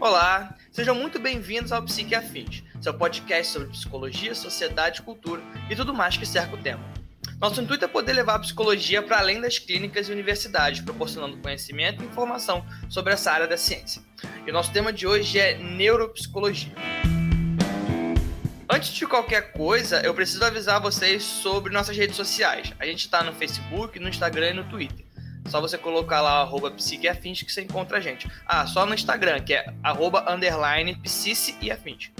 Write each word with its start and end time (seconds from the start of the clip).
Olá, 0.00 0.56
sejam 0.72 0.94
muito 0.94 1.18
bem-vindos 1.18 1.72
ao 1.72 1.82
Psique 1.82 2.14
Afins, 2.14 2.62
seu 2.80 2.94
podcast 2.94 3.52
sobre 3.52 3.68
psicologia, 3.68 4.34
sociedade, 4.34 5.02
cultura 5.02 5.42
e 5.68 5.76
tudo 5.76 5.92
mais 5.92 6.16
que 6.16 6.24
cerca 6.24 6.54
o 6.54 6.58
tema. 6.58 6.82
Nosso 7.38 7.60
intuito 7.60 7.84
é 7.84 7.88
poder 7.88 8.14
levar 8.14 8.36
a 8.36 8.38
psicologia 8.38 9.02
para 9.02 9.18
além 9.18 9.42
das 9.42 9.58
clínicas 9.58 10.08
e 10.08 10.12
universidades, 10.12 10.80
proporcionando 10.80 11.36
conhecimento 11.36 12.02
e 12.02 12.06
informação 12.06 12.64
sobre 12.88 13.12
essa 13.12 13.30
área 13.30 13.46
da 13.46 13.58
ciência. 13.58 14.00
E 14.46 14.50
o 14.50 14.54
nosso 14.54 14.72
tema 14.72 14.90
de 14.90 15.06
hoje 15.06 15.38
é 15.38 15.58
neuropsicologia. 15.58 16.72
Antes 18.72 18.94
de 18.94 19.06
qualquer 19.06 19.52
coisa, 19.52 20.00
eu 20.00 20.14
preciso 20.14 20.42
avisar 20.42 20.80
vocês 20.80 21.22
sobre 21.22 21.74
nossas 21.74 21.94
redes 21.94 22.16
sociais. 22.16 22.72
A 22.78 22.86
gente 22.86 23.00
está 23.00 23.22
no 23.22 23.34
Facebook, 23.34 23.98
no 23.98 24.08
Instagram 24.08 24.48
e 24.48 24.54
no 24.54 24.64
Twitter. 24.64 25.09
Só 25.50 25.60
você 25.60 25.76
colocar 25.76 26.20
lá 26.20 26.40
arroba 26.42 26.70
psiqueafins 26.70 27.42
que 27.42 27.52
você 27.52 27.62
encontra 27.62 27.98
a 27.98 28.00
gente. 28.00 28.30
Ah, 28.46 28.66
só 28.66 28.86
no 28.86 28.94
Instagram, 28.94 29.40
que 29.40 29.52
é 29.52 29.74
arroba 29.82 30.32
underline 30.32 30.94
psice 30.96 31.56
e 31.60 31.72
afins. 31.72 32.12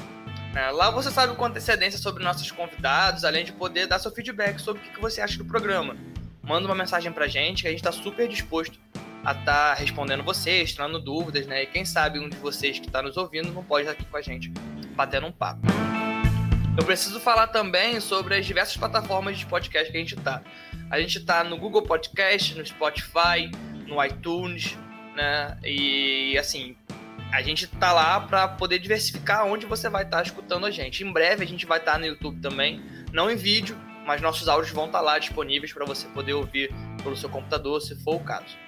É, 0.55 0.69
lá 0.73 0.91
você 0.91 1.13
sabe 1.13 1.37
com 1.37 1.45
antecedência 1.45 2.01
sobre 2.01 2.25
nossos 2.25 2.51
convidados, 2.51 3.25
além 3.25 3.45
de 3.45 3.53
poder 3.53 3.87
dar 3.87 4.01
seu 4.01 4.11
feedback 4.11 4.59
sobre 4.61 4.83
o 4.83 4.93
que 4.93 5.01
você 5.01 5.21
acha 5.21 5.39
do 5.39 5.45
programa. 5.45 5.97
Manda 6.43 6.67
uma 6.67 6.75
mensagem 6.75 7.13
pra 7.13 7.29
gente 7.29 7.63
que 7.63 7.69
a 7.69 7.71
gente 7.71 7.79
está 7.79 7.93
super 7.93 8.27
disposto 8.27 8.77
a 9.25 9.31
estar 9.31 9.45
tá 9.45 9.75
respondendo 9.75 10.25
vocês, 10.25 10.73
tirando 10.73 10.99
dúvidas, 10.99 11.47
né? 11.47 11.63
E 11.63 11.67
quem 11.67 11.85
sabe 11.85 12.19
um 12.19 12.29
de 12.29 12.37
vocês 12.39 12.81
que 12.81 12.87
está 12.87 13.01
nos 13.01 13.17
ouvindo 13.17 13.53
não 13.53 13.63
pode 13.63 13.83
estar 13.83 13.93
aqui 13.93 14.05
com 14.05 14.17
a 14.17 14.23
gente 14.23 14.51
batendo 14.97 15.29
um 15.29 15.33
papo. 15.33 15.61
Eu 16.77 16.85
preciso 16.85 17.21
falar 17.21 17.49
também 17.49 18.01
sobre 18.01 18.35
as 18.35 18.45
diversas 18.45 18.77
plataformas 18.77 19.39
de 19.39 19.47
podcast 19.47 19.93
que 19.93 19.97
a 19.97 20.01
gente 20.01 20.17
está. 20.17 20.43
A 20.91 21.01
gente 21.01 21.19
está 21.19 21.45
no 21.45 21.57
Google 21.57 21.83
Podcast, 21.83 22.59
no 22.59 22.67
Spotify, 22.67 23.49
no 23.87 24.05
iTunes, 24.05 24.77
né? 25.15 25.57
E 25.65 26.37
assim, 26.37 26.77
a 27.33 27.41
gente 27.43 27.69
tá 27.69 27.93
lá 27.93 28.21
para 28.21 28.49
poder 28.49 28.81
diversificar 28.81 29.47
onde 29.47 29.67
você 29.67 29.89
vai 29.89 30.03
estar 30.03 30.17
tá 30.17 30.23
escutando 30.25 30.67
a 30.67 30.71
gente. 30.71 31.05
Em 31.05 31.13
breve 31.13 31.45
a 31.45 31.47
gente 31.47 31.65
vai 31.65 31.79
estar 31.79 31.93
tá 31.93 31.99
no 31.99 32.07
YouTube 32.07 32.41
também, 32.41 32.83
não 33.13 33.31
em 33.31 33.37
vídeo, 33.37 33.79
mas 34.05 34.21
nossos 34.21 34.49
áudios 34.49 34.73
vão 34.73 34.87
estar 34.87 34.99
tá 34.99 35.05
lá 35.05 35.19
disponíveis 35.19 35.73
para 35.73 35.87
você 35.87 36.09
poder 36.09 36.33
ouvir 36.33 36.75
pelo 37.05 37.17
seu 37.17 37.29
computador, 37.29 37.81
se 37.81 37.95
for 38.03 38.17
o 38.17 38.25
caso. 38.25 38.59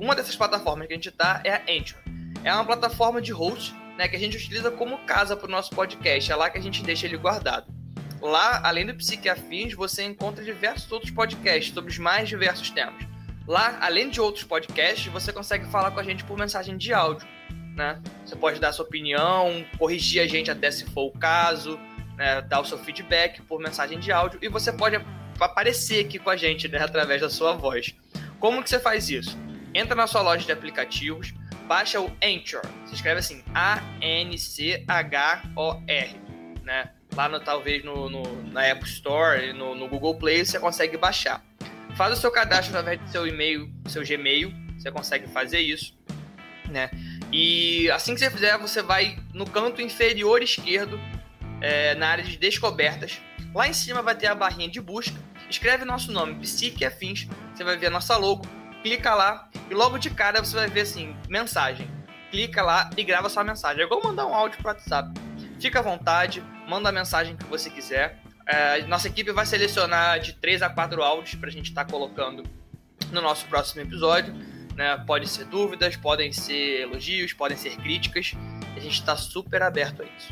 Uma 0.00 0.16
dessas 0.16 0.34
plataformas 0.34 0.88
que 0.88 0.94
a 0.94 0.96
gente 0.96 1.12
tá 1.12 1.40
é 1.44 1.52
a 1.52 1.62
Anchor. 1.68 2.00
É 2.42 2.52
uma 2.52 2.64
plataforma 2.64 3.22
de 3.22 3.30
host, 3.30 3.72
né, 3.96 4.08
que 4.08 4.16
a 4.16 4.18
gente 4.18 4.36
utiliza 4.36 4.70
como 4.70 4.98
casa 4.98 5.36
para 5.36 5.46
o 5.46 5.50
nosso 5.50 5.70
podcast. 5.70 6.30
É 6.30 6.34
lá 6.34 6.50
que 6.50 6.58
a 6.58 6.62
gente 6.62 6.82
deixa 6.82 7.06
ele 7.06 7.16
guardado. 7.16 7.77
Lá, 8.20 8.60
além 8.64 8.86
do 8.86 8.94
Psique 8.94 9.28
Afins, 9.28 9.74
você 9.74 10.04
encontra 10.04 10.44
diversos 10.44 10.90
outros 10.90 11.10
podcasts 11.10 11.72
sobre 11.72 11.90
os 11.90 11.98
mais 11.98 12.28
diversos 12.28 12.70
temas. 12.70 13.06
Lá, 13.46 13.78
além 13.80 14.10
de 14.10 14.20
outros 14.20 14.44
podcasts, 14.44 15.06
você 15.06 15.32
consegue 15.32 15.66
falar 15.70 15.90
com 15.90 16.00
a 16.00 16.02
gente 16.02 16.24
por 16.24 16.36
mensagem 16.36 16.76
de 16.76 16.92
áudio 16.92 17.26
né? 17.78 17.98
Você 18.26 18.36
pode 18.36 18.60
dar 18.60 18.72
sua 18.72 18.84
opinião, 18.84 19.64
corrigir 19.78 20.20
a 20.20 20.26
gente 20.26 20.50
até 20.50 20.70
se 20.70 20.84
for 20.86 21.06
o 21.06 21.12
caso, 21.12 21.78
né? 22.16 22.42
dar 22.42 22.60
o 22.60 22.64
seu 22.64 22.76
feedback 22.76 23.40
por 23.42 23.58
mensagem 23.60 23.98
de 23.98 24.12
áudio 24.12 24.38
e 24.42 24.48
você 24.48 24.72
pode 24.72 25.00
aparecer 25.40 26.04
aqui 26.04 26.18
com 26.18 26.28
a 26.28 26.36
gente 26.36 26.68
né? 26.68 26.80
através 26.80 27.22
da 27.22 27.30
sua 27.30 27.54
voz. 27.54 27.94
Como 28.40 28.62
que 28.62 28.68
você 28.68 28.80
faz 28.80 29.08
isso? 29.08 29.38
Entra 29.72 29.94
na 29.94 30.06
sua 30.06 30.20
loja 30.20 30.44
de 30.44 30.52
aplicativos, 30.52 31.32
baixa 31.66 32.00
o 32.00 32.10
Anchor. 32.22 32.62
Se 32.86 32.94
escreve 32.94 33.20
assim, 33.20 33.42
A-N-C-H-O-R, 33.54 34.40
né? 36.64 36.90
Lá 37.14 37.28
no, 37.28 37.40
talvez 37.40 37.84
no, 37.84 38.08
no, 38.08 38.42
na 38.44 38.64
App 38.64 38.84
Store, 38.84 39.52
no, 39.52 39.74
no 39.74 39.88
Google 39.88 40.16
Play, 40.16 40.44
você 40.44 40.58
consegue 40.58 40.96
baixar. 40.96 41.44
Faz 41.96 42.16
o 42.16 42.20
seu 42.20 42.30
cadastro 42.30 42.76
através 42.76 43.00
do 43.00 43.10
seu 43.10 43.26
e-mail, 43.26 43.68
seu 43.88 44.04
Gmail, 44.04 44.52
você 44.78 44.90
consegue 44.92 45.26
fazer 45.26 45.58
isso, 45.58 45.96
né? 46.68 46.90
E 47.32 47.90
assim 47.90 48.14
que 48.14 48.20
você 48.20 48.30
fizer, 48.30 48.56
você 48.58 48.82
vai 48.82 49.18
no 49.34 49.44
canto 49.44 49.82
inferior 49.82 50.42
esquerdo, 50.42 51.00
é, 51.60 51.94
na 51.96 52.08
área 52.08 52.24
de 52.24 52.36
descobertas. 52.36 53.20
Lá 53.54 53.66
em 53.66 53.72
cima 53.72 54.02
vai 54.02 54.14
ter 54.14 54.26
a 54.28 54.34
barrinha 54.34 54.68
de 54.68 54.80
busca. 54.80 55.16
Escreve 55.50 55.84
nosso 55.84 56.12
nome, 56.12 56.34
Psique 56.36 56.84
Afins. 56.84 57.26
Você 57.54 57.64
vai 57.64 57.76
ver 57.76 57.86
a 57.86 57.90
nossa 57.90 58.16
logo. 58.16 58.46
Clica 58.82 59.14
lá 59.14 59.48
e 59.68 59.74
logo 59.74 59.98
de 59.98 60.10
cara 60.10 60.40
você 60.44 60.54
vai 60.54 60.68
ver 60.68 60.82
assim: 60.82 61.16
mensagem. 61.28 61.90
Clica 62.30 62.62
lá 62.62 62.90
e 62.96 63.02
grava 63.02 63.28
sua 63.28 63.42
mensagem. 63.42 63.82
É 63.82 63.86
igual 63.86 64.02
mandar 64.02 64.26
um 64.26 64.34
áudio 64.34 64.58
pro 64.58 64.68
WhatsApp. 64.68 65.10
Fica 65.60 65.80
à 65.80 65.82
vontade, 65.82 66.42
manda 66.68 66.90
a 66.90 66.92
mensagem 66.92 67.34
que 67.34 67.46
você 67.46 67.70
quiser. 67.70 68.20
É, 68.46 68.82
nossa 68.82 69.08
equipe 69.08 69.32
vai 69.32 69.46
selecionar 69.46 70.20
de 70.20 70.34
3 70.34 70.62
a 70.62 70.68
4 70.68 71.02
áudios 71.02 71.34
para 71.34 71.48
a 71.48 71.52
gente 71.52 71.70
estar 71.70 71.84
tá 71.84 71.90
colocando 71.90 72.44
no 73.10 73.22
nosso 73.22 73.46
próximo 73.46 73.80
episódio. 73.80 74.34
Né? 74.76 74.96
Podem 75.06 75.26
ser 75.26 75.46
dúvidas, 75.46 75.96
podem 75.96 76.30
ser 76.30 76.82
elogios, 76.82 77.32
podem 77.32 77.56
ser 77.56 77.76
críticas. 77.76 78.34
A 78.76 78.80
gente 78.80 79.00
está 79.00 79.16
super 79.16 79.62
aberto 79.62 80.02
a 80.02 80.04
isso. 80.04 80.28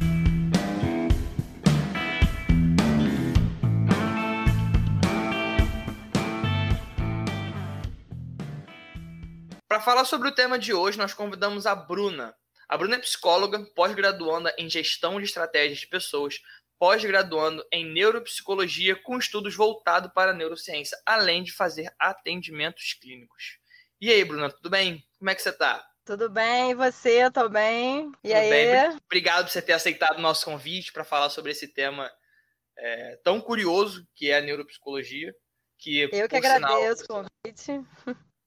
Para 9.67 9.81
falar 9.81 10.05
sobre 10.05 10.29
o 10.29 10.33
tema 10.33 10.59
de 10.59 10.73
hoje, 10.73 10.97
nós 10.97 11.13
convidamos 11.13 11.67
a 11.67 11.75
Bruna. 11.75 12.35
A 12.69 12.77
Bruna 12.77 12.97
é 12.97 12.99
psicóloga, 12.99 13.65
pós-graduanda 13.75 14.55
em 14.59 14.69
gestão 14.69 15.19
de 15.19 15.27
estratégias 15.27 15.79
de 15.79 15.87
pessoas, 15.87 16.41
pós-graduando 16.79 17.65
em 17.73 17.85
neuropsicologia 17.93 18.97
com 18.97 19.19
estudos 19.19 19.55
voltados 19.55 20.11
para 20.13 20.33
a 20.33 20.35
neurociência, 20.35 20.99
além 21.07 21.43
de 21.43 21.53
fazer 21.53 21.93
atendimentos 21.99 22.95
clínicos. 22.95 23.59
E 24.01 24.11
aí, 24.11 24.25
Bruna, 24.25 24.51
tudo 24.51 24.69
bem? 24.69 25.07
Como 25.19 25.31
é 25.31 25.35
que 25.35 25.43
você 25.43 25.53
tá? 25.53 25.87
Tudo 26.05 26.29
bem, 26.29 26.71
e 26.71 26.75
você? 26.75 27.25
Eu 27.25 27.33
tô 27.33 27.49
bem. 27.49 28.13
E 28.23 28.29
tudo 28.29 28.37
aí? 28.37 28.51
Bem? 28.51 29.01
Obrigado 29.07 29.47
por 29.47 29.53
você 29.53 29.63
ter 29.63 29.73
aceitado 29.73 30.19
o 30.19 30.23
nosso 30.23 30.45
convite 30.45 30.93
para 30.93 31.05
falar 31.05 31.31
sobre 31.31 31.53
esse 31.53 31.67
tema 31.67 32.11
é, 32.77 33.19
tão 33.25 33.41
curioso 33.41 34.07
que 34.15 34.31
é 34.31 34.39
a 34.39 34.41
neuropsicologia. 34.41 35.35
Que, 35.79 36.01
eu 36.01 36.29
que 36.29 36.37
agradeço 36.37 37.05
sinal, 37.05 37.23
o 37.23 37.29
convite. 37.45 37.73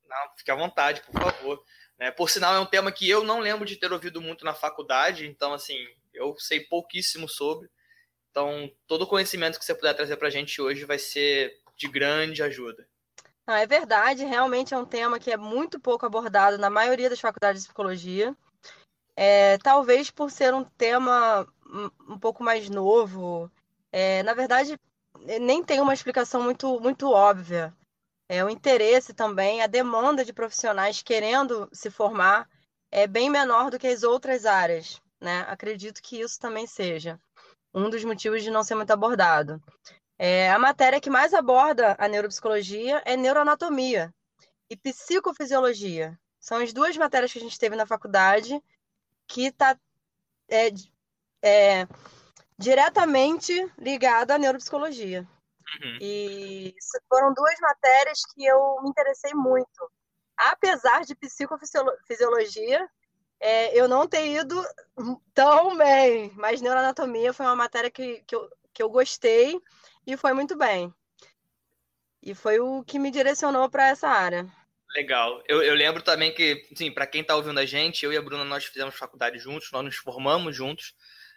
Não, 0.09 0.37
fique 0.37 0.49
à 0.51 0.55
vontade, 0.55 1.01
por 1.01 1.21
favor. 1.21 1.63
É, 1.99 2.09
por 2.09 2.29
sinal, 2.29 2.55
é 2.55 2.59
um 2.59 2.65
tema 2.65 2.91
que 2.91 3.09
eu 3.09 3.23
não 3.23 3.39
lembro 3.39 3.65
de 3.65 3.75
ter 3.75 3.91
ouvido 3.91 4.21
muito 4.21 4.45
na 4.45 4.53
faculdade, 4.53 5.27
então, 5.27 5.53
assim, 5.53 5.77
eu 6.13 6.33
sei 6.39 6.61
pouquíssimo 6.61 7.27
sobre. 7.27 7.69
Então, 8.31 8.71
todo 8.87 9.01
o 9.01 9.07
conhecimento 9.07 9.59
que 9.59 9.65
você 9.65 9.75
puder 9.75 9.93
trazer 9.93 10.15
para 10.15 10.29
a 10.29 10.31
gente 10.31 10.61
hoje 10.61 10.85
vai 10.85 10.97
ser 10.97 11.59
de 11.75 11.87
grande 11.89 12.41
ajuda. 12.41 12.87
É 13.45 13.65
verdade, 13.65 14.23
realmente 14.23 14.73
é 14.73 14.77
um 14.77 14.85
tema 14.85 15.19
que 15.19 15.31
é 15.31 15.37
muito 15.37 15.79
pouco 15.79 16.05
abordado 16.05 16.57
na 16.57 16.69
maioria 16.69 17.09
das 17.09 17.19
faculdades 17.19 17.63
de 17.63 17.67
psicologia. 17.67 18.35
É, 19.15 19.57
talvez 19.57 20.11
por 20.11 20.31
ser 20.31 20.53
um 20.53 20.63
tema 20.63 21.47
um 22.07 22.17
pouco 22.17 22.43
mais 22.43 22.69
novo. 22.69 23.51
É, 23.91 24.23
na 24.23 24.33
verdade, 24.33 24.79
nem 25.41 25.63
tem 25.63 25.81
uma 25.81 25.93
explicação 25.93 26.43
muito, 26.43 26.79
muito 26.79 27.11
óbvia. 27.11 27.73
É, 28.29 28.45
o 28.45 28.49
interesse 28.49 29.11
também, 29.11 29.63
a 29.63 29.67
demanda 29.67 30.23
de 30.23 30.31
profissionais 30.31 31.01
querendo 31.01 31.67
se 31.73 31.89
formar 31.89 32.47
é 32.91 33.07
bem 33.07 33.27
menor 33.27 33.71
do 33.71 33.79
que 33.79 33.87
as 33.87 34.03
outras 34.03 34.45
áreas. 34.45 35.01
Né? 35.19 35.43
Acredito 35.47 35.99
que 36.01 36.21
isso 36.21 36.39
também 36.39 36.67
seja 36.67 37.19
um 37.73 37.89
dos 37.89 38.03
motivos 38.03 38.43
de 38.43 38.51
não 38.51 38.63
ser 38.63 38.75
muito 38.75 38.91
abordado. 38.91 39.61
É, 40.17 40.51
a 40.51 40.59
matéria 40.59 41.01
que 41.01 41.09
mais 41.09 41.33
aborda 41.33 41.95
a 41.97 42.07
neuropsicologia 42.07 43.01
é 43.03 43.17
neuroanatomia 43.17 44.13
e 44.69 44.77
psicofisiologia. 44.77 46.17
São 46.39 46.57
as 46.57 46.71
duas 46.71 46.95
matérias 46.97 47.33
que 47.33 47.39
a 47.39 47.41
gente 47.41 47.57
teve 47.57 47.75
na 47.75 47.85
faculdade 47.85 48.61
que 49.27 49.45
está 49.45 49.77
é, 50.49 50.69
é, 51.41 51.87
diretamente 52.57 53.53
ligada 53.77 54.35
à 54.35 54.37
neuropsicologia. 54.37 55.27
Uhum. 55.81 55.97
E 56.01 56.73
foram 57.07 57.33
duas 57.33 57.59
matérias 57.59 58.19
que 58.33 58.45
eu 58.45 58.81
me 58.81 58.89
interessei 58.89 59.33
muito. 59.33 59.91
Apesar 60.37 61.01
de 61.01 61.15
psicofisiologia, 61.15 62.89
é, 63.39 63.77
eu 63.79 63.87
não 63.87 64.07
ter 64.07 64.27
ido 64.27 64.61
tão 65.33 65.77
bem, 65.77 66.31
mas 66.35 66.61
neuroanatomia 66.61 67.33
foi 67.33 67.45
uma 67.45 67.55
matéria 67.55 67.89
que, 67.89 68.23
que, 68.25 68.35
eu, 68.35 68.49
que 68.73 68.83
eu 68.83 68.89
gostei 68.89 69.59
e 70.05 70.17
foi 70.17 70.33
muito 70.33 70.57
bem. 70.57 70.93
E 72.21 72.35
foi 72.35 72.59
o 72.59 72.83
que 72.83 72.99
me 72.99 73.11
direcionou 73.11 73.69
para 73.69 73.87
essa 73.87 74.09
área. 74.09 74.45
Legal. 74.95 75.41
Eu, 75.47 75.61
eu 75.61 75.73
lembro 75.75 76.01
também 76.01 76.33
que, 76.33 76.67
sim, 76.75 76.91
para 76.91 77.07
quem 77.07 77.21
está 77.21 77.35
ouvindo 77.35 77.59
a 77.59 77.65
gente, 77.65 78.03
eu 78.03 78.11
e 78.11 78.17
a 78.17 78.21
Bruna 78.21 78.43
nós 78.43 78.65
fizemos 78.65 78.95
faculdade 78.95 79.37
juntos, 79.37 79.71
nós 79.71 79.85
nos 79.85 79.95
formamos 79.95 80.55
juntos, 80.55 80.95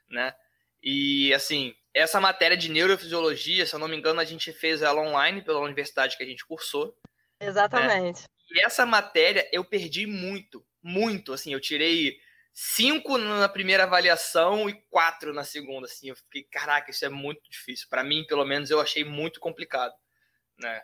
né? 0.08 0.34
E 0.82 1.32
assim, 1.34 1.74
essa 1.94 2.20
matéria 2.20 2.56
de 2.56 2.70
neurofisiologia, 2.70 3.66
se 3.66 3.74
eu 3.74 3.78
não 3.78 3.88
me 3.88 3.96
engano, 3.96 4.20
a 4.20 4.24
gente 4.24 4.52
fez 4.52 4.82
ela 4.82 5.00
online 5.00 5.42
pela 5.42 5.60
universidade 5.60 6.16
que 6.16 6.22
a 6.22 6.26
gente 6.26 6.44
cursou. 6.46 6.96
Né? 7.40 7.48
Exatamente. 7.48 8.22
Né? 8.22 8.26
E 8.50 8.64
essa 8.64 8.84
matéria 8.86 9.48
eu 9.52 9.64
perdi 9.64 10.06
muito, 10.06 10.64
muito. 10.82 11.32
Assim, 11.32 11.52
eu 11.52 11.60
tirei 11.60 12.18
cinco 12.52 13.16
na 13.18 13.48
primeira 13.48 13.84
avaliação 13.84 14.68
e 14.68 14.74
quatro 14.90 15.32
na 15.32 15.44
segunda, 15.44 15.86
assim. 15.86 16.08
Eu 16.08 16.16
fiquei, 16.16 16.44
caraca, 16.44 16.90
isso 16.90 17.04
é 17.04 17.08
muito 17.08 17.42
difícil. 17.50 17.86
Para 17.88 18.04
mim, 18.04 18.24
pelo 18.26 18.44
menos, 18.44 18.70
eu 18.70 18.80
achei 18.80 19.04
muito 19.04 19.40
complicado, 19.40 19.94
né? 20.58 20.82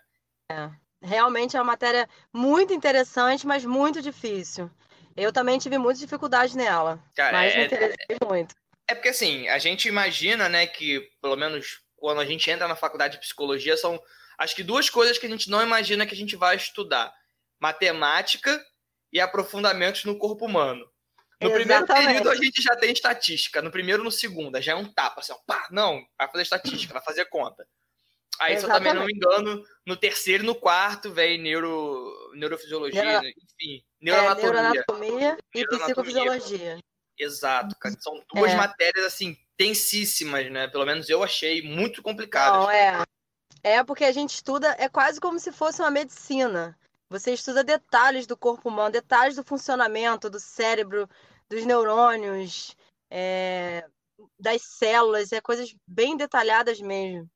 É, 0.50 0.70
realmente 1.02 1.56
é 1.56 1.60
uma 1.60 1.72
matéria 1.72 2.08
muito 2.32 2.72
interessante, 2.72 3.46
mas 3.46 3.64
muito 3.64 4.00
difícil. 4.00 4.70
Eu 5.16 5.32
também 5.32 5.58
tive 5.58 5.78
muita 5.78 6.00
dificuldade 6.00 6.56
nela. 6.56 7.02
Cara, 7.14 7.32
mas 7.32 7.52
é, 7.52 7.58
me 7.58 7.64
interessei 7.66 8.16
é, 8.20 8.24
muito. 8.24 8.54
É 8.88 8.94
porque 8.94 9.10
assim, 9.10 9.46
a 9.48 9.58
gente 9.58 9.86
imagina, 9.86 10.48
né, 10.48 10.66
que 10.66 11.00
pelo 11.20 11.36
menos 11.36 11.80
quando 11.94 12.20
a 12.20 12.24
gente 12.24 12.50
entra 12.50 12.66
na 12.66 12.74
faculdade 12.74 13.14
de 13.14 13.20
psicologia, 13.20 13.76
são 13.76 14.02
acho 14.38 14.56
que 14.56 14.62
duas 14.62 14.88
coisas 14.88 15.18
que 15.18 15.26
a 15.26 15.28
gente 15.28 15.50
não 15.50 15.62
imagina 15.62 16.06
que 16.06 16.14
a 16.14 16.16
gente 16.16 16.36
vai 16.36 16.56
estudar: 16.56 17.12
matemática 17.60 18.64
e 19.12 19.20
aprofundamentos 19.20 20.04
no 20.04 20.16
corpo 20.16 20.46
humano. 20.46 20.88
No 21.40 21.50
Exatamente. 21.50 21.86
primeiro 21.86 21.86
período 21.86 22.30
a 22.30 22.34
gente 22.34 22.60
já 22.60 22.74
tem 22.76 22.92
estatística, 22.92 23.62
no 23.62 23.70
primeiro 23.70 24.02
e 24.02 24.04
no 24.04 24.10
segundo, 24.10 24.60
já 24.60 24.72
é 24.72 24.74
um 24.74 24.90
tapa, 24.92 25.20
assim, 25.20 25.32
ó, 25.32 25.36
pá, 25.46 25.68
não, 25.70 26.04
vai 26.18 26.28
fazer 26.28 26.42
estatística, 26.42 26.92
vai 26.92 27.02
fazer 27.02 27.26
conta. 27.26 27.64
Aí, 28.40 28.54
Exatamente. 28.54 28.60
se 28.60 28.64
eu 28.64 28.70
também 28.72 28.94
não 28.94 29.06
me 29.06 29.12
engano, 29.14 29.64
no 29.86 29.96
terceiro 29.96 30.42
e 30.42 30.46
no 30.46 30.54
quarto 30.54 31.12
vem 31.12 31.38
neuro, 31.38 32.32
neurofisiologia, 32.34 33.20
Neuro... 33.20 33.26
enfim, 33.28 33.84
neuroanatomia. 34.00 34.48
É, 34.48 34.52
neuroanatomia 34.52 35.38
e 35.54 35.66
psicofisiologia. 35.66 36.78
Exato, 37.18 37.76
cara. 37.78 37.94
São 38.00 38.22
duas 38.32 38.52
é. 38.52 38.56
matérias, 38.56 39.04
assim, 39.04 39.36
tensíssimas, 39.56 40.50
né? 40.50 40.68
Pelo 40.68 40.86
menos 40.86 41.08
eu 41.08 41.22
achei 41.22 41.62
muito 41.62 42.02
complicadas. 42.02 42.60
Não, 42.60 42.70
é. 42.70 43.02
É 43.62 43.82
porque 43.82 44.04
a 44.04 44.12
gente 44.12 44.34
estuda, 44.34 44.76
é 44.78 44.88
quase 44.88 45.20
como 45.20 45.38
se 45.38 45.50
fosse 45.50 45.82
uma 45.82 45.90
medicina. 45.90 46.78
Você 47.10 47.32
estuda 47.32 47.64
detalhes 47.64 48.26
do 48.26 48.36
corpo 48.36 48.68
humano, 48.68 48.92
detalhes 48.92 49.36
do 49.36 49.44
funcionamento 49.44 50.30
do 50.30 50.38
cérebro, 50.38 51.08
dos 51.48 51.64
neurônios, 51.64 52.76
é, 53.10 53.84
das 54.38 54.62
células, 54.62 55.32
é 55.32 55.40
coisas 55.40 55.74
bem 55.86 56.16
detalhadas 56.16 56.80
mesmo. 56.80 57.28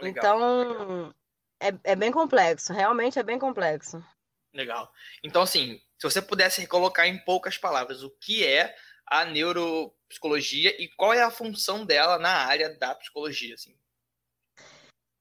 Legal. 0.00 0.36
Então, 0.36 1.14
é, 1.60 1.92
é 1.92 1.96
bem 1.96 2.12
complexo, 2.12 2.72
realmente 2.72 3.18
é 3.18 3.22
bem 3.22 3.38
complexo. 3.38 4.04
Legal. 4.52 4.90
Então, 5.22 5.42
assim, 5.42 5.80
se 5.98 6.02
você 6.02 6.20
pudesse 6.20 6.66
colocar 6.66 7.06
em 7.06 7.18
poucas 7.18 7.56
palavras 7.58 8.02
o 8.02 8.10
que 8.10 8.44
é 8.44 8.74
a 9.06 9.24
neuropsicologia 9.24 10.74
e 10.82 10.88
qual 10.88 11.14
é 11.14 11.22
a 11.22 11.30
função 11.30 11.84
dela 11.84 12.18
na 12.18 12.30
área 12.30 12.76
da 12.76 12.94
psicologia, 12.94 13.54
assim. 13.54 13.76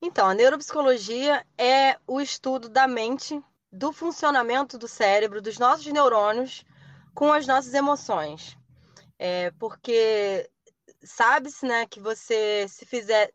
Então, 0.02 0.28
a 0.28 0.34
neuropsicologia 0.34 1.46
é 1.58 1.98
o 2.06 2.20
estudo 2.20 2.70
da 2.70 2.88
mente, 2.88 3.42
do 3.72 3.92
funcionamento 3.92 4.78
do 4.78 4.88
cérebro, 4.88 5.42
dos 5.42 5.58
nossos 5.58 5.86
neurônios 5.86 6.64
com 7.14 7.32
as 7.32 7.48
nossas 7.48 7.74
emoções. 7.74 8.58
É, 9.18 9.52
porque 9.52 10.50
sabe-se 11.04 11.66
né, 11.66 11.86
que 11.86 12.00
você, 12.00 12.68
se 12.68 12.86
fizer 12.86 13.31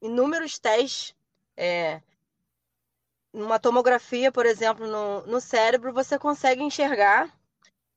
inúmeros 0.00 0.58
testes, 0.58 1.14
é, 1.56 2.02
numa 3.32 3.58
tomografia, 3.58 4.30
por 4.30 4.44
exemplo, 4.44 4.86
no, 4.86 5.26
no 5.26 5.40
cérebro, 5.40 5.92
você 5.92 6.18
consegue 6.18 6.62
enxergar 6.62 7.32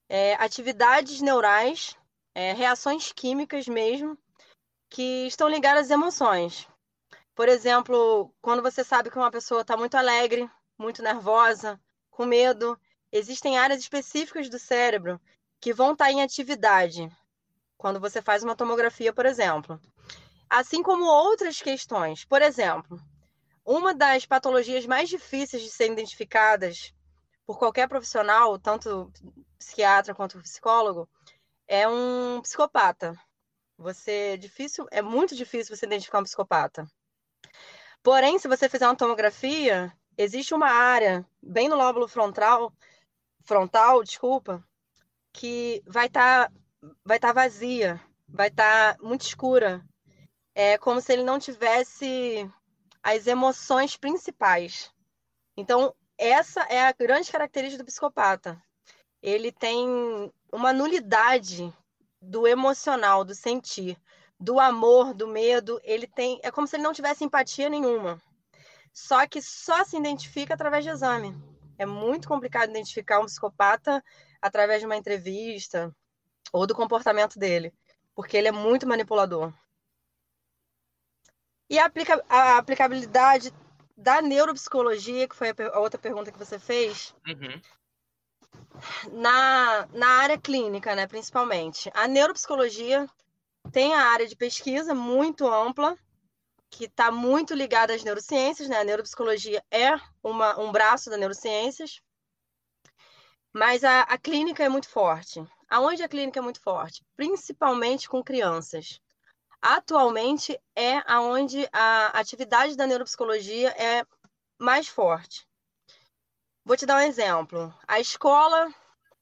é, 0.10 0.34
atividades 0.36 1.22
neurais, 1.22 1.96
é, 2.34 2.54
reações 2.54 3.12
químicas 3.12 3.68
mesmo, 3.68 4.18
que 4.90 5.28
estão 5.28 5.48
ligadas 5.48 5.86
às 5.86 5.92
emoções. 5.92 6.68
Por 7.34 7.50
exemplo, 7.50 8.34
quando 8.42 8.62
você 8.62 8.84
sabe 8.84 9.10
que 9.10 9.18
uma 9.18 9.32
pessoa 9.32 9.62
está 9.62 9.76
muito 9.76 9.96
alegre, 9.96 10.50
muito 10.78 11.02
nervosa, 11.02 11.80
com 12.10 12.26
medo, 12.26 12.80
existem 13.12 13.58
áreas 13.58 13.82
específicas 13.82 14.50
do 14.50 14.58
cérebro 14.58 15.20
que 15.60 15.74
vão 15.74 15.94
estar 15.94 16.06
tá 16.06 16.12
em 16.12 16.22
atividade 16.22 17.10
quando 17.78 18.00
você 18.00 18.22
faz 18.22 18.44
uma 18.44 18.56
tomografia, 18.56 19.12
por 19.12 19.26
exemplo. 19.26 19.80
Assim 20.50 20.82
como 20.82 21.06
outras 21.06 21.62
questões. 21.62 22.24
Por 22.24 22.42
exemplo, 22.42 23.00
uma 23.66 23.94
das 23.94 24.26
patologias 24.26 24.86
mais 24.86 25.10
difíceis 25.10 25.64
de 25.64 25.70
serem 25.70 25.94
identificadas 25.94 26.94
por 27.46 27.60
qualquer 27.60 27.88
profissional, 27.88 28.58
tanto 28.58 29.12
psiquiatra 29.58 30.14
quanto 30.16 30.42
psicólogo, 30.42 31.10
é 31.68 31.88
um 31.88 32.42
psicopata. 32.42 33.16
Você 33.78 34.12
é 34.34 34.38
difícil, 34.38 34.88
é 34.92 35.02
muito 35.02 35.36
difícil 35.36 35.76
você 35.76 35.86
identificar 35.86 36.20
um 36.20 36.24
psicopata. 36.24 36.88
Porém, 38.02 38.38
se 38.40 38.48
você 38.48 38.70
fizer 38.70 38.88
uma 38.88 38.96
tomografia, 38.96 39.92
existe 40.18 40.54
uma 40.54 40.70
área 40.70 41.26
bem 41.42 41.68
no 41.68 41.76
lóbulo 41.76 42.08
frontal, 42.08 42.72
frontal, 43.44 44.04
desculpa, 44.04 44.64
que 45.34 45.82
vai 45.86 46.08
estar 46.08 46.50
tá, 46.50 46.56
vai 47.04 47.20
tá 47.20 47.34
vazia, 47.34 48.00
vai 48.28 48.48
estar 48.48 48.96
tá 48.96 49.04
muito 49.04 49.22
escura. 49.22 49.84
É 50.54 50.78
como 50.78 51.02
se 51.02 51.12
ele 51.12 51.24
não 51.24 51.38
tivesse 51.38 52.50
as 53.04 53.28
emoções 53.28 53.98
principais. 53.98 54.92
Então, 55.58 55.94
essa 56.18 56.62
é 56.64 56.82
a 56.86 56.94
grande 56.94 57.32
característica 57.32 57.84
do 57.84 57.88
psicopata. 57.88 58.62
Ele 59.26 59.52
tem 59.52 60.32
uma 60.52 60.72
nulidade 60.72 61.74
do 62.22 62.48
emocional, 62.48 63.26
do 63.26 63.34
sentir, 63.34 63.98
do 64.40 64.60
amor, 64.60 65.16
do 65.16 65.28
medo. 65.28 65.82
Ele 65.84 66.06
tem, 66.06 66.40
é 66.44 66.52
como 66.52 66.68
se 66.68 66.76
ele 66.76 66.84
não 66.84 66.94
tivesse 66.94 67.24
empatia 67.24 67.68
nenhuma. 67.68 68.22
Só 68.94 69.26
que 69.26 69.42
só 69.42 69.84
se 69.84 69.98
identifica 69.98 70.54
através 70.54 70.84
de 70.84 70.92
exame. 70.92 71.36
É 71.76 71.88
muito 71.88 72.28
complicado 72.28 72.70
identificar 72.70 73.20
um 73.20 73.26
psicopata 73.26 74.04
através 74.40 74.80
de 74.80 74.86
uma 74.86 74.96
entrevista 74.96 75.92
ou 76.54 76.68
do 76.68 76.76
comportamento 76.76 77.40
dele, 77.40 77.74
porque 78.14 78.38
ele 78.38 78.48
é 78.48 78.52
muito 78.52 78.88
manipulador. 78.88 79.52
E 81.68 81.80
a, 81.80 81.86
aplica 81.86 82.24
a 82.30 82.60
aplicabilidade 82.60 83.52
da 83.98 84.22
neuropsicologia, 84.22 85.28
que 85.28 85.36
foi 85.36 85.50
a, 85.50 85.80
outra 85.80 86.00
pergunta 86.00 86.32
que 86.32 86.38
você 86.38 86.60
fez, 86.60 87.16
uhum. 87.28 87.60
Na, 89.12 89.88
na 89.94 90.08
área 90.08 90.38
clínica, 90.38 90.96
né, 90.96 91.08
principalmente. 91.08 91.90
A 91.94 92.08
neuropsicologia 92.08 93.08
tem 93.72 93.94
a 93.94 94.02
área 94.02 94.28
de 94.28 94.36
pesquisa 94.36 94.94
muito 94.94 95.48
ampla, 95.48 95.98
que 96.70 96.86
está 96.86 97.12
muito 97.12 97.54
ligada 97.54 97.94
às 97.94 98.04
neurociências, 98.04 98.68
né? 98.68 98.80
A 98.80 98.84
neuropsicologia 98.84 99.64
é 99.72 100.00
uma, 100.24 100.60
um 100.60 100.72
braço 100.72 101.10
da 101.10 101.18
neurociências, 101.18 102.02
mas 103.54 103.84
a, 103.84 104.02
a 104.02 104.18
clínica 104.18 104.64
é 104.64 104.70
muito 104.70 104.90
forte. 104.90 105.44
Aonde 105.70 106.04
a 106.04 106.10
clínica 106.10 106.40
é 106.40 106.44
muito 106.44 106.62
forte? 106.62 107.04
Principalmente 107.16 108.10
com 108.10 108.24
crianças 108.24 109.00
atualmente 109.66 110.60
é 110.76 111.02
aonde 111.08 111.68
a 111.74 112.20
atividade 112.20 112.78
da 112.78 112.86
neuropsicologia 112.86 113.70
é 113.72 114.06
mais 114.60 114.88
forte. 114.88 115.48
Vou 116.66 116.76
te 116.76 116.86
dar 116.86 116.98
um 116.98 117.08
exemplo. 117.08 117.72
A 117.88 118.00
escola 118.00 118.74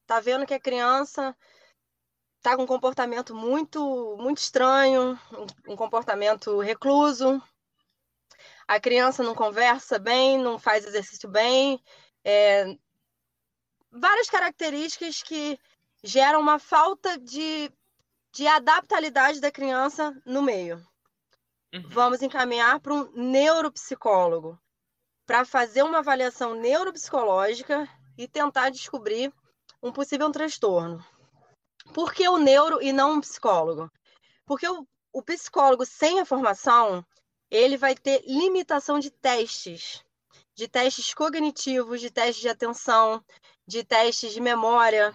está 0.01 0.21
vendo 0.21 0.45
que 0.45 0.53
a 0.53 0.59
criança 0.59 1.35
está 2.37 2.55
com 2.55 2.63
um 2.63 2.67
comportamento 2.67 3.35
muito, 3.35 4.15
muito 4.17 4.37
estranho, 4.37 5.19
um 5.67 5.75
comportamento 5.75 6.59
recluso. 6.61 7.43
A 8.65 8.79
criança 8.79 9.21
não 9.21 9.35
conversa 9.35 9.99
bem, 9.99 10.37
não 10.37 10.57
faz 10.57 10.85
exercício 10.85 11.29
bem. 11.29 11.83
É... 12.23 12.65
Várias 13.91 14.29
características 14.29 15.21
que 15.21 15.59
geram 16.01 16.39
uma 16.39 16.59
falta 16.59 17.19
de 17.19 17.69
de 18.33 18.47
adaptabilidade 18.47 19.39
da 19.39 19.51
criança 19.51 20.11
no 20.25 20.41
meio. 20.41 20.77
Uhum. 21.71 21.83
Vamos 21.89 22.23
encaminhar 22.23 22.79
para 22.79 22.93
um 22.93 23.11
neuropsicólogo 23.13 24.59
para 25.33 25.45
fazer 25.45 25.81
uma 25.81 25.97
avaliação 25.97 26.53
neuropsicológica 26.53 27.89
e 28.15 28.27
tentar 28.27 28.69
descobrir 28.69 29.33
um 29.81 29.91
possível 29.91 30.31
transtorno. 30.31 31.03
Por 31.91 32.13
que 32.13 32.29
o 32.29 32.37
neuro 32.37 32.79
e 32.83 32.93
não 32.93 33.13
um 33.13 33.19
psicólogo? 33.19 33.91
Porque 34.45 34.69
o, 34.69 34.87
o 35.11 35.23
psicólogo 35.23 35.87
sem 35.87 36.19
a 36.19 36.25
formação, 36.25 37.03
ele 37.49 37.77
vai 37.77 37.95
ter 37.95 38.21
limitação 38.27 38.99
de 38.99 39.09
testes, 39.09 40.03
de 40.53 40.67
testes 40.67 41.15
cognitivos, 41.15 41.99
de 41.99 42.11
testes 42.11 42.43
de 42.43 42.49
atenção, 42.49 43.19
de 43.65 43.83
testes 43.83 44.33
de 44.33 44.39
memória, 44.39 45.11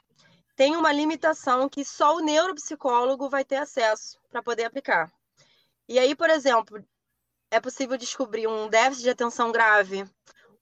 tem 0.56 0.74
uma 0.74 0.90
limitação 0.90 1.68
que 1.68 1.84
só 1.84 2.16
o 2.16 2.20
neuropsicólogo 2.20 3.30
vai 3.30 3.44
ter 3.44 3.58
acesso 3.58 4.18
para 4.28 4.42
poder 4.42 4.64
aplicar. 4.64 5.12
E 5.88 5.96
aí, 5.96 6.16
por 6.16 6.28
exemplo, 6.28 6.84
é 7.50 7.60
possível 7.60 7.96
descobrir 7.96 8.46
um 8.46 8.68
déficit 8.68 9.04
de 9.04 9.10
atenção 9.10 9.50
grave, 9.50 10.04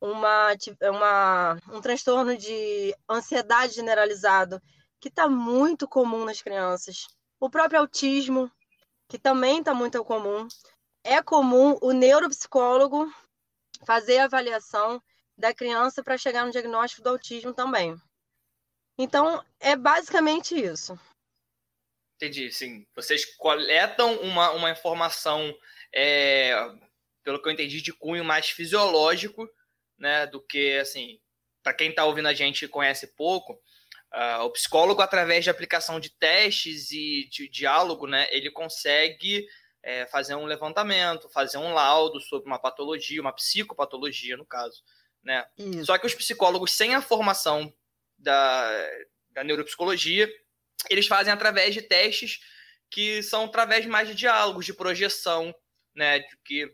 uma, 0.01 0.51
uma, 0.83 1.59
um 1.73 1.81
transtorno 1.81 2.37
de 2.37 2.95
ansiedade 3.09 3.75
generalizado, 3.75 4.61
que 5.01 5.09
está 5.09 5.29
muito 5.29 5.89
comum 5.89 6.25
nas 6.25 6.43
crianças. 6.43 7.07
O 7.41 7.51
próprio 7.51 7.81
autismo, 7.81 8.51
que 9.09 9.19
também 9.19 9.59
está 9.59 9.75
muito 9.75 10.03
comum. 10.05 10.49
É 11.05 11.23
comum 11.23 11.79
o 11.81 11.93
neuropsicólogo 11.93 13.13
fazer 13.85 14.19
a 14.19 14.25
avaliação 14.25 15.03
da 15.37 15.53
criança 15.55 16.03
para 16.03 16.19
chegar 16.19 16.45
no 16.45 16.53
diagnóstico 16.53 17.03
do 17.03 17.11
autismo 17.11 17.53
também. 17.53 17.97
Então, 18.99 19.45
é 19.61 19.77
basicamente 19.77 20.55
isso. 20.55 20.99
Entendi, 22.17 22.51
sim. 22.51 22.87
Vocês 22.95 23.27
coletam 23.37 24.17
uma, 24.21 24.51
uma 24.53 24.71
informação, 24.71 25.55
é, 25.97 26.55
pelo 27.25 27.41
que 27.41 27.49
eu 27.49 27.53
entendi, 27.53 27.81
de 27.81 27.93
cunho 27.93 28.25
mais 28.25 28.51
fisiológico, 28.51 29.49
né, 29.99 30.27
do 30.27 30.41
que, 30.41 30.77
assim, 30.79 31.19
para 31.63 31.73
quem 31.73 31.91
está 31.91 32.05
ouvindo 32.05 32.29
a 32.29 32.35
gente 32.35 32.65
e 32.65 32.69
conhece 32.69 33.09
pouco, 33.17 33.59
Uh, 34.15 34.45
o 34.45 34.51
psicólogo, 34.51 35.03
através 35.03 35.45
de 35.45 35.51
aplicação 35.51 36.01
de 36.01 36.09
testes 36.09 36.91
e 36.91 37.29
de 37.29 37.49
diálogo, 37.49 38.07
né, 38.07 38.27
ele 38.31 38.51
consegue 38.51 39.47
é, 39.83 40.07
fazer 40.07 40.35
um 40.35 40.47
levantamento, 40.47 41.29
fazer 41.29 41.59
um 41.59 41.75
laudo 41.75 42.21
sobre 42.21 42.47
uma 42.47 42.59
patologia, 42.59 43.21
uma 43.21 43.33
psicopatologia, 43.33 44.37
no 44.37 44.47
caso. 44.47 44.83
Né? 45.23 45.45
Só 45.85 45.99
que 45.99 46.07
os 46.07 46.15
psicólogos, 46.15 46.73
sem 46.73 46.95
a 46.95 47.03
formação 47.03 47.71
da, 48.17 48.91
da 49.31 49.45
neuropsicologia, 49.45 50.33
eles 50.89 51.07
fazem 51.07 51.33
através 51.33 51.75
de 51.75 51.83
testes 51.83 52.41
que 52.91 53.23
são 53.23 53.45
através 53.45 53.85
mais 53.87 54.09
de 54.09 54.15
diálogos, 54.15 54.65
de 54.65 54.73
projeção, 54.73 55.55
né, 55.97 56.21
de, 56.21 56.37
que, 56.45 56.73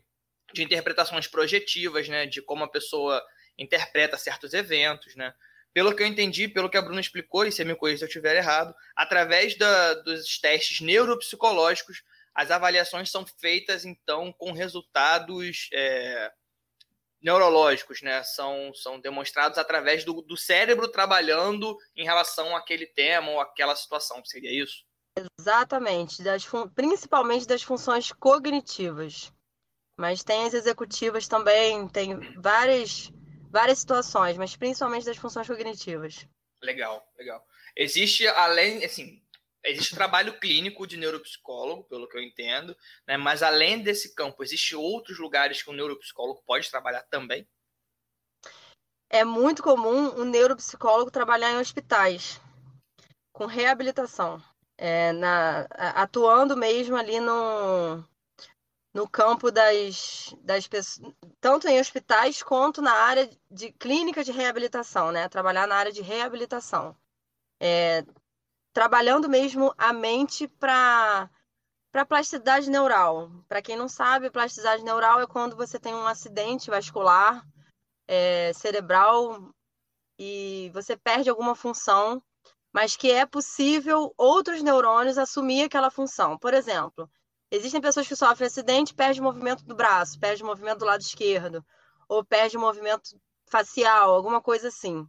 de 0.53 0.63
interpretações 0.63 1.27
projetivas, 1.27 2.07
né, 2.07 2.25
de 2.25 2.41
como 2.41 2.63
a 2.63 2.69
pessoa 2.69 3.23
interpreta 3.57 4.17
certos 4.17 4.53
eventos, 4.53 5.15
né. 5.15 5.33
Pelo 5.73 5.95
que 5.95 6.03
eu 6.03 6.07
entendi, 6.07 6.47
pelo 6.47 6.69
que 6.69 6.77
a 6.77 6.81
Bruna 6.81 7.01
explicou, 7.01 7.45
e 7.45 7.51
se 7.51 7.65
me 7.65 7.75
corrija 7.75 7.99
se 7.99 8.03
eu 8.03 8.07
estiver 8.07 8.35
errado, 8.35 8.75
através 8.95 9.57
da, 9.57 9.95
dos 9.95 10.37
testes 10.39 10.81
neuropsicológicos, 10.81 12.03
as 12.35 12.51
avaliações 12.51 13.09
são 13.09 13.25
feitas, 13.25 13.83
então, 13.83 14.31
com 14.33 14.51
resultados 14.51 15.69
é, 15.73 16.31
neurológicos, 17.23 18.01
né? 18.01 18.21
São, 18.23 18.73
são 18.73 18.99
demonstrados 18.99 19.57
através 19.57 20.03
do, 20.03 20.21
do 20.21 20.35
cérebro 20.35 20.87
trabalhando 20.87 21.77
em 21.95 22.03
relação 22.03 22.55
àquele 22.55 22.85
tema 22.85 23.31
ou 23.31 23.39
àquela 23.39 23.75
situação. 23.75 24.23
Seria 24.25 24.51
isso? 24.51 24.83
Exatamente, 25.39 26.23
das, 26.23 26.45
principalmente 26.73 27.47
das 27.47 27.61
funções 27.61 28.11
cognitivas. 28.11 29.31
Mas 29.97 30.23
tem 30.23 30.45
as 30.45 30.53
executivas 30.53 31.27
também, 31.27 31.87
tem 31.87 32.19
várias 32.41 33.11
várias 33.53 33.77
situações, 33.77 34.35
mas 34.35 34.55
principalmente 34.55 35.05
das 35.05 35.17
funções 35.17 35.45
cognitivas. 35.45 36.27
Legal, 36.59 37.07
legal. 37.15 37.45
Existe, 37.77 38.27
além, 38.27 38.83
assim, 38.83 39.23
existe 39.63 39.93
trabalho 39.93 40.39
clínico 40.39 40.87
de 40.87 40.97
neuropsicólogo, 40.97 41.83
pelo 41.83 42.09
que 42.09 42.17
eu 42.17 42.23
entendo, 42.23 42.75
né? 43.07 43.15
mas 43.15 43.43
além 43.43 43.83
desse 43.83 44.15
campo, 44.15 44.41
existe 44.43 44.75
outros 44.75 45.19
lugares 45.19 45.61
que 45.61 45.69
o 45.69 45.73
neuropsicólogo 45.73 46.41
pode 46.47 46.69
trabalhar 46.71 47.03
também? 47.03 47.47
É 49.07 49.23
muito 49.23 49.61
comum 49.61 50.09
o 50.15 50.25
neuropsicólogo 50.25 51.11
trabalhar 51.11 51.51
em 51.51 51.57
hospitais, 51.57 52.41
com 53.31 53.45
reabilitação, 53.45 54.41
é, 54.77 55.11
na, 55.13 55.61
atuando 55.95 56.57
mesmo 56.57 56.95
ali 56.95 57.19
no, 57.19 58.03
no 58.93 59.09
campo 59.09 59.51
das, 59.51 60.35
das 60.41 60.67
pessoas, 60.67 61.13
tanto 61.39 61.67
em 61.67 61.79
hospitais 61.79 62.43
quanto 62.43 62.81
na 62.81 62.93
área 62.93 63.29
de 63.49 63.71
clínica 63.71 64.23
de 64.23 64.31
reabilitação, 64.31 65.11
né? 65.11 65.27
Trabalhar 65.29 65.67
na 65.67 65.75
área 65.75 65.91
de 65.91 66.01
reabilitação. 66.01 66.95
É, 67.59 68.05
trabalhando 68.73 69.29
mesmo 69.29 69.73
a 69.77 69.93
mente 69.93 70.47
para 70.47 71.29
para 71.91 72.07
plasticidade 72.07 72.71
neural. 72.71 73.29
Para 73.47 73.61
quem 73.61 73.75
não 73.75 73.87
sabe, 73.87 74.31
plasticidade 74.31 74.83
neural 74.83 75.21
é 75.21 75.27
quando 75.27 75.55
você 75.55 75.79
tem 75.79 75.93
um 75.93 76.07
acidente 76.07 76.71
vascular 76.71 77.47
é, 78.07 78.51
cerebral 78.53 79.53
e 80.17 80.71
você 80.73 80.97
perde 80.97 81.29
alguma 81.29 81.55
função, 81.55 82.21
mas 82.73 82.95
que 82.95 83.11
é 83.11 83.25
possível 83.25 84.13
outros 84.17 84.61
neurônios 84.61 85.17
assumir 85.17 85.63
aquela 85.63 85.91
função. 85.91 86.37
Por 86.37 86.53
exemplo, 86.53 87.09
Existem 87.53 87.79
pessoas 87.79 88.07
que 88.07 88.15
sofrem 88.15 88.47
acidente, 88.47 88.95
perde 88.95 89.19
o 89.19 89.23
movimento 89.23 89.63
do 89.63 89.75
braço, 89.75 90.19
perde 90.19 90.41
o 90.41 90.45
movimento 90.47 90.79
do 90.79 90.85
lado 90.85 91.01
esquerdo, 91.01 91.63
ou 92.09 92.25
perde 92.25 92.57
o 92.57 92.59
movimento 92.59 93.15
facial, 93.45 94.11
alguma 94.11 94.41
coisa 94.41 94.69
assim. 94.69 95.07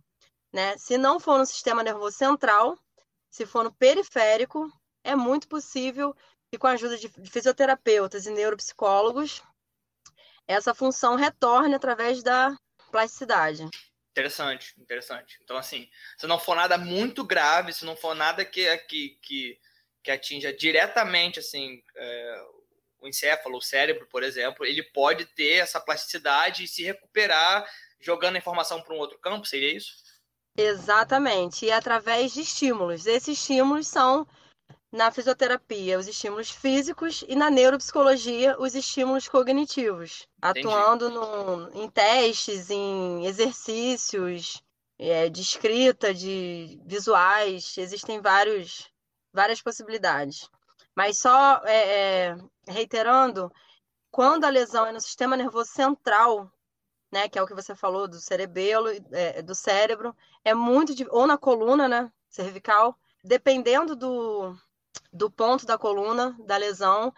Né? 0.53 0.77
Se 0.77 0.99
não 0.99 1.19
for 1.19 1.39
no 1.39 1.47
sistema 1.47 1.83
nervoso 1.83 2.19
central, 2.19 2.79
se 3.31 3.47
for 3.47 3.65
no 3.65 3.73
periférico, 3.73 4.71
é 5.03 5.17
muito 5.17 5.49
possível 5.49 6.15
que 6.51 6.59
com 6.59 6.67
a 6.67 6.73
ajuda 6.73 6.99
de 6.99 7.09
fisioterapeutas 7.09 8.27
e 8.27 8.31
neuropsicólogos, 8.31 9.43
essa 10.47 10.75
função 10.75 11.17
retorne 11.17 11.75
através 11.75 12.23
da 12.23 12.55
plasticidade. 12.91 13.67
Interessante, 14.15 14.75
interessante. 14.79 15.39
Então, 15.43 15.57
assim, 15.57 15.91
se 16.17 16.27
não 16.27 16.39
for 16.39 16.55
nada 16.55 16.79
muito 16.79 17.25
grave, 17.25 17.73
se 17.73 17.85
não 17.85 17.97
for 17.97 18.15
nada 18.15 18.45
que, 18.45 18.77
que, 18.79 19.19
que 19.21 19.59
que 20.05 20.11
atinja 20.11 20.53
diretamente 20.53 21.41
assim 21.41 21.83
é, 21.97 22.45
o 23.01 23.09
encéfalo, 23.09 23.57
o 23.57 23.63
cérebro, 23.63 24.07
por 24.07 24.23
exemplo, 24.23 24.65
ele 24.65 24.83
pode 24.83 25.25
ter 25.25 25.55
essa 25.55 25.81
plasticidade 25.81 26.65
e 26.65 26.69
se 26.69 26.85
recuperar 26.85 27.67
jogando 27.99 28.37
a 28.37 28.39
informação 28.39 28.83
para 28.83 28.95
um 28.95 28.99
outro 28.99 29.19
campo, 29.19 29.47
seria 29.47 29.75
isso? 29.75 29.95
Exatamente, 30.57 31.67
e 31.67 31.73
através 31.73 32.35
de 32.35 32.43
estímulos. 32.43 33.07
Esses 33.07 33.39
estímulos 33.39 33.89
são 33.89 34.27
na 34.95 35.11
fisioterapia 35.11 35.99
os 35.99 36.07
estímulos 36.07 36.51
físicos 36.51 37.25
e 37.27 37.35
na 37.35 37.51
neuropsicologia 37.51 38.57
os 38.61 38.77
estímulos 38.77 39.29
cognitivos, 39.29 40.29
Entendi. 40.39 40.69
atuando 40.69 41.11
no, 41.11 41.83
em 41.83 41.91
testes, 41.91 42.71
em 42.71 43.27
exercícios 43.27 44.63
é, 44.97 45.29
de 45.29 45.43
escrita, 45.43 46.15
de 46.15 46.81
visuais, 46.87 47.77
existem 47.77 48.21
vários 48.21 48.89
várias 49.33 49.61
possibilidades. 49.61 50.49
Mas 50.95 51.19
só 51.19 51.61
é, 51.65 52.29
é, 52.29 52.37
reiterando, 52.69 53.53
quando 54.13 54.45
a 54.45 54.49
lesão 54.49 54.87
é 54.87 54.93
no 54.93 55.01
sistema 55.01 55.37
nervoso 55.37 55.73
central, 55.73 56.49
né, 57.11 57.29
que 57.29 57.37
é 57.37 57.43
o 57.43 57.47
que 57.49 57.55
você 57.55 57.75
falou 57.75 58.07
do 58.07 58.21
cerebelo, 58.21 58.91
é, 59.11 59.43
do 59.43 59.57
cérebro, 59.57 60.15
é 60.45 60.55
muito 60.55 60.95
ou 61.11 61.27
na 61.27 61.37
coluna, 61.37 61.89
né, 61.89 62.13
cervical, 62.29 62.97
dependendo 63.25 63.97
do, 63.97 64.57
do 65.13 65.31
ponto 65.31 65.67
da 65.67 65.79
coluna 65.79 66.37
da 66.41 66.57
lesão, 66.57 67.13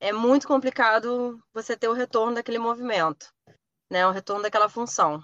é 0.00 0.12
muito 0.12 0.48
complicado 0.48 1.42
você 1.52 1.76
ter 1.76 1.88
o 1.88 1.92
retorno 1.92 2.34
daquele 2.34 2.58
movimento, 2.58 3.32
né, 3.90 4.06
o 4.06 4.10
retorno 4.10 4.42
daquela 4.42 4.68
função. 4.68 5.22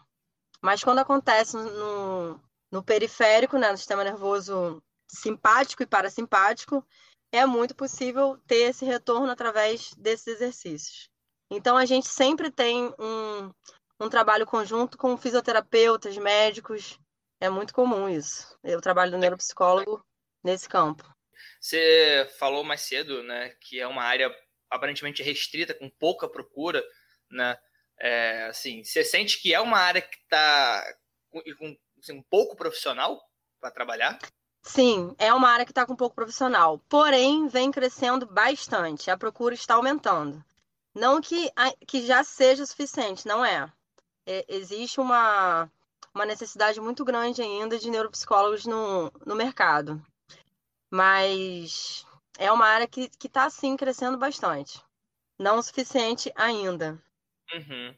Mas 0.61 0.85
quando 0.85 0.99
acontece 0.99 1.57
no, 1.57 2.41
no 2.71 2.83
periférico, 2.83 3.59
né, 3.59 3.71
no 3.71 3.79
sistema 3.79 4.05
nervoso 4.05 4.83
simpático 5.11 5.83
e 5.83 5.87
parasimpático, 5.87 6.85
é 7.33 7.45
muito 7.47 7.75
possível 7.75 8.39
ter 8.47 8.71
esse 8.71 8.85
retorno 8.85 9.31
através 9.31 9.93
desses 9.95 10.27
exercícios. 10.27 11.09
Então, 11.51 11.77
a 11.77 11.87
gente 11.87 12.09
sempre 12.09 12.51
tem 12.51 12.93
um, 12.99 13.51
um 14.01 14.09
trabalho 14.09 14.47
conjunto 14.47 14.99
com 14.99 15.17
fisioterapeutas, 15.17 16.17
médicos. 16.17 16.99
É 17.41 17.49
muito 17.49 17.73
comum 17.73 18.09
isso. 18.09 18.59
Eu 18.63 18.81
trabalho 18.81 19.13
no 19.13 19.19
neuropsicólogo 19.19 20.05
nesse 20.43 20.69
campo. 20.69 21.09
Você 21.61 22.29
falou 22.39 22.65
mais 22.65 22.83
cedo, 22.83 23.23
né, 23.23 23.51
que 23.61 23.81
é 23.81 23.87
uma 23.87 24.03
área 24.03 24.35
aparentemente 24.71 25.23
restrita, 25.23 25.75
com 25.75 25.89
pouca 25.89 26.29
procura, 26.29 26.85
né? 27.31 27.57
É, 27.99 28.45
assim, 28.47 28.85
você 28.85 29.03
sente 29.03 29.41
que 29.41 29.55
é 29.55 29.61
uma 29.61 29.79
área 29.79 30.03
que 30.03 30.17
está 30.17 30.85
com, 31.31 31.77
assim, 31.99 32.13
um 32.13 32.23
pouco 32.23 32.57
profissional 32.57 33.21
para 33.61 33.71
trabalhar? 33.71 34.19
Sim, 34.63 35.15
é 35.19 35.33
uma 35.33 35.49
área 35.49 35.65
que 35.65 35.71
está 35.71 35.87
com 35.87 35.95
pouco 35.95 36.17
profissional, 36.17 36.79
porém 36.89 37.47
vem 37.47 37.71
crescendo 37.71 38.27
bastante, 38.27 39.11
a 39.11 39.17
procura 39.17 39.55
está 39.55 39.75
aumentando. 39.75 40.45
Não 40.95 41.21
que, 41.21 41.51
que 41.87 42.05
já 42.05 42.25
seja 42.25 42.67
suficiente, 42.67 43.29
não 43.29 43.45
é. 43.45 43.71
é 44.27 44.45
existe 44.49 44.99
uma, 44.99 45.71
uma 46.13 46.27
necessidade 46.27 46.81
muito 46.81 47.05
grande 47.05 47.43
ainda 47.43 47.79
de 47.79 47.89
neuropsicólogos 47.89 48.67
no, 48.67 49.13
no 49.25 49.37
mercado, 49.37 50.05
mas 50.97 52.07
é 52.39 52.51
uma 52.51 52.67
área 52.67 52.87
que 52.87 53.11
está 53.23 53.51
sim 53.51 53.77
crescendo 53.77 54.17
bastante. 54.17 54.81
Não 55.39 55.59
o 55.59 55.63
suficiente 55.63 56.33
ainda. 56.35 56.99
Uhum. 57.53 57.95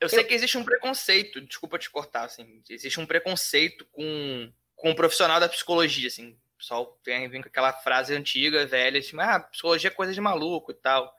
Eu 0.00 0.08
sei 0.08 0.20
Eu... 0.20 0.26
que 0.26 0.34
existe 0.34 0.58
um 0.58 0.64
preconceito, 0.64 1.40
desculpa 1.40 1.78
te 1.78 1.88
cortar, 1.88 2.24
assim, 2.24 2.60
existe 2.68 2.98
um 2.98 3.06
preconceito 3.06 3.86
com 3.92 4.52
com 4.74 4.90
um 4.90 4.94
profissional 4.96 5.38
da 5.38 5.48
psicologia, 5.48 6.08
assim. 6.08 6.36
O 6.54 6.58
pessoal 6.58 7.00
vem, 7.06 7.28
vem 7.28 7.40
com 7.40 7.46
aquela 7.46 7.72
frase 7.72 8.12
antiga, 8.12 8.66
velha, 8.66 8.98
assim, 8.98 9.16
ah, 9.20 9.38
psicologia 9.38 9.88
é 9.88 9.94
coisa 9.94 10.12
de 10.12 10.20
maluco 10.20 10.72
e 10.72 10.74
tal. 10.74 11.14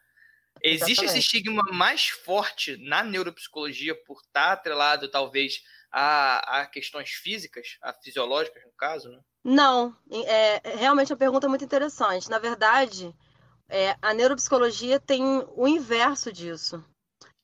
Existe 0.62 0.92
Exatamente. 0.92 1.10
esse 1.12 1.20
estigma 1.20 1.63
mais 1.72 2.10
forte 2.10 2.75
na 2.75 3.01
neuropsicologia 3.01 3.96
por 4.03 4.20
estar 4.20 4.51
atrelado, 4.51 5.10
talvez, 5.10 5.63
a, 5.89 6.60
a 6.60 6.65
questões 6.65 7.12
físicas, 7.12 7.77
a 7.82 7.94
fisiológicas, 7.94 8.65
no 8.65 8.74
caso, 8.74 9.10
né? 9.10 9.22
Não, 9.43 9.95
é, 10.09 10.71
é 10.71 10.75
realmente 10.75 11.12
uma 11.12 11.17
pergunta 11.17 11.50
muito 11.50 11.65
interessante. 11.65 12.29
Na 12.29 12.39
verdade, 12.39 13.13
é, 13.69 13.95
a 14.01 14.13
neuropsicologia 14.13 15.00
tem 15.00 15.23
o 15.55 15.67
inverso 15.67 16.31
disso 16.31 16.83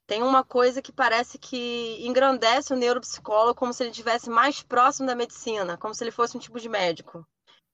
tem 0.10 0.24
uma 0.24 0.44
coisa 0.44 0.82
que 0.82 0.92
parece 0.92 1.38
que 1.38 2.00
engrandece 2.02 2.74
o 2.74 2.76
neuropsicólogo 2.76 3.54
como 3.54 3.72
se 3.72 3.84
ele 3.84 3.92
estivesse 3.92 4.28
mais 4.28 4.64
próximo 4.64 5.06
da 5.06 5.14
medicina, 5.14 5.78
como 5.78 5.94
se 5.94 6.04
ele 6.04 6.10
fosse 6.10 6.36
um 6.36 6.40
tipo 6.40 6.60
de 6.60 6.68
médico. 6.68 7.24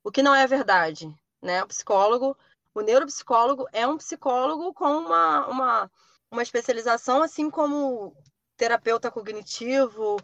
O 0.03 0.11
que 0.11 0.21
não 0.21 0.35
é 0.35 0.45
verdade, 0.45 1.09
né? 1.41 1.63
O 1.63 1.67
psicólogo, 1.67 2.37
o 2.73 2.81
neuropsicólogo 2.81 3.65
é 3.71 3.87
um 3.87 3.95
psicólogo 3.95 4.73
com 4.73 4.97
uma, 4.97 5.47
uma, 5.47 5.91
uma 6.29 6.43
especialização, 6.43 7.23
assim 7.23 7.49
como 7.49 8.13
terapeuta 8.57 9.09
cognitivo, 9.09 10.17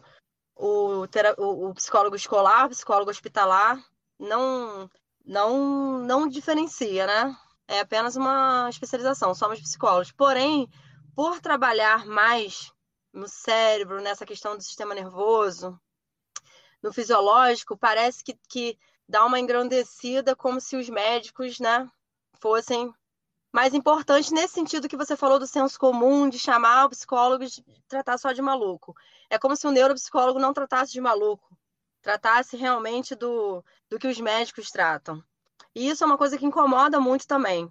o, 0.54 1.06
o, 1.38 1.68
o 1.70 1.74
psicólogo 1.74 2.14
escolar, 2.14 2.66
o 2.66 2.70
psicólogo 2.70 3.10
hospitalar, 3.10 3.82
não, 4.22 4.88
não, 5.24 5.98
não 5.98 6.28
diferencia, 6.28 7.06
né? 7.06 7.36
É 7.66 7.80
apenas 7.80 8.16
uma 8.16 8.68
especialização, 8.70 9.34
somos 9.34 9.60
psicólogos. 9.60 10.12
Porém, 10.12 10.68
por 11.14 11.40
trabalhar 11.40 12.06
mais 12.06 12.72
no 13.12 13.28
cérebro, 13.28 14.00
nessa 14.00 14.24
questão 14.24 14.56
do 14.56 14.62
sistema 14.62 14.94
nervoso, 14.94 15.78
no 16.82 16.92
fisiológico, 16.92 17.76
parece 17.76 18.24
que, 18.24 18.38
que 18.48 18.78
dá 19.08 19.24
uma 19.24 19.38
engrandecida, 19.38 20.34
como 20.34 20.60
se 20.60 20.76
os 20.76 20.88
médicos, 20.88 21.58
né, 21.58 21.88
fossem 22.40 22.92
mais 23.52 23.74
importantes 23.74 24.30
nesse 24.30 24.54
sentido 24.54 24.88
que 24.88 24.96
você 24.96 25.14
falou 25.14 25.38
do 25.38 25.46
senso 25.46 25.78
comum, 25.78 26.28
de 26.28 26.38
chamar 26.38 26.86
o 26.86 26.90
psicólogo 26.90 27.44
de 27.44 27.62
tratar 27.86 28.16
só 28.18 28.32
de 28.32 28.40
maluco. 28.40 28.94
É 29.28 29.38
como 29.38 29.54
se 29.54 29.66
o 29.66 29.70
neuropsicólogo 29.70 30.38
não 30.38 30.54
tratasse 30.54 30.92
de 30.92 31.00
maluco, 31.00 31.56
tratasse 32.02 32.56
realmente 32.56 33.14
do, 33.14 33.64
do 33.88 33.98
que 33.98 34.08
os 34.08 34.20
médicos 34.20 34.70
tratam. 34.70 35.22
E 35.74 35.88
isso 35.88 36.04
é 36.04 36.06
uma 36.06 36.18
coisa 36.18 36.36
que 36.36 36.44
incomoda 36.44 37.00
muito 37.00 37.26
também, 37.26 37.70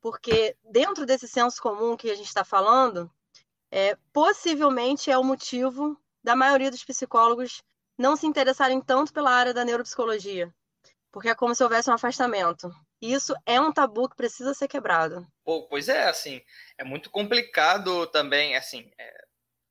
porque 0.00 0.56
dentro 0.62 1.06
desse 1.06 1.26
senso 1.26 1.62
comum 1.62 1.96
que 1.96 2.10
a 2.10 2.14
gente 2.14 2.26
está 2.26 2.44
falando, 2.44 3.10
é, 3.70 3.96
possivelmente 4.12 5.10
é 5.10 5.16
o 5.16 5.24
motivo 5.24 5.98
da 6.22 6.36
maioria 6.36 6.70
dos 6.70 6.84
psicólogos 6.84 7.62
não 7.96 8.16
se 8.16 8.26
interessarem 8.26 8.80
tanto 8.80 9.12
pela 9.12 9.30
área 9.30 9.54
da 9.54 9.64
neuropsicologia, 9.64 10.54
porque 11.10 11.28
é 11.28 11.34
como 11.34 11.54
se 11.54 11.62
houvesse 11.62 11.90
um 11.90 11.94
afastamento. 11.94 12.70
E 13.00 13.12
isso 13.12 13.34
é 13.46 13.60
um 13.60 13.72
tabu 13.72 14.08
que 14.08 14.16
precisa 14.16 14.54
ser 14.54 14.68
quebrado. 14.68 15.26
Pô, 15.44 15.66
pois 15.68 15.88
é, 15.88 16.08
assim, 16.08 16.42
é 16.76 16.84
muito 16.84 17.10
complicado 17.10 18.06
também, 18.08 18.56
assim, 18.56 18.90
é, 18.98 19.24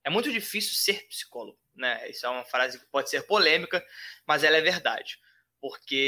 é 0.06 0.10
muito 0.10 0.32
difícil 0.32 0.74
ser 0.74 1.06
psicólogo, 1.08 1.60
né? 1.78 2.10
Isso 2.10 2.26
é 2.26 2.30
uma 2.30 2.44
frase 2.46 2.80
que 2.80 2.86
pode 2.88 3.10
ser 3.10 3.24
polêmica, 3.24 3.84
mas 4.26 4.44
ela 4.44 4.58
é 4.58 4.62
verdade. 4.62 5.20
Porque 5.62 6.08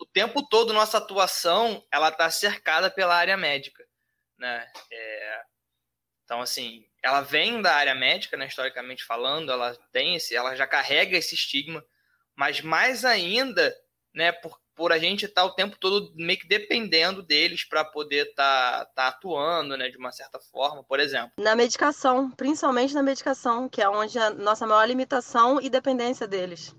o 0.00 0.06
tempo 0.06 0.46
todo 0.48 0.72
nossa 0.72 0.98
atuação, 0.98 1.86
ela 1.92 2.08
está 2.08 2.30
cercada 2.30 2.90
pela 2.90 3.16
área 3.16 3.36
médica, 3.36 3.84
né? 4.38 4.70
É, 4.90 5.42
então, 6.24 6.40
assim, 6.40 6.86
ela 7.02 7.20
vem 7.22 7.62
da 7.62 7.74
área 7.74 7.94
médica, 7.94 8.36
né, 8.36 8.46
historicamente 8.46 9.04
falando, 9.04 9.50
ela 9.50 9.74
tem 9.92 10.14
esse, 10.14 10.36
ela 10.36 10.54
já 10.54 10.66
carrega 10.66 11.16
esse 11.16 11.34
estigma, 11.34 11.84
mas 12.36 12.60
mais 12.60 13.04
ainda, 13.04 13.74
né, 14.12 14.32
por, 14.32 14.60
por 14.78 14.92
a 14.92 14.98
gente 14.98 15.26
estar 15.26 15.42
tá 15.42 15.44
o 15.44 15.54
tempo 15.54 15.76
todo 15.76 16.12
meio 16.14 16.38
que 16.38 16.46
dependendo 16.46 17.20
deles 17.20 17.64
para 17.64 17.84
poder 17.84 18.28
estar 18.28 18.84
tá, 18.84 18.92
tá 18.94 19.08
atuando, 19.08 19.76
né, 19.76 19.90
de 19.90 19.98
uma 19.98 20.12
certa 20.12 20.38
forma, 20.38 20.84
por 20.84 21.00
exemplo. 21.00 21.32
Na 21.36 21.56
medicação, 21.56 22.30
principalmente 22.30 22.94
na 22.94 23.02
medicação, 23.02 23.68
que 23.68 23.82
é 23.82 23.88
onde 23.88 24.16
a 24.20 24.30
nossa 24.30 24.68
maior 24.68 24.84
limitação 24.86 25.60
e 25.60 25.68
dependência 25.68 26.28
deles. 26.28 26.72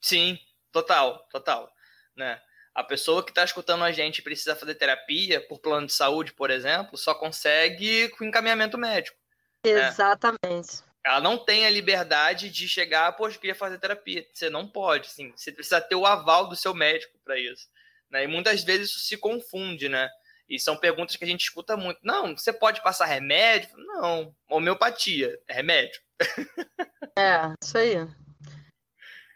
Sim, 0.00 0.38
total, 0.72 1.28
total, 1.30 1.70
né? 2.16 2.40
A 2.74 2.82
pessoa 2.82 3.22
que 3.22 3.30
está 3.30 3.44
escutando 3.44 3.84
a 3.84 3.92
gente 3.92 4.22
precisa 4.22 4.56
fazer 4.56 4.74
terapia 4.74 5.46
por 5.46 5.58
plano 5.60 5.86
de 5.86 5.92
saúde, 5.92 6.32
por 6.32 6.50
exemplo, 6.50 6.96
só 6.96 7.14
consegue 7.14 8.08
com 8.10 8.24
encaminhamento 8.24 8.78
médico. 8.78 9.18
Né? 9.64 9.88
Exatamente. 9.88 10.80
Né? 10.80 10.85
Ela 11.06 11.20
não 11.20 11.38
tem 11.38 11.64
a 11.64 11.70
liberdade 11.70 12.50
de 12.50 12.68
chegar, 12.68 13.12
poxa, 13.12 13.36
eu 13.36 13.40
queria 13.40 13.54
fazer 13.54 13.78
terapia. 13.78 14.26
Você 14.32 14.50
não 14.50 14.66
pode, 14.66 15.08
sim. 15.08 15.32
Você 15.36 15.52
precisa 15.52 15.80
ter 15.80 15.94
o 15.94 16.04
aval 16.04 16.48
do 16.48 16.56
seu 16.56 16.74
médico 16.74 17.16
para 17.24 17.38
isso. 17.38 17.68
Né? 18.10 18.24
E 18.24 18.26
muitas 18.26 18.64
vezes 18.64 18.90
isso 18.90 18.98
se 18.98 19.16
confunde, 19.16 19.88
né? 19.88 20.10
E 20.48 20.58
são 20.58 20.76
perguntas 20.76 21.14
que 21.14 21.22
a 21.22 21.26
gente 21.26 21.42
escuta 21.42 21.76
muito. 21.76 22.00
Não, 22.02 22.36
você 22.36 22.52
pode 22.52 22.82
passar 22.82 23.04
remédio? 23.04 23.70
Não. 23.76 24.34
Homeopatia 24.50 25.38
é 25.46 25.54
remédio. 25.54 26.00
É, 27.18 27.50
isso 27.64 27.78
aí. 27.78 28.06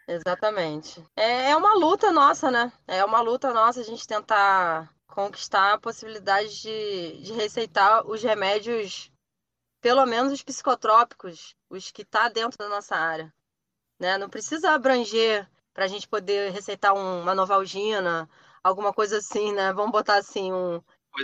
Exatamente. 0.07 1.03
É, 1.15 1.49
é 1.49 1.55
uma 1.55 1.73
luta 1.73 2.11
nossa, 2.11 2.51
né? 2.51 2.71
É 2.87 3.03
uma 3.03 3.21
luta 3.21 3.51
nossa 3.51 3.79
a 3.79 3.83
gente 3.83 4.05
tentar 4.05 4.93
conquistar 5.07 5.73
a 5.73 5.79
possibilidade 5.79 6.61
de, 6.61 7.23
de 7.23 7.33
receitar 7.33 8.05
os 8.05 8.21
remédios, 8.21 9.11
pelo 9.81 10.05
menos 10.05 10.31
os 10.31 10.43
psicotrópicos, 10.43 11.55
os 11.69 11.91
que 11.91 12.05
tá 12.05 12.29
dentro 12.29 12.57
da 12.57 12.69
nossa 12.69 12.95
área. 12.95 13.33
Né? 13.99 14.17
Não 14.17 14.29
precisa 14.29 14.71
abranger 14.71 15.49
para 15.73 15.85
a 15.85 15.87
gente 15.87 16.07
poder 16.07 16.51
receitar 16.51 16.93
um, 16.93 17.21
uma 17.21 17.35
novalgina, 17.35 18.29
alguma 18.63 18.93
coisa 18.93 19.17
assim, 19.17 19.51
né? 19.53 19.73
Vamos 19.73 19.91
botar 19.91 20.15
assim, 20.15 20.51
um 20.51 20.81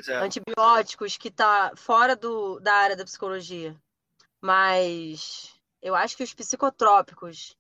é. 0.08 0.14
antibióticos 0.16 1.18
que 1.18 1.30
tá 1.30 1.72
fora 1.76 2.16
do, 2.16 2.60
da 2.60 2.74
área 2.74 2.96
da 2.96 3.06
psicologia. 3.06 3.76
Mas 4.42 5.54
eu 5.82 5.96
acho 5.96 6.16
que 6.16 6.24
os 6.24 6.34
psicotrópicos 6.34 7.56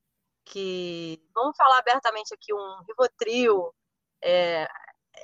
que 0.45 1.21
vamos 1.33 1.57
falar 1.57 1.79
abertamente 1.79 2.33
aqui 2.33 2.53
um 2.53 2.81
Rivotril, 2.87 3.73
é, 4.23 4.67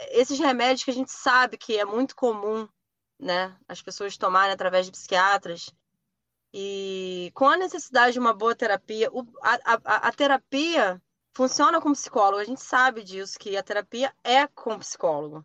esses 0.10 0.38
remédios 0.38 0.84
que 0.84 0.92
a 0.92 0.94
gente 0.94 1.12
sabe 1.12 1.58
que 1.58 1.78
é 1.78 1.86
muito 1.86 2.16
comum, 2.16 2.68
né, 3.20 3.56
as 3.68 3.82
pessoas 3.82 4.18
tomarem 4.18 4.54
através 4.54 4.86
de 4.86 4.92
psiquiatras 4.92 5.74
e 6.54 7.32
com 7.34 7.48
a 7.48 7.58
necessidade 7.58 8.14
de 8.14 8.20
uma 8.20 8.34
boa 8.34 8.56
terapia, 8.56 9.10
a, 9.42 9.74
a, 9.74 10.08
a 10.08 10.12
terapia 10.12 11.02
funciona 11.34 11.82
com 11.82 11.94
psicólogo, 11.94 12.38
a 12.38 12.46
gente 12.46 12.62
sabe 12.62 13.04
disso 13.04 13.40
que 13.40 13.58
a 13.58 13.64
terapia 13.64 14.14
é 14.24 14.46
com 14.48 14.78
psicólogo. 14.78 15.44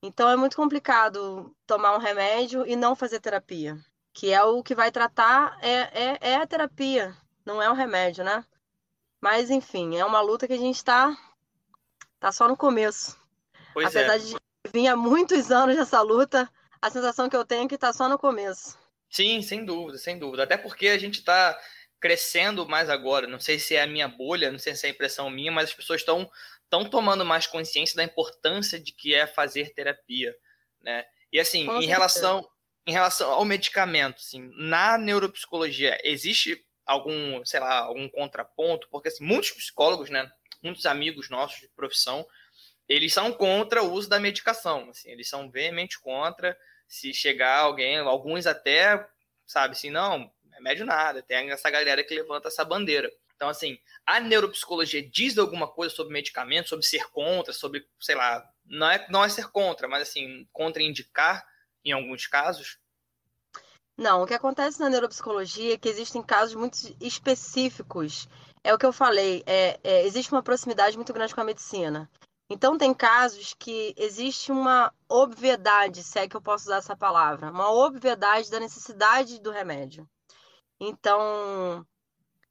Então 0.00 0.28
é 0.28 0.36
muito 0.36 0.56
complicado 0.56 1.52
tomar 1.66 1.96
um 1.96 2.00
remédio 2.00 2.64
e 2.64 2.76
não 2.76 2.94
fazer 2.94 3.18
terapia, 3.18 3.76
que 4.12 4.32
é 4.32 4.40
o 4.44 4.62
que 4.62 4.74
vai 4.74 4.92
tratar 4.92 5.58
é, 5.60 6.12
é, 6.12 6.18
é 6.20 6.36
a 6.36 6.46
terapia, 6.46 7.16
não 7.44 7.60
é 7.60 7.68
o 7.68 7.74
remédio, 7.74 8.22
né? 8.22 8.44
Mas, 9.20 9.50
enfim, 9.50 9.96
é 9.96 10.04
uma 10.04 10.20
luta 10.20 10.46
que 10.46 10.52
a 10.52 10.58
gente 10.58 10.76
está 10.76 11.16
tá 12.20 12.30
só 12.30 12.46
no 12.46 12.56
começo. 12.56 13.18
Pois 13.72 13.88
Apesar 13.88 14.14
é. 14.14 14.18
de 14.18 14.36
vir 14.72 14.86
há 14.86 14.94
muitos 14.94 15.50
anos 15.50 15.74
nessa 15.74 16.00
luta, 16.02 16.48
a 16.80 16.90
sensação 16.90 17.28
que 17.28 17.36
eu 17.36 17.44
tenho 17.44 17.64
é 17.64 17.68
que 17.68 17.74
está 17.74 17.92
só 17.92 18.08
no 18.08 18.18
começo. 18.18 18.78
Sim, 19.10 19.40
sem 19.42 19.64
dúvida, 19.64 19.98
sem 19.98 20.18
dúvida. 20.18 20.42
Até 20.42 20.56
porque 20.56 20.88
a 20.88 20.98
gente 20.98 21.18
está 21.20 21.58
crescendo 22.00 22.68
mais 22.68 22.90
agora. 22.90 23.26
Não 23.26 23.40
sei 23.40 23.58
se 23.58 23.74
é 23.74 23.82
a 23.82 23.86
minha 23.86 24.08
bolha, 24.08 24.50
não 24.50 24.58
sei 24.58 24.74
se 24.74 24.86
é 24.86 24.90
a 24.90 24.92
impressão 24.92 25.30
minha, 25.30 25.50
mas 25.50 25.70
as 25.70 25.74
pessoas 25.74 26.00
estão 26.00 26.30
estão 26.64 26.84
tomando 26.84 27.24
mais 27.24 27.46
consciência 27.46 27.96
da 27.96 28.02
importância 28.02 28.78
de 28.78 28.92
que 28.92 29.14
é 29.14 29.24
fazer 29.26 29.72
terapia, 29.72 30.34
né? 30.80 31.04
E 31.32 31.38
assim, 31.38 31.64
Com 31.64 31.72
em 31.72 31.74
certeza. 31.74 31.92
relação 31.92 32.48
em 32.86 32.92
relação 32.92 33.32
ao 33.32 33.44
medicamento, 33.44 34.18
assim, 34.18 34.48
na 34.56 34.96
neuropsicologia 34.96 35.98
existe 36.04 36.64
algum, 36.84 37.44
sei 37.44 37.58
lá, 37.58 37.78
algum 37.80 38.08
contraponto, 38.08 38.88
porque 38.90 39.08
assim, 39.08 39.24
muitos 39.24 39.50
psicólogos, 39.50 40.08
né, 40.08 40.30
muitos 40.62 40.86
amigos 40.86 41.28
nossos 41.28 41.58
de 41.60 41.68
profissão, 41.70 42.24
eles 42.88 43.12
são 43.12 43.32
contra 43.32 43.82
o 43.82 43.92
uso 43.92 44.08
da 44.08 44.20
medicação, 44.20 44.90
assim, 44.90 45.10
eles 45.10 45.28
são 45.28 45.50
veemente 45.50 45.98
contra 46.00 46.56
se 46.88 47.12
chegar 47.12 47.58
alguém, 47.58 47.98
alguns 47.98 48.46
até, 48.46 49.08
sabe, 49.46 49.72
assim, 49.72 49.90
não, 49.90 50.30
remédio 50.52 50.86
nada, 50.86 51.22
tem 51.22 51.50
essa 51.50 51.70
galera 51.70 52.04
que 52.04 52.14
levanta 52.14 52.48
essa 52.48 52.64
bandeira. 52.64 53.10
Então, 53.34 53.48
assim, 53.48 53.78
a 54.06 54.18
neuropsicologia 54.18 55.06
diz 55.06 55.36
alguma 55.36 55.68
coisa 55.68 55.94
sobre 55.94 56.12
medicamento, 56.12 56.68
sobre 56.68 56.86
ser 56.86 57.06
contra, 57.10 57.52
sobre, 57.52 57.86
sei 58.00 58.14
lá, 58.14 58.48
não 58.64 58.90
é, 58.90 59.06
não 59.10 59.24
é 59.24 59.28
ser 59.28 59.50
contra, 59.50 59.86
mas 59.86 60.08
assim, 60.08 60.48
contraindicar 60.52 61.46
em 61.84 61.92
alguns 61.92 62.26
casos? 62.26 62.78
Não, 63.96 64.22
o 64.22 64.26
que 64.26 64.34
acontece 64.34 64.80
na 64.80 64.90
neuropsicologia 64.90 65.74
é 65.74 65.78
que 65.78 65.88
existem 65.88 66.22
casos 66.22 66.54
muito 66.54 66.76
específicos. 67.00 68.28
É 68.62 68.74
o 68.74 68.78
que 68.78 68.84
eu 68.84 68.92
falei, 68.92 69.42
é, 69.46 69.78
é, 69.82 70.04
existe 70.04 70.32
uma 70.32 70.42
proximidade 70.42 70.96
muito 70.96 71.12
grande 71.12 71.34
com 71.34 71.40
a 71.40 71.44
medicina. 71.44 72.10
Então, 72.48 72.78
tem 72.78 72.94
casos 72.94 73.54
que 73.54 73.92
existe 73.96 74.52
uma 74.52 74.92
obviedade, 75.08 76.04
se 76.04 76.18
é 76.18 76.28
que 76.28 76.36
eu 76.36 76.40
posso 76.40 76.66
usar 76.66 76.76
essa 76.76 76.96
palavra, 76.96 77.50
uma 77.50 77.70
obviedade 77.72 78.50
da 78.50 78.60
necessidade 78.60 79.40
do 79.40 79.50
remédio. 79.50 80.08
Então, 80.78 81.84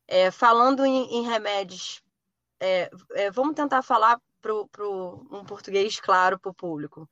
é, 0.08 0.30
falando 0.32 0.86
em, 0.86 1.20
em 1.20 1.24
remédios, 1.24 2.04
é, 2.60 2.90
é, 3.12 3.32
vamos 3.32 3.56
tentar 3.56 3.82
falar 3.82 4.20
para 4.42 4.54
um 4.54 5.44
português 5.46 6.00
claro 6.00 6.38
para 6.40 6.52
o 6.52 6.54
público. 6.54 7.10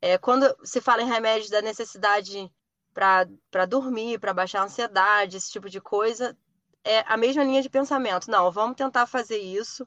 É, 0.00 0.18
quando 0.18 0.54
se 0.64 0.80
fala 0.80 1.02
em 1.02 1.08
remédios 1.08 1.50
da 1.50 1.62
necessidade 1.62 2.52
para 2.92 3.66
dormir, 3.66 4.20
para 4.20 4.34
baixar 4.34 4.60
a 4.60 4.64
ansiedade, 4.64 5.36
esse 5.36 5.50
tipo 5.50 5.68
de 5.68 5.80
coisa, 5.80 6.36
é 6.84 7.00
a 7.06 7.16
mesma 7.16 7.42
linha 7.42 7.62
de 7.62 7.68
pensamento. 7.68 8.30
Não, 8.30 8.50
vamos 8.52 8.76
tentar 8.76 9.06
fazer 9.06 9.38
isso 9.38 9.86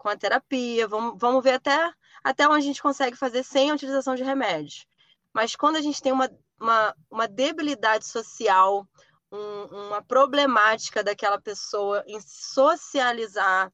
com 0.00 0.08
a 0.08 0.16
terapia, 0.16 0.88
vamos, 0.88 1.14
vamos 1.18 1.44
ver 1.44 1.52
até, 1.52 1.92
até 2.24 2.48
onde 2.48 2.56
a 2.56 2.66
gente 2.66 2.82
consegue 2.82 3.14
fazer 3.14 3.44
sem 3.44 3.70
a 3.70 3.74
utilização 3.74 4.14
de 4.14 4.22
remédios. 4.22 4.86
Mas 5.30 5.54
quando 5.54 5.76
a 5.76 5.82
gente 5.82 6.00
tem 6.00 6.10
uma, 6.10 6.28
uma, 6.58 6.96
uma 7.10 7.28
debilidade 7.28 8.06
social, 8.06 8.88
um, 9.30 9.64
uma 9.88 10.02
problemática 10.02 11.04
daquela 11.04 11.38
pessoa 11.38 12.02
em 12.06 12.18
socializar, 12.22 13.70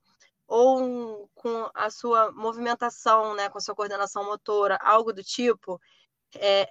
ou 0.49 1.31
com 1.33 1.71
a 1.73 1.91
sua 1.91 2.33
movimentação, 2.33 3.35
né, 3.37 3.49
com 3.49 3.59
a 3.59 3.61
sua 3.61 3.77
coordenação 3.77 4.25
motora, 4.25 4.77
algo 4.83 5.13
do 5.13 5.23
tipo, 5.23 5.81
é, 6.35 6.69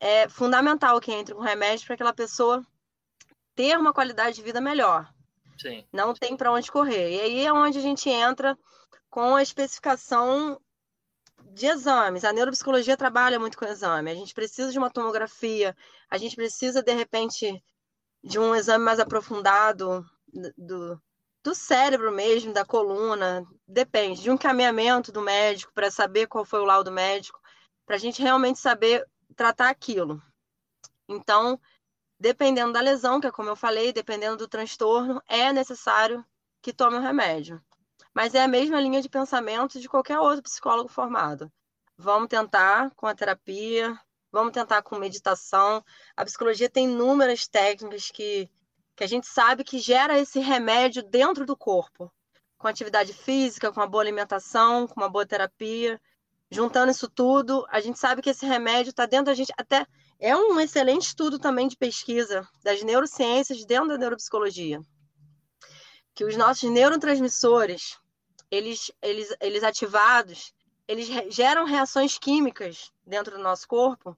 é 0.00 0.28
fundamental 0.28 1.00
que 1.00 1.12
entre 1.12 1.34
com 1.34 1.40
remédio 1.40 1.86
para 1.86 1.94
aquela 1.94 2.12
pessoa 2.12 2.66
ter 3.54 3.78
uma 3.78 3.92
qualidade 3.92 4.36
de 4.36 4.42
vida 4.42 4.60
melhor. 4.60 5.08
Sim. 5.60 5.86
Não 5.92 6.14
tem 6.14 6.36
para 6.36 6.52
onde 6.52 6.70
correr. 6.70 7.16
E 7.16 7.20
aí 7.20 7.46
é 7.46 7.52
onde 7.52 7.78
a 7.78 7.82
gente 7.82 8.08
entra 8.08 8.58
com 9.10 9.36
a 9.36 9.42
especificação 9.42 10.60
de 11.52 11.66
exames. 11.66 12.24
A 12.24 12.32
neuropsicologia 12.32 12.96
trabalha 12.96 13.38
muito 13.38 13.58
com 13.58 13.64
exame. 13.64 14.10
A 14.10 14.14
gente 14.14 14.34
precisa 14.34 14.72
de 14.72 14.78
uma 14.78 14.90
tomografia, 14.90 15.76
a 16.10 16.16
gente 16.16 16.34
precisa, 16.34 16.82
de 16.82 16.92
repente, 16.92 17.62
de 18.22 18.38
um 18.38 18.54
exame 18.54 18.84
mais 18.84 18.98
aprofundado 18.98 20.04
do, 20.56 21.00
do 21.42 21.54
cérebro 21.54 22.12
mesmo, 22.12 22.52
da 22.52 22.64
coluna. 22.64 23.44
Depende, 23.66 24.22
de 24.22 24.30
um 24.30 24.34
encaminhamento 24.34 25.12
do 25.12 25.20
médico 25.20 25.72
para 25.74 25.90
saber 25.90 26.26
qual 26.26 26.44
foi 26.44 26.60
o 26.60 26.64
laudo 26.64 26.90
médico, 26.90 27.40
para 27.84 27.96
a 27.96 27.98
gente 27.98 28.22
realmente 28.22 28.58
saber 28.58 29.06
tratar 29.36 29.68
aquilo. 29.68 30.22
Então, 31.08 31.60
dependendo 32.22 32.72
da 32.72 32.80
lesão, 32.80 33.20
que 33.20 33.26
é 33.26 33.32
como 33.32 33.48
eu 33.48 33.56
falei, 33.56 33.92
dependendo 33.92 34.36
do 34.36 34.46
transtorno, 34.46 35.20
é 35.26 35.52
necessário 35.52 36.24
que 36.62 36.72
tome 36.72 36.96
o 36.96 37.00
remédio. 37.00 37.60
Mas 38.14 38.32
é 38.32 38.40
a 38.44 38.46
mesma 38.46 38.80
linha 38.80 39.02
de 39.02 39.08
pensamento 39.08 39.80
de 39.80 39.88
qualquer 39.88 40.20
outro 40.20 40.40
psicólogo 40.40 40.88
formado. 40.88 41.50
Vamos 41.96 42.28
tentar 42.28 42.92
com 42.94 43.08
a 43.08 43.14
terapia, 43.14 43.98
vamos 44.30 44.52
tentar 44.52 44.82
com 44.82 45.00
meditação. 45.00 45.84
A 46.16 46.24
psicologia 46.24 46.70
tem 46.70 46.84
inúmeras 46.84 47.48
técnicas 47.48 48.08
que, 48.08 48.48
que 48.94 49.02
a 49.02 49.08
gente 49.08 49.26
sabe 49.26 49.64
que 49.64 49.80
gera 49.80 50.16
esse 50.16 50.38
remédio 50.38 51.02
dentro 51.02 51.44
do 51.44 51.56
corpo, 51.56 52.08
com 52.56 52.68
atividade 52.68 53.12
física, 53.12 53.72
com 53.72 53.80
uma 53.80 53.88
boa 53.88 54.00
alimentação, 54.00 54.86
com 54.86 55.00
uma 55.00 55.08
boa 55.08 55.26
terapia. 55.26 56.00
Juntando 56.48 56.92
isso 56.92 57.10
tudo, 57.10 57.66
a 57.68 57.80
gente 57.80 57.98
sabe 57.98 58.22
que 58.22 58.30
esse 58.30 58.46
remédio 58.46 58.90
está 58.90 59.06
dentro 59.06 59.26
da 59.26 59.34
gente. 59.34 59.52
Até 59.58 59.84
é 60.22 60.36
um 60.36 60.60
excelente 60.60 61.08
estudo 61.08 61.36
também 61.36 61.66
de 61.66 61.76
pesquisa 61.76 62.48
das 62.62 62.80
neurociências 62.84 63.64
dentro 63.64 63.88
da 63.88 63.98
neuropsicologia. 63.98 64.80
Que 66.14 66.24
os 66.24 66.36
nossos 66.36 66.70
neurotransmissores, 66.70 67.98
eles, 68.48 68.92
eles, 69.02 69.34
eles 69.40 69.64
ativados, 69.64 70.54
eles 70.86 71.08
geram 71.34 71.64
reações 71.64 72.18
químicas 72.18 72.92
dentro 73.04 73.36
do 73.36 73.42
nosso 73.42 73.66
corpo 73.66 74.16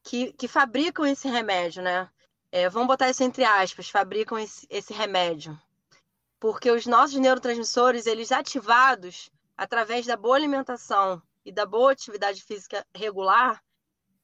que, 0.00 0.32
que 0.34 0.46
fabricam 0.46 1.04
esse 1.04 1.26
remédio, 1.26 1.82
né? 1.82 2.08
É, 2.52 2.68
vamos 2.68 2.86
botar 2.86 3.10
isso 3.10 3.24
entre 3.24 3.42
aspas, 3.44 3.90
fabricam 3.90 4.38
esse, 4.38 4.64
esse 4.70 4.92
remédio. 4.92 5.60
Porque 6.38 6.70
os 6.70 6.86
nossos 6.86 7.16
neurotransmissores, 7.16 8.06
eles 8.06 8.30
ativados 8.30 9.28
através 9.56 10.06
da 10.06 10.16
boa 10.16 10.36
alimentação 10.36 11.20
e 11.44 11.50
da 11.50 11.66
boa 11.66 11.90
atividade 11.90 12.44
física 12.44 12.86
regular, 12.94 13.60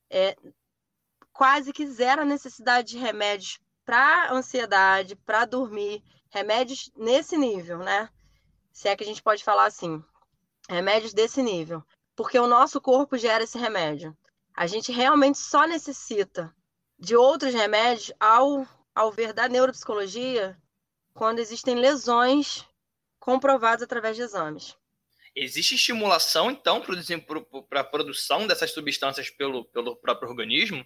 é, 0.09 0.37
quase 1.33 1.73
que 1.73 1.87
zero 1.87 2.23
a 2.23 2.27
necessidade 2.27 2.89
de 2.89 2.99
remédios 2.99 3.59
para 3.85 4.33
ansiedade, 4.33 5.17
para 5.17 5.45
dormir, 5.45 6.03
remédios 6.31 6.91
nesse 6.97 7.37
nível, 7.37 7.79
né? 7.79 8.09
se 8.73 8.89
é 8.89 8.97
que 8.97 9.05
a 9.05 9.07
gente 9.07 9.23
pode 9.23 9.45
falar 9.45 9.67
assim, 9.67 10.03
remédios 10.69 11.13
desse 11.13 11.43
nível, 11.43 11.85
porque 12.17 12.39
o 12.39 12.47
nosso 12.47 12.81
corpo 12.81 13.19
gera 13.19 13.45
esse 13.45 13.59
remédio. 13.59 14.17
A 14.57 14.67
gente 14.67 14.91
realmente 14.91 15.39
só 15.39 15.67
necessita 15.67 16.55
de 16.99 17.15
outros 17.15 17.53
remédios 17.53 18.13
ao, 18.19 18.67
ao 18.95 19.13
ver 19.13 19.33
da 19.33 19.49
neuropsicologia 19.49 20.57
quando 21.15 21.39
existem 21.39 21.75
lesões 21.75 22.65
comprovadas 23.19 23.83
através 23.83 24.17
de 24.17 24.23
exames. 24.23 24.77
Existe 25.35 25.75
estimulação, 25.75 26.51
então, 26.51 26.83
para 27.69 27.81
a 27.81 27.85
produção 27.85 28.47
dessas 28.47 28.73
substâncias 28.73 29.31
pelo, 29.31 29.65
pelo 29.67 29.97
próprio 29.97 30.29
organismo? 30.29 30.85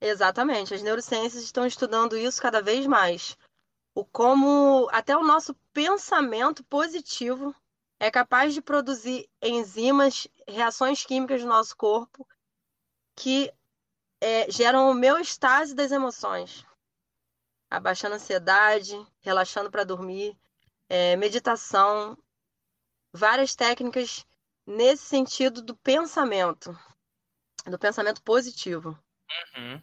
Exatamente. 0.00 0.74
As 0.74 0.82
neurociências 0.82 1.42
estão 1.42 1.66
estudando 1.66 2.16
isso 2.16 2.40
cada 2.40 2.60
vez 2.60 2.86
mais 2.86 3.36
o 3.94 4.04
como 4.04 4.88
até 4.90 5.16
o 5.16 5.22
nosso 5.22 5.54
pensamento 5.72 6.64
positivo 6.64 7.54
é 8.00 8.10
capaz 8.10 8.52
de 8.52 8.60
produzir 8.60 9.30
enzimas, 9.40 10.26
reações 10.48 11.04
químicas 11.04 11.42
no 11.42 11.48
nosso 11.48 11.76
corpo 11.76 12.26
que 13.14 13.52
é, 14.20 14.50
geram 14.50 14.90
homeostase 14.90 15.74
das 15.74 15.92
emoções, 15.92 16.66
abaixando 17.70 18.14
a 18.14 18.16
ansiedade, 18.16 18.94
relaxando 19.20 19.70
para 19.70 19.84
dormir, 19.84 20.36
é, 20.88 21.14
meditação, 21.14 22.18
várias 23.12 23.54
técnicas 23.54 24.26
nesse 24.66 25.04
sentido 25.04 25.62
do 25.62 25.76
pensamento, 25.76 26.76
do 27.66 27.78
pensamento 27.78 28.20
positivo. 28.22 28.98
Uhum. 29.56 29.82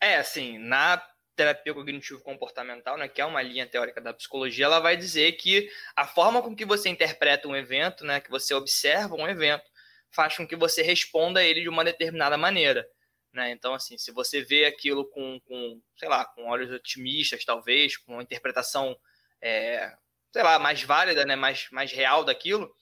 É, 0.00 0.16
assim, 0.16 0.58
na 0.58 1.02
terapia 1.34 1.74
cognitivo-comportamental, 1.74 2.96
né, 2.96 3.08
que 3.08 3.20
é 3.20 3.24
uma 3.24 3.42
linha 3.42 3.66
teórica 3.66 4.00
da 4.00 4.14
psicologia, 4.14 4.66
ela 4.66 4.80
vai 4.80 4.96
dizer 4.96 5.32
que 5.32 5.68
a 5.96 6.06
forma 6.06 6.40
com 6.42 6.54
que 6.54 6.64
você 6.64 6.88
interpreta 6.88 7.48
um 7.48 7.56
evento, 7.56 8.04
né, 8.04 8.20
que 8.20 8.30
você 8.30 8.54
observa 8.54 9.14
um 9.14 9.28
evento, 9.28 9.64
faz 10.10 10.36
com 10.36 10.46
que 10.46 10.54
você 10.54 10.82
responda 10.82 11.40
a 11.40 11.44
ele 11.44 11.62
de 11.62 11.68
uma 11.68 11.84
determinada 11.84 12.36
maneira. 12.36 12.86
Né? 13.32 13.50
Então, 13.50 13.74
assim, 13.74 13.98
se 13.98 14.12
você 14.12 14.42
vê 14.42 14.64
aquilo 14.64 15.08
com, 15.10 15.40
com, 15.40 15.82
sei 15.96 16.08
lá, 16.08 16.24
com 16.24 16.46
olhos 16.46 16.70
otimistas, 16.70 17.44
talvez, 17.44 17.96
com 17.96 18.12
uma 18.12 18.22
interpretação, 18.22 18.96
é, 19.42 19.92
sei 20.32 20.42
lá, 20.42 20.58
mais 20.58 20.82
válida, 20.84 21.24
né, 21.24 21.34
mais, 21.34 21.68
mais 21.72 21.90
real 21.90 22.24
daquilo, 22.24 22.72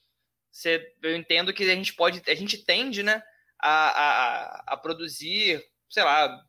você, 0.51 0.93
eu 1.01 1.15
entendo 1.15 1.51
que 1.51 1.63
a 1.63 1.75
gente 1.75 1.95
pode, 1.95 2.21
a 2.29 2.35
gente 2.35 2.63
tende, 2.63 3.01
né, 3.01 3.23
a, 3.59 3.87
a, 3.87 4.63
a 4.73 4.77
produzir, 4.77 5.63
sei 5.93 6.03
lá, 6.03 6.43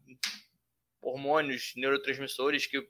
hormônios, 1.03 1.75
neurotransmissores 1.77 2.67
que 2.67 2.83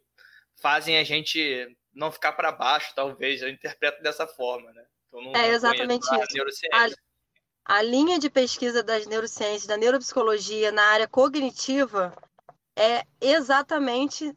fazem 0.54 0.96
a 0.96 1.02
gente 1.02 1.76
não 1.92 2.12
ficar 2.12 2.32
para 2.32 2.52
baixo, 2.52 2.94
talvez. 2.94 3.42
Eu 3.42 3.48
interpreto 3.48 4.00
dessa 4.04 4.24
forma, 4.24 4.72
né? 4.72 4.86
Então, 5.08 5.34
é 5.34 5.48
exatamente 5.48 6.04
isso. 6.04 6.66
A, 6.72 7.78
a 7.78 7.82
linha 7.82 8.20
de 8.20 8.30
pesquisa 8.30 8.84
das 8.84 9.04
neurociências, 9.04 9.66
da 9.66 9.76
neuropsicologia 9.76 10.70
na 10.70 10.84
área 10.84 11.08
cognitiva 11.08 12.16
é 12.76 13.04
exatamente 13.20 14.32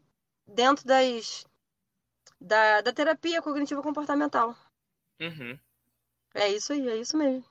dentro 0.47 0.85
das 0.87 1.45
da, 2.41 2.81
da 2.81 2.91
terapia 2.91 3.43
cognitiva 3.43 3.83
comportamental. 3.83 4.55
Uhum. 5.19 5.59
É 6.33 6.49
isso 6.49 6.73
aí, 6.73 6.89
é 6.89 6.97
isso 6.97 7.15
mesmo 7.15 7.45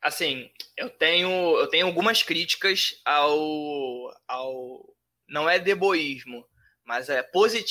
assim, 0.00 0.50
eu 0.76 0.90
tenho, 0.90 1.30
eu 1.58 1.68
tenho 1.68 1.86
algumas 1.86 2.22
críticas 2.22 3.00
ao, 3.04 4.14
ao 4.26 4.96
não 5.28 5.48
é 5.48 5.58
deboísmo, 5.58 6.46
mas 6.84 7.08
é 7.08 7.28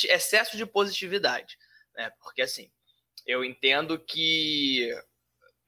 excesso 0.10 0.58
de 0.58 0.66
positividade, 0.66 1.58
né? 1.96 2.12
Porque 2.22 2.42
assim, 2.42 2.70
eu 3.26 3.44
entendo 3.44 3.98
que 3.98 4.90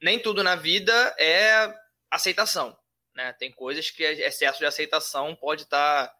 nem 0.00 0.18
tudo 0.20 0.42
na 0.42 0.54
vida 0.54 0.92
é 1.18 1.74
aceitação, 2.10 2.78
né? 3.14 3.32
Tem 3.32 3.50
coisas 3.50 3.90
que 3.90 4.02
excesso 4.02 4.58
de 4.58 4.66
aceitação 4.66 5.34
pode 5.34 5.62
estar, 5.62 6.08
tá, 6.08 6.16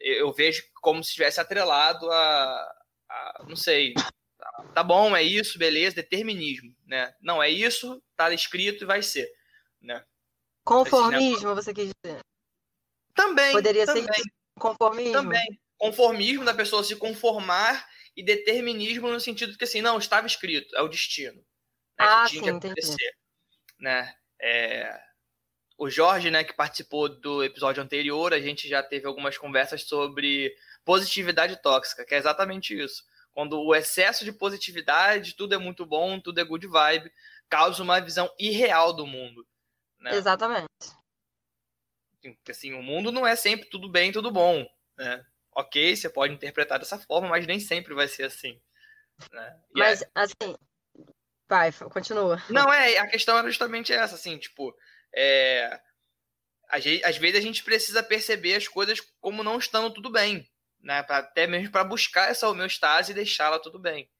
eu 0.00 0.32
vejo 0.32 0.62
como 0.74 1.02
se 1.02 1.08
estivesse 1.08 1.40
atrelado 1.40 2.10
a, 2.10 2.74
a 3.08 3.44
não 3.48 3.56
sei, 3.56 3.94
tá 4.74 4.82
bom, 4.82 5.16
é 5.16 5.22
isso, 5.22 5.58
beleza, 5.58 5.96
determinismo, 5.96 6.76
né? 6.86 7.14
Não 7.20 7.42
é 7.42 7.48
isso, 7.48 8.02
tá 8.14 8.32
escrito 8.32 8.84
e 8.84 8.86
vai 8.86 9.02
ser 9.02 9.37
né? 9.80 10.04
Conformismo, 10.64 11.54
você 11.54 11.72
quis 11.72 11.90
dizer? 12.02 12.20
Também. 13.14 13.52
Poderia 13.52 13.86
também, 13.86 14.04
ser 14.04 14.22
conformismo? 14.58 15.12
Também. 15.12 15.60
Conformismo 15.76 16.44
da 16.44 16.54
pessoa 16.54 16.84
se 16.84 16.96
conformar 16.96 17.88
e 18.16 18.22
determinismo 18.22 19.08
no 19.08 19.20
sentido 19.20 19.56
que 19.56 19.64
assim, 19.64 19.80
não, 19.80 19.98
estava 19.98 20.26
escrito, 20.26 20.74
é 20.76 20.82
o 20.82 20.88
destino. 20.88 21.36
Né, 21.36 21.42
ah, 21.98 22.28
sim, 22.28 22.46
entendi. 22.46 22.74
Né? 23.78 24.14
É... 24.40 25.00
O 25.76 25.88
Jorge, 25.88 26.30
né, 26.30 26.42
que 26.42 26.52
participou 26.52 27.08
do 27.08 27.44
episódio 27.44 27.82
anterior, 27.82 28.34
a 28.34 28.40
gente 28.40 28.68
já 28.68 28.82
teve 28.82 29.06
algumas 29.06 29.38
conversas 29.38 29.84
sobre 29.84 30.52
positividade 30.84 31.62
tóxica, 31.62 32.04
que 32.04 32.14
é 32.14 32.18
exatamente 32.18 32.76
isso. 32.76 33.04
Quando 33.32 33.60
o 33.60 33.72
excesso 33.72 34.24
de 34.24 34.32
positividade, 34.32 35.36
tudo 35.36 35.54
é 35.54 35.58
muito 35.58 35.86
bom, 35.86 36.18
tudo 36.18 36.40
é 36.40 36.44
good 36.44 36.66
vibe, 36.66 37.12
causa 37.48 37.82
uma 37.82 38.00
visão 38.00 38.28
irreal 38.36 38.92
do 38.92 39.06
mundo. 39.06 39.46
Né? 39.98 40.14
Exatamente. 40.14 40.68
Porque 42.20 42.50
assim, 42.50 42.74
o 42.74 42.82
mundo 42.82 43.10
não 43.10 43.26
é 43.26 43.36
sempre 43.36 43.68
tudo 43.68 43.88
bem, 43.88 44.12
tudo 44.12 44.30
bom. 44.30 44.66
Né? 44.96 45.24
Ok, 45.52 45.96
você 45.96 46.08
pode 46.08 46.34
interpretar 46.34 46.78
dessa 46.78 46.98
forma, 46.98 47.28
mas 47.28 47.46
nem 47.46 47.58
sempre 47.58 47.94
vai 47.94 48.08
ser 48.08 48.24
assim. 48.24 48.60
Né? 49.32 49.60
Mas, 49.74 50.02
é... 50.02 50.10
assim, 50.14 50.56
vai, 51.48 51.72
continua. 51.72 52.42
Não, 52.50 52.72
é, 52.72 52.98
a 52.98 53.06
questão 53.06 53.38
é 53.38 53.44
justamente 53.44 53.92
essa, 53.92 54.14
assim, 54.14 54.38
tipo, 54.38 54.76
é... 55.14 55.80
às 56.70 57.16
vezes 57.16 57.38
a 57.38 57.42
gente 57.42 57.64
precisa 57.64 58.02
perceber 58.02 58.54
as 58.54 58.68
coisas 58.68 59.00
como 59.20 59.42
não 59.42 59.58
estando 59.58 59.92
tudo 59.92 60.10
bem, 60.10 60.48
né? 60.80 61.04
Até 61.08 61.46
mesmo 61.46 61.72
para 61.72 61.84
buscar 61.84 62.30
essa 62.30 62.48
homeostase 62.48 63.12
e 63.12 63.14
deixá-la 63.14 63.58
tudo 63.58 63.78
bem. 63.78 64.10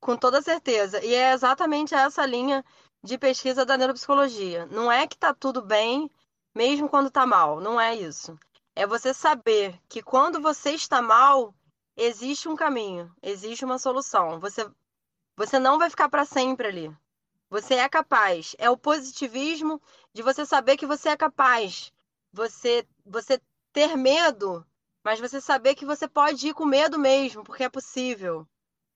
Com 0.00 0.16
toda 0.16 0.42
certeza. 0.42 1.02
E 1.02 1.14
é 1.14 1.32
exatamente 1.32 1.94
essa 1.94 2.26
linha 2.26 2.62
de 3.04 3.18
pesquisa 3.18 3.66
da 3.66 3.76
neuropsicologia. 3.76 4.64
Não 4.66 4.90
é 4.90 5.06
que 5.06 5.14
está 5.14 5.34
tudo 5.34 5.60
bem, 5.60 6.10
mesmo 6.54 6.88
quando 6.88 7.08
está 7.08 7.26
mal. 7.26 7.60
Não 7.60 7.78
é 7.78 7.94
isso. 7.94 8.36
É 8.74 8.86
você 8.86 9.12
saber 9.12 9.78
que 9.90 10.02
quando 10.02 10.40
você 10.40 10.70
está 10.70 11.02
mal, 11.02 11.54
existe 11.94 12.48
um 12.48 12.56
caminho, 12.56 13.14
existe 13.22 13.62
uma 13.62 13.78
solução. 13.78 14.40
Você, 14.40 14.66
você 15.36 15.58
não 15.58 15.78
vai 15.78 15.90
ficar 15.90 16.08
para 16.08 16.24
sempre 16.24 16.66
ali. 16.66 16.96
Você 17.50 17.74
é 17.74 17.86
capaz. 17.90 18.56
É 18.58 18.70
o 18.70 18.76
positivismo 18.76 19.80
de 20.14 20.22
você 20.22 20.46
saber 20.46 20.78
que 20.78 20.86
você 20.86 21.10
é 21.10 21.16
capaz. 21.16 21.92
Você, 22.32 22.88
você 23.04 23.38
ter 23.70 23.98
medo, 23.98 24.66
mas 25.04 25.20
você 25.20 25.42
saber 25.42 25.74
que 25.74 25.84
você 25.84 26.08
pode 26.08 26.48
ir 26.48 26.54
com 26.54 26.64
medo 26.64 26.98
mesmo, 26.98 27.44
porque 27.44 27.64
é 27.64 27.68
possível. 27.68 28.48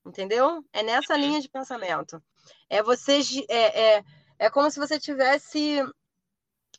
Entendeu? 0.02 0.64
É 0.72 0.82
nessa 0.82 1.14
linha 1.14 1.42
de 1.42 1.48
pensamento. 1.50 2.22
É 2.68 2.82
você 2.82 3.20
é, 3.48 3.96
é, 3.96 4.04
é 4.38 4.50
como 4.50 4.70
se 4.70 4.78
você 4.78 4.96
estivesse 4.96 5.82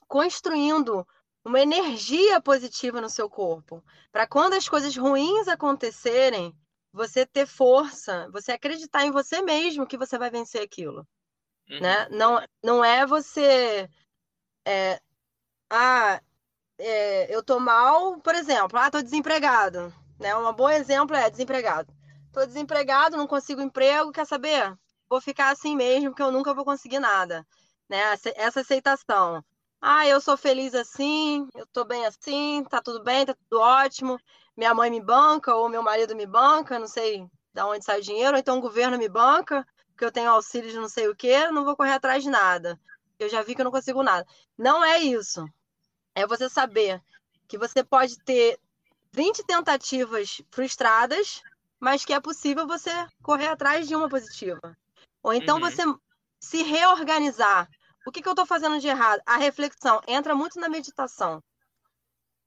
construindo 0.08 1.06
uma 1.44 1.60
energia 1.60 2.42
positiva 2.42 3.00
no 3.00 3.10
seu 3.10 3.30
corpo, 3.30 3.84
para 4.12 4.28
quando 4.28 4.54
as 4.54 4.68
coisas 4.68 4.96
ruins 4.96 5.48
acontecerem, 5.48 6.56
você 6.92 7.26
ter 7.26 7.46
força, 7.46 8.28
você 8.32 8.52
acreditar 8.52 9.06
em 9.06 9.12
você 9.12 9.42
mesmo 9.42 9.88
que 9.88 9.98
você 9.98 10.18
vai 10.18 10.30
vencer 10.30 10.62
aquilo, 10.62 11.08
uhum. 11.70 11.80
né? 11.80 12.08
Não, 12.10 12.44
não 12.64 12.84
é 12.84 13.06
você, 13.06 13.90
é, 14.66 15.00
ah, 15.70 16.22
é, 16.78 17.34
eu 17.34 17.44
tô 17.44 17.60
mal, 17.60 18.20
por 18.20 18.34
exemplo, 18.36 18.78
ah, 18.80 18.90
tô 18.90 19.02
desempregado, 19.02 19.94
né? 20.20 20.36
Um 20.36 20.52
bom 20.54 20.70
exemplo 20.70 21.16
é 21.16 21.30
desempregado. 21.30 21.94
Tô 22.32 22.46
desempregado, 22.46 23.18
não 23.18 23.28
consigo 23.28 23.62
emprego, 23.62 24.12
quer 24.12 24.26
saber? 24.26 24.78
Vou 25.10 25.20
ficar 25.20 25.50
assim 25.50 25.76
mesmo, 25.76 26.12
porque 26.12 26.22
eu 26.22 26.32
nunca 26.32 26.54
vou 26.54 26.64
conseguir 26.64 27.00
nada, 27.00 27.46
né? 27.90 27.98
Essa 28.36 28.62
aceitação. 28.62 29.44
Ah, 29.82 30.06
eu 30.06 30.20
sou 30.22 30.38
feliz 30.38 30.76
assim, 30.76 31.48
eu 31.56 31.66
tô 31.68 31.86
bem 31.86 32.06
assim, 32.06 32.64
tá 32.70 32.82
tudo 32.82 33.04
bem, 33.04 33.26
tá 33.26 33.34
tudo 33.34 33.62
ótimo. 33.62 34.20
Minha 34.56 34.74
mãe 34.74 34.92
me 34.92 35.02
banca 35.02 35.56
ou 35.56 35.70
meu 35.70 35.82
marido 35.82 36.16
me 36.16 36.26
banca, 36.26 36.78
não 36.78 36.88
sei 36.88 37.26
de 37.54 37.62
onde 37.62 37.84
sai 37.84 38.00
o 38.00 38.04
dinheiro, 38.04 38.34
ou 38.34 38.40
então 38.40 38.58
o 38.58 38.62
governo 38.62 38.98
me 38.98 39.10
banca, 39.10 39.66
porque 39.90 40.06
eu 40.06 40.12
tenho 40.12 40.30
auxílio 40.30 40.70
de 40.70 40.78
não 40.78 40.90
sei 40.90 41.08
o 41.08 41.16
quê, 41.16 41.50
não 41.50 41.66
vou 41.66 41.76
correr 41.76 41.94
atrás 41.94 42.24
de 42.24 42.30
nada. 42.30 42.80
Eu 43.18 43.30
já 43.30 43.42
vi 43.42 43.56
que 43.56 43.62
eu 43.62 43.66
não 43.66 43.72
consigo 43.72 44.04
nada. 44.04 44.28
Não 44.58 44.84
é 44.84 45.00
isso. 45.00 45.46
É 46.14 46.28
você 46.28 46.50
saber 46.50 47.02
que 47.48 47.58
você 47.58 47.84
pode 47.84 48.20
ter 48.20 48.60
20 49.12 49.44
tentativas 49.44 50.42
frustradas, 50.52 51.42
mas 51.80 52.06
que 52.06 52.14
é 52.14 52.20
possível 52.20 52.68
você 52.68 52.92
correr 53.24 53.48
atrás 53.48 53.88
de 53.88 53.96
uma 53.96 54.08
positiva. 54.08 54.60
Ou 55.24 55.34
então 55.34 55.56
uhum. 55.58 55.62
você 55.62 55.84
se 56.42 56.64
reorganizar 56.64 57.68
o 58.10 58.12
que, 58.12 58.22
que 58.22 58.28
eu 58.28 58.34
estou 58.34 58.46
fazendo 58.46 58.80
de 58.80 58.88
errado? 58.88 59.22
A 59.26 59.38
reflexão 59.38 60.02
entra 60.08 60.34
muito 60.34 60.60
na 60.60 60.70
meditação. 60.70 61.44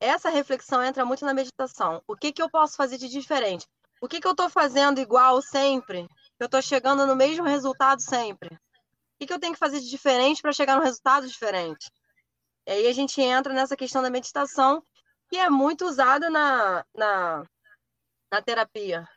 Essa 0.01 0.29
reflexão 0.29 0.83
entra 0.83 1.05
muito 1.05 1.25
na 1.25 1.33
meditação. 1.33 2.03
O 2.07 2.17
que, 2.17 2.33
que 2.33 2.43
eu 2.43 2.51
posso 2.51 2.75
fazer 2.75 2.99
de 2.99 3.09
diferente? 3.09 3.67
O 4.01 4.09
que, 4.09 4.21
que 4.21 4.27
eu 4.27 4.33
estou 4.33 4.51
fazendo 4.51 5.01
igual 5.01 5.41
sempre? 5.41 6.09
Eu 6.41 6.47
estou 6.47 6.61
chegando 6.61 7.07
no 7.07 7.15
mesmo 7.15 7.45
resultado 7.45 8.03
sempre. 8.03 8.53
O 8.53 8.59
que, 9.21 9.27
que 9.27 9.33
eu 9.33 9.39
tenho 9.39 9.53
que 9.53 9.59
fazer 9.59 9.79
de 9.79 9.89
diferente 9.89 10.43
para 10.43 10.53
chegar 10.53 10.75
no 10.75 10.83
resultado 10.83 11.29
diferente? 11.29 11.89
E 12.67 12.73
aí 12.73 12.87
a 12.89 12.93
gente 12.93 13.21
entra 13.21 13.53
nessa 13.53 13.77
questão 13.77 14.03
da 14.03 14.11
meditação, 14.11 14.83
que 15.31 15.37
é 15.37 15.49
muito 15.49 15.87
usada 15.87 16.29
na, 16.29 16.85
na, 16.93 17.45
na 18.33 18.43
terapia. 18.43 19.09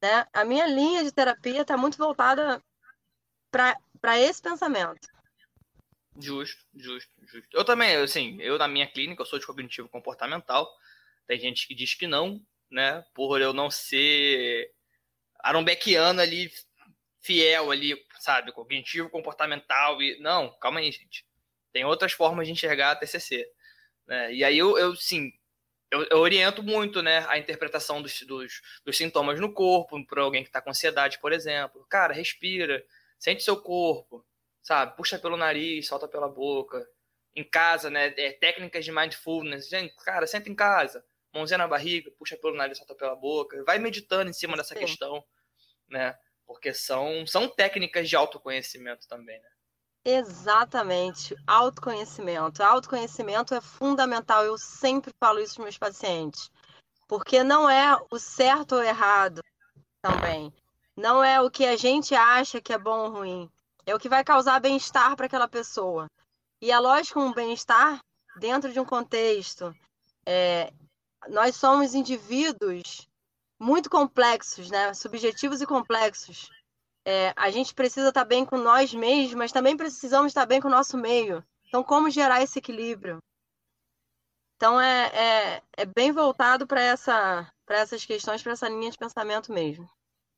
Né? 0.00 0.26
A 0.32 0.44
minha 0.44 0.66
linha 0.66 1.04
de 1.04 1.12
terapia 1.12 1.62
está 1.62 1.76
muito 1.76 1.98
voltada 1.98 2.62
para 3.50 4.18
esse 4.18 4.40
pensamento. 4.40 5.08
Justo, 6.20 6.64
justo, 6.74 7.10
justo. 7.26 7.48
Eu 7.52 7.64
também, 7.64 7.94
assim, 7.96 8.40
eu 8.40 8.58
na 8.58 8.66
minha 8.66 8.86
clínica, 8.86 9.22
eu 9.22 9.26
sou 9.26 9.38
de 9.38 9.46
cognitivo 9.46 9.88
comportamental. 9.88 10.68
Tem 11.26 11.38
gente 11.38 11.66
que 11.66 11.74
diz 11.74 11.94
que 11.94 12.06
não, 12.06 12.44
né? 12.70 13.04
Por 13.14 13.40
eu 13.40 13.52
não 13.52 13.70
ser 13.70 14.72
arombequiano 15.38 16.20
ali, 16.20 16.50
fiel 17.20 17.70
ali, 17.70 17.96
sabe? 18.18 18.52
Cognitivo 18.52 19.10
comportamental. 19.10 20.02
e 20.02 20.18
Não, 20.20 20.50
calma 20.58 20.80
aí, 20.80 20.90
gente. 20.90 21.24
Tem 21.72 21.84
outras 21.84 22.12
formas 22.12 22.46
de 22.46 22.52
enxergar 22.52 22.92
a 22.92 22.96
TCC. 22.96 23.46
Né? 24.06 24.34
E 24.34 24.44
aí 24.44 24.58
eu, 24.58 24.76
eu 24.78 24.96
sim, 24.96 25.32
eu, 25.90 26.06
eu, 26.10 26.18
oriento 26.18 26.62
muito, 26.62 27.02
né, 27.02 27.24
a 27.28 27.38
interpretação 27.38 28.02
dos, 28.02 28.20
dos, 28.22 28.60
dos 28.84 28.96
sintomas 28.96 29.40
no 29.40 29.52
corpo, 29.52 30.04
para 30.06 30.22
alguém 30.22 30.42
que 30.42 30.48
está 30.48 30.60
com 30.60 30.70
ansiedade, 30.70 31.18
por 31.18 31.32
exemplo. 31.32 31.86
Cara, 31.88 32.12
respira, 32.12 32.84
sente 33.18 33.42
seu 33.42 33.56
corpo, 33.60 34.24
sabe? 34.62 34.96
Puxa 34.96 35.18
pelo 35.18 35.36
nariz, 35.36 35.88
solta 35.88 36.06
pela 36.06 36.28
boca. 36.28 36.86
Em 37.34 37.44
casa, 37.44 37.88
né? 37.88 38.12
É, 38.16 38.32
técnicas 38.32 38.84
de 38.84 38.92
mindfulness. 38.92 39.68
Gente, 39.68 39.94
cara, 39.96 40.26
senta 40.26 40.50
em 40.50 40.54
casa, 40.54 41.04
mãozinha 41.32 41.58
na 41.58 41.68
barriga, 41.68 42.10
puxa 42.18 42.36
pelo 42.36 42.56
nariz, 42.56 42.78
solta 42.78 42.94
pela 42.94 43.14
boca. 43.14 43.62
Vai 43.64 43.78
meditando 43.78 44.28
em 44.28 44.34
cima 44.34 44.56
dessa 44.56 44.74
Sim. 44.74 44.80
questão, 44.80 45.24
né? 45.88 46.18
Porque 46.46 46.74
são, 46.74 47.26
são 47.26 47.48
técnicas 47.48 48.08
de 48.08 48.16
autoconhecimento 48.16 49.06
também, 49.06 49.40
né? 49.40 49.48
Exatamente, 50.10 51.36
autoconhecimento. 51.46 52.62
Autoconhecimento 52.62 53.54
é 53.54 53.60
fundamental. 53.60 54.42
Eu 54.42 54.56
sempre 54.56 55.12
falo 55.22 55.38
isso 55.38 55.56
para 55.56 55.64
meus 55.64 55.76
pacientes, 55.76 56.50
porque 57.06 57.44
não 57.44 57.68
é 57.68 57.94
o 58.10 58.18
certo 58.18 58.76
ou 58.76 58.82
errado 58.82 59.42
também. 60.00 60.50
Não 60.96 61.22
é 61.22 61.42
o 61.42 61.50
que 61.50 61.66
a 61.66 61.76
gente 61.76 62.14
acha 62.14 62.58
que 62.58 62.72
é 62.72 62.78
bom 62.78 63.00
ou 63.00 63.10
ruim. 63.10 63.50
É 63.84 63.94
o 63.94 63.98
que 63.98 64.08
vai 64.08 64.24
causar 64.24 64.58
bem-estar 64.60 65.14
para 65.14 65.26
aquela 65.26 65.46
pessoa. 65.46 66.06
E 66.58 66.72
é 66.72 66.78
lógico, 66.78 67.20
um 67.20 67.34
bem-estar 67.34 68.00
dentro 68.38 68.72
de 68.72 68.80
um 68.80 68.86
contexto. 68.86 69.74
É, 70.24 70.72
nós 71.28 71.54
somos 71.54 71.92
indivíduos 71.92 73.06
muito 73.60 73.90
complexos, 73.90 74.70
né? 74.70 74.94
subjetivos 74.94 75.60
e 75.60 75.66
complexos. 75.66 76.48
É, 77.10 77.32
a 77.36 77.48
gente 77.48 77.72
precisa 77.72 78.10
estar 78.10 78.26
bem 78.26 78.44
com 78.44 78.58
nós 78.58 78.92
mesmos, 78.92 79.32
mas 79.32 79.50
também 79.50 79.74
precisamos 79.74 80.28
estar 80.28 80.44
bem 80.44 80.60
com 80.60 80.68
o 80.68 80.70
nosso 80.70 80.98
meio. 80.98 81.42
Então, 81.66 81.82
como 81.82 82.10
gerar 82.10 82.42
esse 82.42 82.58
equilíbrio? 82.58 83.16
Então, 84.56 84.78
é, 84.78 85.06
é, 85.06 85.62
é 85.78 85.86
bem 85.86 86.12
voltado 86.12 86.66
para 86.66 86.82
essa, 86.82 87.50
essas 87.66 88.04
questões, 88.04 88.42
para 88.42 88.52
essa 88.52 88.68
linha 88.68 88.90
de 88.90 88.98
pensamento 88.98 89.50
mesmo. 89.50 89.90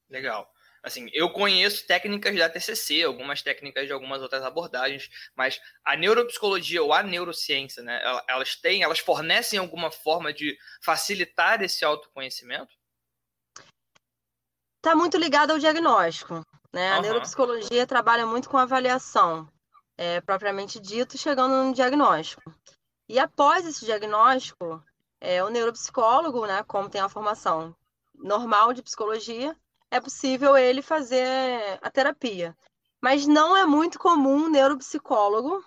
Legal. 0.08 0.48
Assim, 0.80 1.10
eu 1.12 1.32
conheço 1.32 1.88
técnicas 1.88 2.36
da 2.36 2.48
TCC, 2.48 3.02
algumas 3.02 3.42
técnicas 3.42 3.86
de 3.88 3.92
algumas 3.92 4.22
outras 4.22 4.44
abordagens, 4.44 5.10
mas 5.34 5.60
a 5.84 5.96
neuropsicologia 5.96 6.84
ou 6.84 6.92
a 6.92 7.02
neurociência, 7.02 7.82
né, 7.82 8.00
elas 8.28 8.54
têm, 8.54 8.84
elas 8.84 9.00
fornecem 9.00 9.58
alguma 9.58 9.90
forma 9.90 10.32
de 10.32 10.56
facilitar 10.80 11.60
esse 11.62 11.84
autoconhecimento? 11.84 12.78
Está 14.76 14.94
muito 14.94 15.18
ligado 15.18 15.50
ao 15.50 15.58
diagnóstico, 15.58 16.42
né? 16.72 16.92
Uhum. 16.92 16.98
A 16.98 17.00
neuropsicologia 17.02 17.86
trabalha 17.86 18.26
muito 18.26 18.48
com 18.48 18.56
avaliação, 18.56 19.48
é, 19.96 20.20
propriamente 20.20 20.78
dito, 20.80 21.18
chegando 21.18 21.64
no 21.64 21.74
diagnóstico. 21.74 22.54
E 23.08 23.18
após 23.18 23.66
esse 23.66 23.84
diagnóstico, 23.84 24.82
é, 25.20 25.42
o 25.42 25.48
neuropsicólogo, 25.48 26.46
né, 26.46 26.62
como 26.62 26.88
tem 26.88 27.00
a 27.00 27.08
formação 27.08 27.74
normal 28.14 28.72
de 28.72 28.82
psicologia, 28.82 29.56
é 29.90 30.00
possível 30.00 30.56
ele 30.56 30.82
fazer 30.82 31.78
a 31.82 31.90
terapia. 31.90 32.56
Mas 33.02 33.26
não 33.26 33.56
é 33.56 33.66
muito 33.66 33.98
comum 33.98 34.44
um 34.44 34.50
neuropsicólogo 34.50 35.64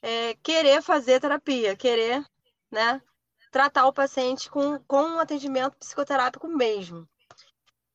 é, 0.00 0.34
querer 0.42 0.82
fazer 0.82 1.20
terapia, 1.20 1.74
querer 1.74 2.24
né, 2.70 3.02
tratar 3.50 3.86
o 3.86 3.92
paciente 3.92 4.50
com, 4.50 4.78
com 4.86 5.02
um 5.02 5.18
atendimento 5.18 5.76
psicoterápico 5.78 6.46
mesmo. 6.46 7.08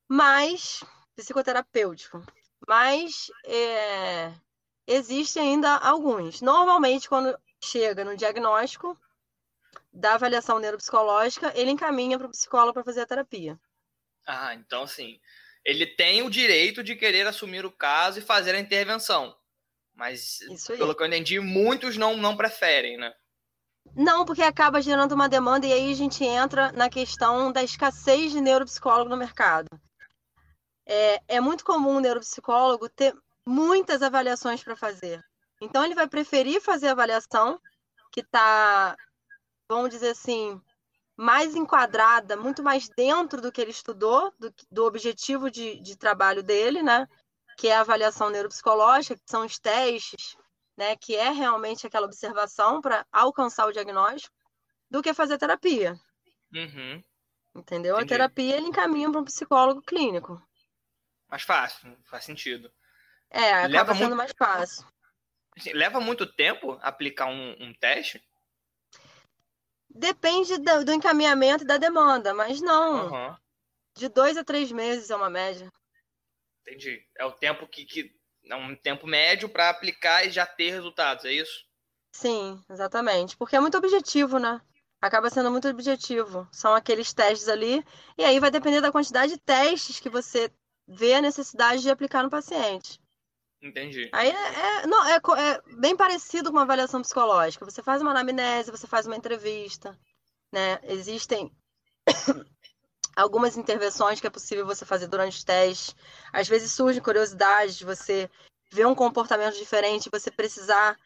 Mas, 0.08 0.84
psicoterapêutico. 1.16 2.24
Mas 2.68 3.32
é, 3.46 4.34
existem 4.88 5.50
ainda 5.50 5.78
alguns. 5.78 6.42
Normalmente, 6.42 7.10
quando 7.10 7.38
chega 7.62 8.06
no 8.06 8.16
diagnóstico 8.16 8.98
da 9.92 10.16
avaliação 10.16 10.60
neuropsicológica, 10.60 11.52
ele 11.56 11.72
encaminha 11.72 12.18
para 12.18 12.28
o 12.28 12.32
psicólogo 12.32 12.74
para 12.74 12.84
fazer 12.84 13.02
a 13.02 13.06
terapia. 13.06 13.60
Ah, 14.26 14.54
então 14.56 14.88
sim 14.88 15.20
ele 15.66 15.86
tem 15.86 16.22
o 16.22 16.30
direito 16.30 16.84
de 16.84 16.96
querer 16.96 17.26
assumir 17.26 17.66
o 17.66 17.72
caso 17.72 18.20
e 18.20 18.22
fazer 18.22 18.54
a 18.54 18.60
intervenção. 18.60 19.36
Mas, 19.96 20.40
pelo 20.68 20.96
que 20.96 21.04
eu 21.04 21.08
entendi, 21.08 21.40
muitos 21.40 21.96
não, 21.96 22.18
não 22.18 22.36
preferem, 22.36 22.98
né? 22.98 23.14
Não, 23.96 24.26
porque 24.26 24.42
acaba 24.42 24.82
gerando 24.82 25.14
uma 25.14 25.30
demanda 25.30 25.68
e 25.68 25.74
aí 25.74 25.92
a 25.92 25.96
gente 25.96 26.24
entra 26.24 26.72
na 26.72 26.90
questão 26.90 27.52
da 27.52 27.64
escassez 27.64 28.32
de 28.32 28.42
neuropsicólogo 28.42 29.10
no 29.10 29.18
mercado. 29.18 29.68
É, 30.86 31.22
é 31.28 31.40
muito 31.40 31.64
comum 31.64 31.98
o 31.98 32.00
neuropsicólogo 32.00 32.90
ter 32.90 33.16
muitas 33.46 34.02
avaliações 34.02 34.64
para 34.64 34.76
fazer. 34.76 35.24
Então, 35.62 35.84
ele 35.84 35.96
vai 35.96 36.08
preferir 36.08 36.62
fazer 36.62 36.88
a 36.88 36.92
avaliação 36.92 37.60
que 38.12 38.22
está, 38.22 38.96
vamos 39.70 39.90
dizer 39.90 40.10
assim, 40.10 40.62
mais 41.16 41.56
enquadrada, 41.56 42.36
muito 42.36 42.62
mais 42.62 42.90
dentro 42.90 43.42
do 43.42 43.52
que 43.52 43.62
ele 43.62 43.72
estudou, 43.72 44.34
do, 44.40 44.54
do 44.72 44.86
objetivo 44.86 45.50
de, 45.50 45.80
de 45.80 45.96
trabalho 45.98 46.44
dele, 46.44 46.84
né? 46.84 47.08
Que 47.58 47.68
é 47.68 47.76
a 47.76 47.82
avaliação 47.82 48.30
neuropsicológica, 48.30 49.16
que 49.16 49.30
são 49.30 49.46
os 49.46 49.58
testes, 49.60 50.36
né? 50.76 50.96
Que 50.96 51.16
é 51.16 51.30
realmente 51.30 51.88
aquela 51.88 52.08
observação 52.08 52.82
para 52.82 53.06
alcançar 53.12 53.68
o 53.68 53.72
diagnóstico, 53.72 54.36
do 54.90 55.02
que 55.02 55.14
fazer 55.14 55.38
terapia. 55.38 56.00
Uhum. 56.54 57.02
Entendeu? 57.56 57.96
Entendi. 57.96 58.14
A 58.14 58.18
terapia 58.18 58.58
ele 58.58 58.68
encaminha 58.68 59.10
para 59.10 59.22
um 59.22 59.26
psicólogo 59.26 59.82
clínico. 59.82 60.42
Mais 61.34 61.42
fácil, 61.42 61.98
faz 62.04 62.26
sentido. 62.26 62.72
É, 63.32 63.54
acaba 63.54 63.68
leva 63.68 63.96
sendo 63.96 64.16
muito... 64.16 64.18
mais 64.18 64.34
fácil. 64.38 64.88
Leva 65.74 66.00
muito 66.00 66.32
tempo 66.32 66.78
aplicar 66.80 67.26
um, 67.26 67.56
um 67.60 67.74
teste? 67.74 68.24
Depende 69.90 70.60
do, 70.60 70.86
do, 70.86 70.94
encaminhamento 70.94 71.64
e 71.64 71.68
da 71.68 71.78
demanda, 71.78 72.36
mas 72.36 72.62
não. 72.62 73.12
Uhum. 73.12 73.38
De 73.98 74.10
dois 74.10 74.38
a 74.38 74.44
três 74.44 74.72
meses 74.72 75.10
é 75.10 75.16
uma 75.16 75.28
média. 75.28 75.74
Entendi. 76.62 77.04
É 77.18 77.26
o 77.26 77.32
tempo 77.32 77.68
que, 77.68 77.84
que 77.84 78.16
é 78.48 78.56
um 78.56 78.76
tempo 78.76 79.08
médio 79.08 79.50
para 79.50 79.72
aplicar 79.72 80.28
e 80.28 80.30
já 80.30 80.46
ter 80.46 80.70
resultados, 80.70 81.26
é 81.26 81.32
isso? 81.32 81.66
Sim, 82.12 82.64
exatamente. 82.70 83.36
Porque 83.38 83.56
é 83.56 83.60
muito 83.60 83.76
objetivo, 83.76 84.38
né? 84.38 84.62
Acaba 85.02 85.32
sendo 85.32 85.50
muito 85.50 85.68
objetivo. 85.68 86.48
São 86.52 86.76
aqueles 86.76 87.12
testes 87.12 87.50
ali, 87.50 87.84
e 88.20 88.24
aí 88.24 88.40
vai 88.40 88.52
depender 88.52 88.82
da 88.82 88.92
quantidade 88.92 89.34
de 89.34 89.40
testes 89.40 90.00
que 90.00 90.12
você 90.12 90.52
vê 90.94 91.16
a 91.16 91.22
necessidade 91.22 91.82
de 91.82 91.90
aplicar 91.90 92.24
no 92.24 92.30
paciente. 92.30 93.00
Entendi. 93.62 94.10
Aí 94.12 94.30
é, 94.30 94.82
é 94.82 94.88
não, 94.88 95.06
é, 95.06 95.16
é, 95.16 95.62
bem 95.78 95.96
parecido 95.96 96.50
com 96.50 96.58
uma 96.58 96.64
avaliação 96.64 97.02
psicológica. 97.02 97.64
Você 97.64 97.82
faz 97.82 98.02
uma 98.02 98.12
anamnese, 98.12 98.72
você 98.72 98.86
faz 98.86 99.06
uma 99.08 99.16
entrevista, 99.16 99.98
né? 100.52 100.80
Existem 100.84 101.50
algumas 103.16 103.56
intervenções 103.56 104.20
que 104.20 104.28
é 104.28 104.30
possível 104.30 104.66
você 104.66 104.86
fazer 104.86 105.08
durante 105.08 105.38
os 105.38 105.44
testes. 105.46 105.96
Às 106.34 106.48
vezes 106.48 106.74
surge 106.74 107.00
curiosidade 107.00 107.78
de 107.78 107.86
você 107.86 108.30
ver 108.70 108.86
um 108.86 108.96
comportamento 108.96 109.56
diferente, 109.56 110.10
você 110.12 110.30
precisar 110.30 110.98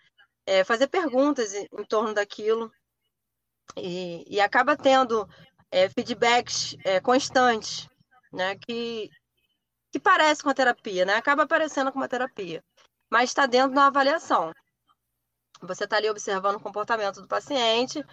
é, 0.44 0.64
fazer 0.64 0.88
perguntas 0.88 1.54
em, 1.54 1.68
em, 1.72 1.86
torno 1.86 2.14
daquilo. 2.14 2.72
E, 3.76 4.26
e 4.28 4.40
acaba 4.40 4.76
tendo 4.76 5.30
é, 5.70 5.88
feedbacks 5.90 6.76
é, 6.84 7.00
constantes, 7.00 7.88
né? 8.34 8.56
Que 8.56 9.12
que 9.98 10.04
parece 10.04 10.44
com 10.44 10.50
a 10.50 10.54
terapia, 10.54 11.06
né? 11.06 11.16
Acaba 11.16 11.44
aparecendo 11.44 11.92
com 11.92 11.98
uma 11.98 12.08
terapia, 12.08 12.64
mas 13.10 13.32
está 13.32 13.48
dentro 13.48 13.74
da 13.74 13.88
avaliação. 13.88 14.54
Você 15.62 15.86
está 15.86 15.98
ali 15.98 16.08
observando 16.08 16.58
o 16.58 16.60
comportamento 16.60 17.20
do 17.20 17.28
paciente 17.28 18.06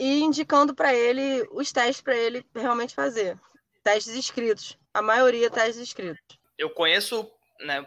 e 0.00 0.22
indicando 0.22 0.74
para 0.74 0.94
ele 0.94 1.46
os 1.52 1.70
testes 1.70 2.00
para 2.00 2.16
ele 2.16 2.44
realmente 2.54 2.94
fazer. 2.94 3.38
Testes 3.82 4.14
escritos. 4.14 4.78
A 4.94 5.02
maioria 5.02 5.50
testes 5.50 5.76
escritos. 5.76 6.38
Eu 6.56 6.70
conheço 6.70 7.30
né, 7.60 7.86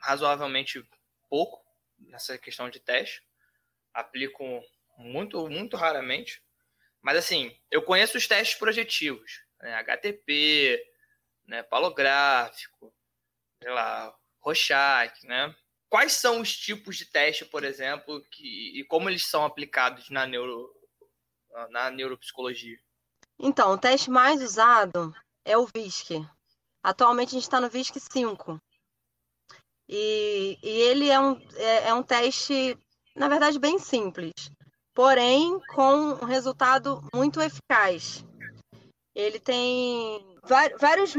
razoavelmente 0.00 0.86
pouco 1.30 1.64
nessa 1.98 2.36
questão 2.36 2.68
de 2.68 2.78
teste. 2.78 3.22
Aplico 3.94 4.44
muito, 4.98 5.48
muito 5.48 5.78
raramente. 5.78 6.42
Mas 7.00 7.16
assim, 7.16 7.56
eu 7.70 7.82
conheço 7.82 8.18
os 8.18 8.26
testes 8.26 8.58
projetivos. 8.58 9.44
Né, 9.60 9.72
HTP, 9.76 10.91
né, 11.46 11.62
palográfico, 11.62 12.92
sei 13.62 13.72
lá, 13.72 14.14
Rorschach, 14.40 15.26
né? 15.26 15.54
Quais 15.88 16.14
são 16.14 16.40
os 16.40 16.56
tipos 16.56 16.96
de 16.96 17.04
teste, 17.04 17.44
por 17.44 17.64
exemplo, 17.64 18.22
que, 18.30 18.80
e 18.80 18.84
como 18.84 19.10
eles 19.10 19.26
são 19.26 19.44
aplicados 19.44 20.08
na, 20.08 20.26
neuro, 20.26 20.72
na 21.70 21.90
neuropsicologia? 21.90 22.78
Então, 23.38 23.72
o 23.72 23.78
teste 23.78 24.10
mais 24.10 24.40
usado 24.40 25.14
é 25.44 25.56
o 25.56 25.66
VISC. 25.66 26.26
Atualmente 26.82 27.28
a 27.28 27.32
gente 27.32 27.42
está 27.42 27.60
no 27.60 27.68
VISC 27.68 28.00
5. 28.00 28.60
E, 29.88 30.58
e 30.62 30.68
ele 30.68 31.10
é 31.10 31.20
um, 31.20 31.38
é, 31.56 31.88
é 31.88 31.94
um 31.94 32.02
teste, 32.02 32.78
na 33.14 33.28
verdade, 33.28 33.58
bem 33.58 33.78
simples, 33.78 34.32
porém 34.94 35.60
com 35.74 35.94
um 36.22 36.24
resultado 36.24 37.06
muito 37.14 37.40
eficaz. 37.40 38.24
Ele 39.14 39.38
tem 39.38 40.38
vários 40.78 41.14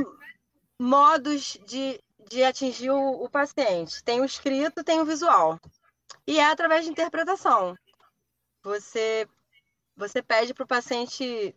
modos 0.80 1.58
de, 1.66 2.02
de 2.30 2.44
atingir 2.44 2.92
o, 2.92 3.24
o 3.24 3.30
paciente. 3.30 4.04
Tem 4.04 4.22
o 4.22 4.26
escrito, 4.26 4.84
tem 4.84 5.00
o 5.00 5.06
visual. 5.06 5.60
E 6.26 6.40
é 6.40 6.46
através 6.46 6.86
de 6.86 6.92
interpretação. 6.92 7.78
Você, 8.64 9.28
você 9.96 10.22
pede 10.22 10.54
para 10.54 10.64
o 10.64 10.68
paciente 10.68 11.56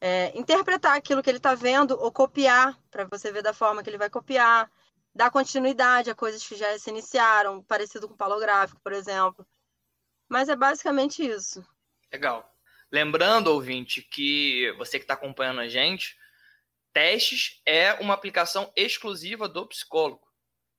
é, 0.00 0.36
interpretar 0.38 0.96
aquilo 0.96 1.22
que 1.22 1.30
ele 1.30 1.38
está 1.38 1.54
vendo 1.54 1.92
ou 2.00 2.10
copiar, 2.12 2.78
para 2.90 3.04
você 3.04 3.30
ver 3.32 3.42
da 3.42 3.52
forma 3.52 3.82
que 3.82 3.90
ele 3.90 3.98
vai 3.98 4.08
copiar, 4.08 4.70
dar 5.14 5.30
continuidade 5.30 6.10
a 6.10 6.14
coisas 6.14 6.46
que 6.46 6.54
já 6.54 6.78
se 6.78 6.90
iniciaram, 6.90 7.62
parecido 7.62 8.06
com 8.06 8.14
o 8.14 8.18
palográfico, 8.18 8.80
por 8.80 8.92
exemplo. 8.92 9.46
Mas 10.28 10.48
é 10.48 10.56
basicamente 10.56 11.26
isso. 11.26 11.64
Legal. 12.12 12.55
Lembrando, 12.90 13.48
ouvinte, 13.48 14.02
que 14.02 14.72
você 14.78 14.98
que 14.98 15.04
está 15.04 15.14
acompanhando 15.14 15.60
a 15.60 15.68
gente, 15.68 16.16
testes 16.92 17.60
é 17.66 17.94
uma 17.94 18.14
aplicação 18.14 18.72
exclusiva 18.76 19.48
do 19.48 19.66
psicólogo. 19.66 20.26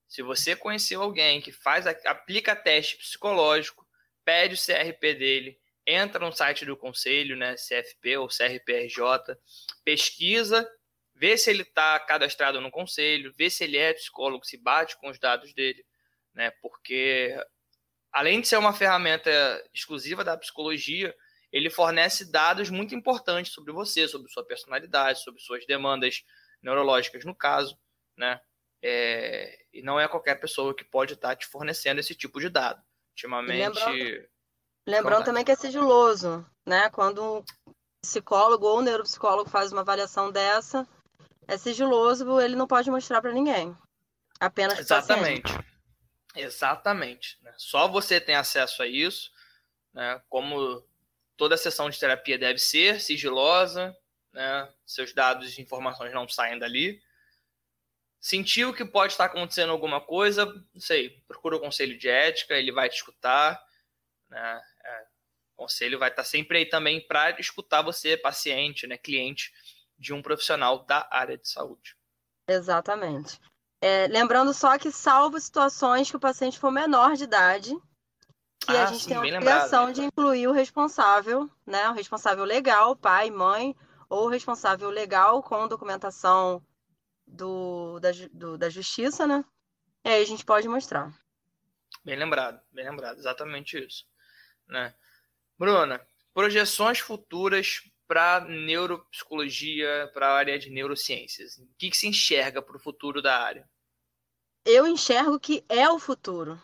Se 0.07 0.21
você 0.21 0.55
conheceu 0.55 1.01
alguém 1.01 1.41
que 1.41 1.51
faz 1.51 1.85
aplica 1.85 2.55
teste 2.55 2.97
psicológico, 2.97 3.85
pede 4.23 4.55
o 4.55 4.57
CRP 4.57 5.13
dele, 5.15 5.59
entra 5.85 6.25
no 6.25 6.31
site 6.31 6.65
do 6.65 6.77
conselho, 6.77 7.35
né, 7.35 7.55
CFP 7.55 8.17
ou 8.17 8.27
CRPRJ, 8.27 9.37
pesquisa, 9.83 10.69
vê 11.13 11.37
se 11.37 11.49
ele 11.49 11.63
está 11.63 11.99
cadastrado 11.99 12.61
no 12.61 12.71
conselho, 12.71 13.33
vê 13.37 13.49
se 13.49 13.63
ele 13.63 13.77
é 13.77 13.93
psicólogo, 13.93 14.45
se 14.45 14.57
bate 14.57 14.97
com 14.97 15.09
os 15.09 15.19
dados 15.19 15.53
dele, 15.53 15.85
né, 16.33 16.51
porque 16.61 17.37
além 18.11 18.41
de 18.41 18.47
ser 18.47 18.57
uma 18.57 18.73
ferramenta 18.73 19.29
exclusiva 19.73 20.23
da 20.23 20.37
psicologia, 20.37 21.13
ele 21.51 21.69
fornece 21.69 22.29
dados 22.31 22.69
muito 22.69 22.93
importantes 22.93 23.51
sobre 23.51 23.71
você, 23.71 24.07
sobre 24.07 24.31
sua 24.31 24.45
personalidade, 24.45 25.23
sobre 25.23 25.41
suas 25.41 25.65
demandas 25.65 26.23
neurológicas, 26.61 27.23
no 27.25 27.35
caso, 27.35 27.77
né? 28.17 28.39
É, 28.81 29.57
e 29.73 29.81
não 29.81 29.99
é 29.99 30.07
qualquer 30.07 30.35
pessoa 30.35 30.75
que 30.75 30.83
pode 30.83 31.13
estar 31.13 31.35
te 31.35 31.47
fornecendo 31.47 31.99
esse 31.99 32.13
tipo 32.13 32.39
de 32.39 32.49
dado. 32.49 32.81
Ultimamente. 33.11 33.57
Lembrando, 33.57 34.27
lembrando 34.87 35.25
também 35.25 35.43
que 35.43 35.51
é 35.51 35.55
sigiloso, 35.55 36.45
né? 36.65 36.89
Quando 36.91 37.39
um 37.39 37.43
psicólogo 38.01 38.67
ou 38.67 38.79
um 38.79 38.83
neuropsicólogo 38.83 39.49
faz 39.49 39.71
uma 39.71 39.81
avaliação 39.81 40.31
dessa, 40.31 40.87
é 41.47 41.57
sigiloso, 41.57 42.39
ele 42.39 42.55
não 42.55 42.67
pode 42.67 42.91
mostrar 42.91 43.21
para 43.21 43.31
ninguém. 43.31 43.75
Apenas 44.39 44.77
Exatamente. 44.77 45.51
Exatamente. 46.35 47.39
Né? 47.41 47.51
Só 47.57 47.87
você 47.87 48.21
tem 48.21 48.35
acesso 48.35 48.83
a 48.83 48.87
isso, 48.87 49.31
né? 49.93 50.21
Como 50.29 50.83
toda 51.37 51.55
a 51.55 51.57
sessão 51.57 51.89
de 51.89 51.99
terapia 51.99 52.37
deve 52.37 52.59
ser 52.59 52.99
sigilosa, 52.99 53.95
né? 54.33 54.69
seus 54.85 55.13
dados 55.13 55.57
e 55.57 55.61
informações 55.61 56.13
não 56.13 56.27
saem 56.27 56.59
dali. 56.59 57.01
Sentiu 58.19 58.73
que 58.73 58.83
pode 58.83 59.13
estar 59.13 59.25
acontecendo 59.25 59.71
alguma 59.71 60.01
coisa, 60.01 60.45
não 60.73 60.81
sei, 60.81 61.21
procura 61.27 61.55
o 61.55 61.59
conselho 61.59 61.97
de 61.97 62.09
ética, 62.09 62.55
ele 62.55 62.71
vai 62.71 62.89
te 62.89 62.95
escutar. 62.95 63.63
Né? 64.27 64.61
É, 64.83 65.05
o 65.53 65.63
conselho 65.63 65.99
vai 65.99 66.09
estar 66.09 66.23
sempre 66.23 66.57
aí 66.57 66.65
também 66.65 66.99
para 66.99 67.39
escutar 67.39 67.83
você, 67.83 68.17
paciente, 68.17 68.87
né, 68.87 68.97
cliente 68.97 69.53
de 69.97 70.13
um 70.13 70.21
profissional 70.21 70.83
da 70.85 71.07
área 71.11 71.37
de 71.37 71.47
saúde. 71.47 71.95
Exatamente. 72.49 73.39
É, 73.81 74.07
lembrando 74.07 74.53
só 74.53 74.77
que, 74.77 74.91
salvo 74.91 75.39
situações 75.39 76.09
que 76.09 76.17
o 76.17 76.19
paciente 76.19 76.57
for 76.57 76.71
menor 76.71 77.15
de 77.15 77.25
idade, 77.25 77.75
que 78.67 78.75
ah, 78.75 78.83
a 78.83 78.85
gente 78.87 79.03
sim, 79.03 79.09
tem 79.09 79.17
a 79.17 79.21
obrigação 79.21 79.91
de 79.91 80.01
incluir 80.01 80.47
o 80.47 80.51
responsável, 80.51 81.49
né? 81.65 81.89
O 81.89 81.93
responsável 81.93 82.43
legal, 82.43 82.95
pai, 82.95 83.31
mãe, 83.31 83.73
ou 84.09 84.25
o 84.25 84.29
responsável 84.29 84.89
legal 84.89 85.41
com 85.41 85.67
documentação 85.67 86.61
do, 87.25 87.97
da, 87.99 88.09
do, 88.31 88.57
da 88.57 88.69
justiça, 88.69 89.25
né? 89.25 89.43
E 90.03 90.09
aí 90.09 90.21
a 90.21 90.25
gente 90.25 90.43
pode 90.43 90.67
mostrar. 90.67 91.13
Bem 92.03 92.17
lembrado, 92.17 92.59
bem 92.71 92.89
lembrado, 92.89 93.17
exatamente 93.17 93.77
isso. 93.77 94.05
Né? 94.67 94.93
Bruna, 95.57 96.05
projeções 96.33 96.99
futuras 96.99 97.81
para 98.05 98.41
neuropsicologia, 98.41 100.09
para 100.13 100.27
a 100.27 100.35
área 100.35 100.59
de 100.59 100.69
neurociências. 100.69 101.57
O 101.57 101.67
que, 101.77 101.89
que 101.89 101.97
se 101.97 102.07
enxerga 102.07 102.61
para 102.61 102.75
o 102.75 102.79
futuro 102.79 103.21
da 103.21 103.37
área? 103.37 103.69
Eu 104.65 104.85
enxergo 104.85 105.39
que 105.39 105.65
é 105.69 105.89
o 105.89 105.99
futuro 105.99 106.61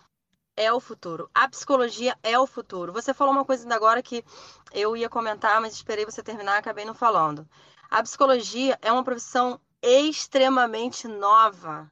é 0.56 0.72
o 0.72 0.80
futuro. 0.80 1.30
A 1.34 1.47
psicologia 1.47 2.18
é 2.24 2.38
o 2.38 2.47
futuro. 2.47 2.93
Você 2.93 3.14
falou 3.14 3.34
uma 3.34 3.45
coisa 3.45 3.64
ainda 3.64 3.76
agora 3.76 4.04
que 4.04 4.24
eu 4.72 4.95
ia 4.95 5.10
comentar, 5.10 5.60
mas 5.62 5.74
esperei 5.74 6.06
você 6.06 6.22
terminar, 6.22 6.58
acabei 6.58 6.86
não 6.86 6.93
falando. 6.93 7.47
A 7.89 8.01
psicologia 8.01 8.78
é 8.82 8.91
uma 8.91 9.04
profissão 9.04 9.60
extremamente 9.82 11.08
nova. 11.08 11.91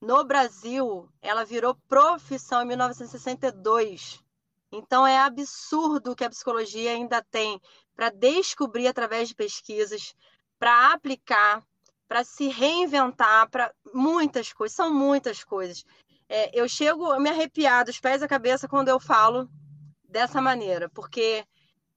No 0.00 0.24
Brasil, 0.24 1.08
ela 1.20 1.44
virou 1.44 1.76
profissão 1.88 2.62
em 2.62 2.66
1962. 2.66 4.22
Então 4.70 5.06
é 5.06 5.18
absurdo 5.18 6.16
que 6.16 6.24
a 6.24 6.30
psicologia 6.30 6.90
ainda 6.90 7.22
tem 7.22 7.60
para 7.94 8.10
descobrir 8.10 8.88
através 8.88 9.28
de 9.28 9.34
pesquisas, 9.34 10.14
para 10.58 10.92
aplicar, 10.92 11.62
para 12.08 12.24
se 12.24 12.48
reinventar, 12.48 13.48
para 13.50 13.72
muitas 13.92 14.52
coisas, 14.52 14.74
são 14.74 14.92
muitas 14.92 15.44
coisas 15.44 15.84
é, 16.34 16.50
eu 16.58 16.66
chego 16.66 17.12
a 17.12 17.20
me 17.20 17.28
arrepiar 17.28 17.84
dos 17.84 18.00
pés 18.00 18.22
à 18.22 18.26
cabeça 18.26 18.66
quando 18.66 18.88
eu 18.88 18.98
falo 18.98 19.50
dessa 20.02 20.40
maneira, 20.40 20.88
porque 20.88 21.46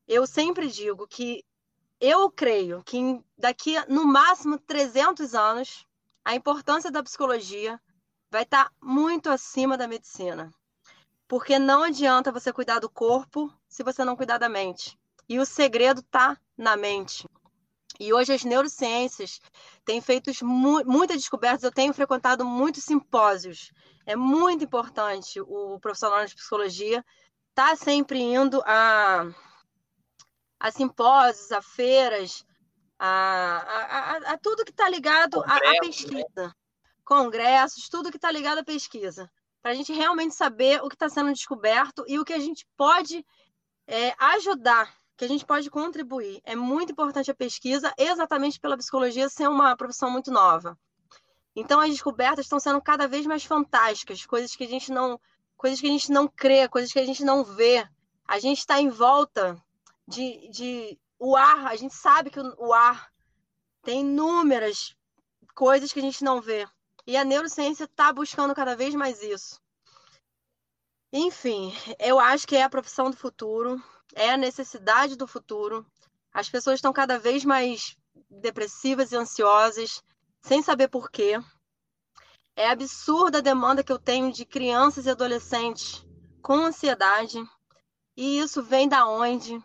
eu 0.05 0.27
sempre 0.27 0.67
digo 0.67 1.07
que 1.07 1.41
eu 2.01 2.29
creio 2.29 2.83
que 2.83 2.99
daqui 3.37 3.75
no 3.87 4.05
máximo 4.05 4.59
300 4.59 5.33
anos 5.33 5.87
a 6.25 6.35
importância 6.35 6.91
da 6.91 7.01
psicologia 7.01 7.79
vai 8.29 8.43
estar 8.43 8.69
muito 8.81 9.29
acima 9.29 9.77
da 9.77 9.87
medicina. 9.87 10.51
Porque 11.29 11.57
não 11.57 11.83
adianta 11.83 12.29
você 12.29 12.51
cuidar 12.51 12.79
do 12.79 12.89
corpo 12.89 13.49
se 13.69 13.83
você 13.83 14.03
não 14.03 14.17
cuidar 14.17 14.37
da 14.37 14.49
mente. 14.49 14.99
E 15.29 15.39
o 15.39 15.45
segredo 15.45 16.01
está 16.01 16.37
na 16.57 16.75
mente. 16.75 17.25
E 17.99 18.13
hoje 18.13 18.33
as 18.33 18.43
neurociências 18.43 19.39
têm 19.85 20.01
feito 20.01 20.31
mu 20.43 20.83
muitas 20.85 21.17
descobertas. 21.17 21.63
Eu 21.63 21.71
tenho 21.71 21.93
frequentado 21.93 22.43
muitos 22.45 22.83
simpósios. 22.83 23.71
É 24.05 24.15
muito 24.15 24.63
importante 24.63 25.39
o 25.41 25.79
profissional 25.79 26.25
de 26.25 26.35
psicologia 26.35 27.03
estar 27.49 27.69
tá 27.69 27.75
sempre 27.75 28.19
indo 28.19 28.61
a, 28.65 29.25
a 30.59 30.71
simpósios, 30.71 31.51
a 31.51 31.61
feiras, 31.61 32.45
a, 32.99 33.07
a, 33.07 34.17
a 34.33 34.37
tudo 34.37 34.65
que 34.65 34.71
está 34.71 34.89
ligado 34.89 35.41
à 35.43 35.55
né? 35.55 35.79
pesquisa. 35.79 36.55
Congressos, 37.03 37.87
tudo 37.87 38.09
que 38.11 38.17
está 38.17 38.31
ligado 38.31 38.59
à 38.59 38.63
pesquisa. 38.63 39.31
Para 39.61 39.71
a 39.71 39.75
gente 39.75 39.93
realmente 39.93 40.35
saber 40.35 40.83
o 40.83 40.89
que 40.89 40.95
está 40.95 41.09
sendo 41.09 41.31
descoberto 41.31 42.03
e 42.07 42.19
o 42.19 42.25
que 42.25 42.33
a 42.33 42.39
gente 42.39 42.67
pode 42.77 43.25
é, 43.87 44.13
ajudar 44.17 44.93
que 45.17 45.25
a 45.25 45.27
gente 45.27 45.45
pode 45.45 45.69
contribuir. 45.69 46.41
É 46.43 46.55
muito 46.55 46.91
importante 46.91 47.31
a 47.31 47.35
pesquisa, 47.35 47.93
exatamente 47.97 48.59
pela 48.59 48.77
psicologia 48.77 49.29
ser 49.29 49.47
uma 49.47 49.75
profissão 49.75 50.09
muito 50.09 50.31
nova. 50.31 50.77
Então 51.55 51.79
as 51.79 51.89
descobertas 51.89 52.45
estão 52.45 52.59
sendo 52.59 52.81
cada 52.81 53.07
vez 53.07 53.25
mais 53.25 53.45
fantásticas, 53.45 54.25
coisas 54.25 54.55
que 54.55 54.65
a 54.65 54.67
gente 54.67 54.91
não, 54.91 55.19
coisas 55.55 55.79
que 55.79 55.87
a 55.87 55.91
gente 55.91 56.11
não 56.11 56.27
crê, 56.27 56.67
coisas 56.67 56.91
que 56.91 56.99
a 56.99 57.05
gente 57.05 57.23
não 57.23 57.43
vê. 57.43 57.87
A 58.27 58.39
gente 58.39 58.59
está 58.59 58.81
em 58.81 58.89
volta 58.89 59.57
de, 60.07 60.49
de 60.49 60.99
o 61.17 61.35
ar, 61.35 61.67
a 61.67 61.75
gente 61.75 61.95
sabe 61.95 62.29
que 62.29 62.39
o 62.39 62.73
ar 62.73 63.09
tem 63.81 64.01
inúmeras 64.01 64.95
coisas 65.53 65.93
que 65.93 65.99
a 65.99 66.01
gente 66.01 66.23
não 66.23 66.41
vê. 66.41 66.67
E 67.07 67.15
a 67.15 67.23
neurociência 67.23 67.85
está 67.85 68.11
buscando 68.11 68.53
cada 68.53 68.75
vez 68.75 68.93
mais 68.93 69.21
isso. 69.21 69.61
Enfim, 71.13 71.73
eu 71.99 72.19
acho 72.19 72.45
que 72.45 72.57
é 72.57 72.63
a 72.63 72.69
profissão 72.69 73.09
do 73.09 73.15
futuro 73.15 73.81
é 74.15 74.31
a 74.31 74.37
necessidade 74.37 75.17
do 75.17 75.27
futuro. 75.27 75.85
As 76.33 76.49
pessoas 76.49 76.75
estão 76.77 76.93
cada 76.93 77.19
vez 77.19 77.43
mais 77.43 77.97
depressivas 78.29 79.11
e 79.11 79.17
ansiosas, 79.17 80.01
sem 80.41 80.63
saber 80.63 80.87
por 80.87 81.11
quê. 81.11 81.39
É 82.55 82.69
absurda 82.69 83.39
a 83.39 83.41
demanda 83.41 83.83
que 83.83 83.91
eu 83.91 83.99
tenho 83.99 84.31
de 84.31 84.45
crianças 84.45 85.05
e 85.05 85.09
adolescentes 85.09 86.05
com 86.41 86.65
ansiedade. 86.65 87.37
E 88.15 88.39
isso 88.39 88.63
vem 88.63 88.87
da 88.87 89.05
onde? 89.05 89.61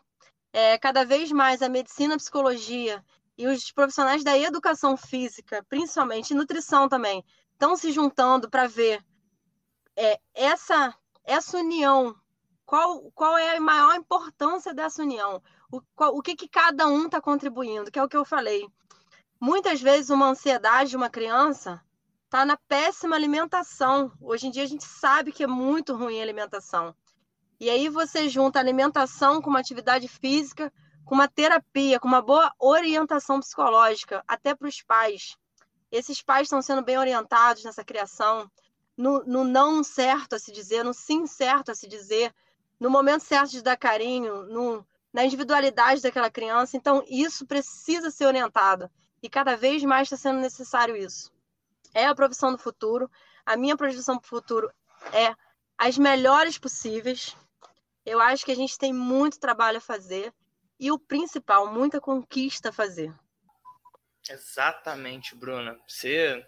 É, 0.53 0.77
cada 0.77 1.05
vez 1.05 1.31
mais 1.31 1.63
a 1.63 1.69
medicina, 1.69 2.15
a 2.15 2.19
psicologia 2.19 3.05
e 3.39 3.47
os 3.47 3.71
profissionais 3.71 4.25
da 4.25 4.37
educação 4.37 4.97
física, 4.97 5.65
principalmente 5.69 6.35
nutrição 6.35 6.89
também, 6.89 7.25
estão 7.53 7.77
se 7.77 7.93
juntando 7.93 8.51
para 8.51 8.67
ver 8.67 9.05
é, 9.97 10.19
essa, 10.35 10.93
essa 11.23 11.57
união 11.57 12.17
qual, 12.71 13.11
qual 13.17 13.37
é 13.37 13.57
a 13.57 13.61
maior 13.61 13.97
importância 13.97 14.73
dessa 14.73 15.03
união? 15.03 15.43
O, 15.73 15.83
qual, 15.93 16.17
o 16.17 16.23
que, 16.23 16.37
que 16.37 16.49
cada 16.49 16.87
um 16.87 17.07
está 17.07 17.21
contribuindo? 17.21 17.91
Que 17.91 17.99
é 17.99 18.05
o 18.05 18.09
que 18.09 18.17
eu 18.17 18.25
falei. 18.25 18.65
Muitas 19.41 19.81
vezes 19.81 20.09
uma 20.09 20.29
ansiedade 20.29 20.91
de 20.91 20.97
uma 20.97 21.11
criança 21.11 21.85
está 22.27 22.45
na 22.45 22.57
péssima 22.69 23.17
alimentação. 23.17 24.13
Hoje 24.21 24.47
em 24.47 24.53
dia 24.53 24.63
a 24.63 24.69
gente 24.69 24.85
sabe 24.85 25.33
que 25.33 25.43
é 25.43 25.49
muito 25.49 25.97
ruim 25.97 26.21
a 26.21 26.23
alimentação. 26.23 26.95
E 27.59 27.69
aí 27.69 27.89
você 27.89 28.29
junta 28.29 28.61
alimentação 28.61 29.43
com 29.43 29.51
uma 29.51 29.59
atividade 29.59 30.07
física, 30.07 30.73
com 31.05 31.17
uma 31.17 31.27
terapia, 31.27 31.99
com 31.99 32.07
uma 32.07 32.23
boa 32.23 32.53
orientação 32.57 33.41
psicológica, 33.41 34.23
até 34.29 34.55
para 34.55 34.69
os 34.69 34.81
pais. 34.81 35.37
Esses 35.91 36.23
pais 36.23 36.43
estão 36.43 36.63
sendo 36.63 36.85
bem 36.85 36.99
orientados 36.99 37.65
nessa 37.65 37.83
criação, 37.83 38.49
no, 38.97 39.25
no 39.25 39.43
não 39.43 39.83
certo 39.83 40.35
a 40.35 40.39
se 40.39 40.53
dizer, 40.53 40.85
no 40.85 40.95
sim 40.95 41.27
certo 41.27 41.73
a 41.73 41.75
se 41.75 41.89
dizer, 41.89 42.33
no 42.81 42.89
momento 42.89 43.23
certo 43.23 43.51
de 43.51 43.63
dar 43.63 43.77
carinho, 43.77 44.45
no, 44.45 44.87
na 45.13 45.25
individualidade 45.25 46.01
daquela 46.01 46.31
criança. 46.31 46.77
Então, 46.77 47.05
isso 47.07 47.47
precisa 47.47 48.11
ser 48.11 48.25
orientado. 48.25 48.91
E 49.23 49.29
cada 49.29 49.55
vez 49.55 49.85
mais 49.85 50.07
está 50.07 50.17
sendo 50.17 50.41
necessário 50.41 50.97
isso. 50.97 51.31
É 51.93 52.07
a 52.07 52.15
profissão 52.15 52.53
do 52.53 52.59
futuro. 52.59 53.11
A 53.45 53.57
minha 53.57 53.77
projeção 53.77 54.19
para 54.19 54.27
o 54.27 54.29
futuro 54.29 54.73
é 55.13 55.35
as 55.77 55.99
melhores 55.99 56.57
possíveis. 56.57 57.37
Eu 58.07 58.19
acho 58.19 58.45
que 58.45 58.53
a 58.53 58.57
gente 58.57 58.79
tem 58.79 58.93
muito 58.93 59.39
trabalho 59.39 59.79
a 59.79 59.83
fazer. 59.83 60.33
E 60.79 60.91
o 60.91 60.99
principal, 60.99 61.71
muita 61.71 62.01
conquista 62.01 62.71
a 62.71 62.73
fazer. 62.73 63.13
Exatamente, 64.29 65.35
Bruna. 65.35 65.79
Você 65.87 66.43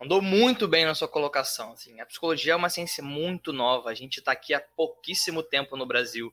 Andou 0.00 0.20
muito 0.20 0.68
bem 0.68 0.84
na 0.84 0.94
sua 0.94 1.08
colocação. 1.08 1.72
Assim. 1.72 2.00
A 2.00 2.06
psicologia 2.06 2.52
é 2.52 2.56
uma 2.56 2.68
ciência 2.68 3.02
muito 3.02 3.52
nova. 3.52 3.90
A 3.90 3.94
gente 3.94 4.18
está 4.18 4.32
aqui 4.32 4.52
há 4.52 4.60
pouquíssimo 4.60 5.42
tempo 5.42 5.76
no 5.76 5.86
Brasil. 5.86 6.32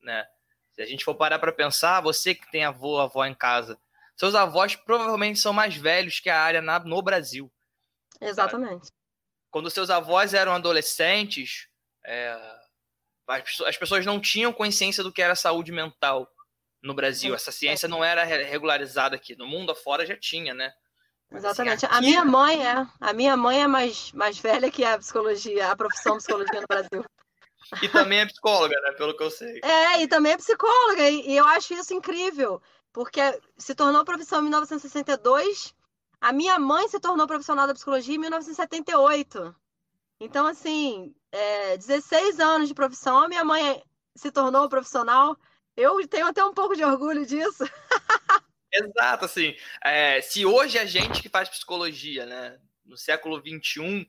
Né? 0.00 0.26
Se 0.72 0.82
a 0.82 0.86
gente 0.86 1.04
for 1.04 1.14
parar 1.14 1.38
para 1.38 1.52
pensar, 1.52 2.00
você 2.00 2.34
que 2.34 2.50
tem 2.50 2.64
avô, 2.64 2.98
avó 2.98 3.24
em 3.26 3.34
casa, 3.34 3.78
seus 4.16 4.34
avós 4.34 4.76
provavelmente 4.76 5.38
são 5.38 5.52
mais 5.52 5.76
velhos 5.76 6.20
que 6.20 6.30
a 6.30 6.40
área 6.40 6.62
na, 6.62 6.78
no 6.78 7.02
Brasil. 7.02 7.52
Exatamente. 8.20 8.86
Sabe? 8.86 8.96
Quando 9.50 9.70
seus 9.70 9.90
avós 9.90 10.32
eram 10.32 10.52
adolescentes, 10.52 11.68
é, 12.04 12.34
as 13.66 13.76
pessoas 13.76 14.06
não 14.06 14.18
tinham 14.18 14.52
consciência 14.52 15.02
do 15.02 15.12
que 15.12 15.20
era 15.20 15.34
saúde 15.34 15.70
mental 15.70 16.30
no 16.82 16.94
Brasil. 16.94 17.34
Essa 17.34 17.52
ciência 17.52 17.88
não 17.88 18.02
era 18.02 18.24
regularizada 18.24 19.16
aqui. 19.16 19.36
No 19.36 19.46
mundo 19.46 19.72
afora 19.72 20.06
já 20.06 20.16
tinha, 20.16 20.54
né? 20.54 20.74
Exatamente. 21.34 21.86
Assim, 21.86 21.86
aqui... 21.86 21.96
A 21.96 22.00
minha 22.00 22.24
mãe 22.24 22.66
é. 22.66 22.86
A 23.00 23.12
minha 23.12 23.36
mãe 23.36 23.62
é 23.62 23.66
mais, 23.66 24.12
mais 24.12 24.38
velha 24.38 24.70
que 24.70 24.84
a 24.84 24.98
psicologia, 24.98 25.70
a 25.70 25.76
profissão 25.76 26.16
psicologia 26.18 26.60
no 26.60 26.66
Brasil. 26.66 27.04
E 27.80 27.88
também 27.88 28.20
é 28.20 28.26
psicóloga, 28.26 28.74
né? 28.82 28.92
Pelo 28.92 29.16
que 29.16 29.22
eu 29.22 29.30
sei. 29.30 29.60
É, 29.62 30.02
e 30.02 30.08
também 30.08 30.32
é 30.32 30.36
psicóloga. 30.36 31.08
E, 31.08 31.30
e 31.30 31.36
eu 31.36 31.46
acho 31.46 31.72
isso 31.74 31.94
incrível. 31.94 32.60
Porque 32.92 33.20
se 33.56 33.74
tornou 33.74 34.04
profissão 34.04 34.40
em 34.40 34.42
1962. 34.42 35.74
A 36.20 36.32
minha 36.32 36.58
mãe 36.58 36.88
se 36.88 37.00
tornou 37.00 37.26
profissional 37.26 37.66
da 37.66 37.74
psicologia 37.74 38.14
em 38.14 38.18
1978. 38.18 39.54
Então, 40.20 40.46
assim, 40.46 41.14
é, 41.32 41.76
16 41.76 42.38
anos 42.38 42.68
de 42.68 42.74
profissão, 42.74 43.18
a 43.18 43.28
minha 43.28 43.44
mãe 43.44 43.82
se 44.14 44.30
tornou 44.30 44.68
profissional. 44.68 45.36
Eu 45.76 46.06
tenho 46.06 46.26
até 46.26 46.44
um 46.44 46.52
pouco 46.52 46.76
de 46.76 46.84
orgulho 46.84 47.24
disso. 47.24 47.64
Exato, 48.72 49.26
assim. 49.26 49.54
É, 49.84 50.20
se 50.22 50.46
hoje 50.46 50.78
a 50.78 50.86
gente 50.86 51.20
que 51.20 51.28
faz 51.28 51.48
psicologia, 51.48 52.24
né, 52.24 52.58
no 52.84 52.96
século 52.96 53.38
XXI, 53.38 54.08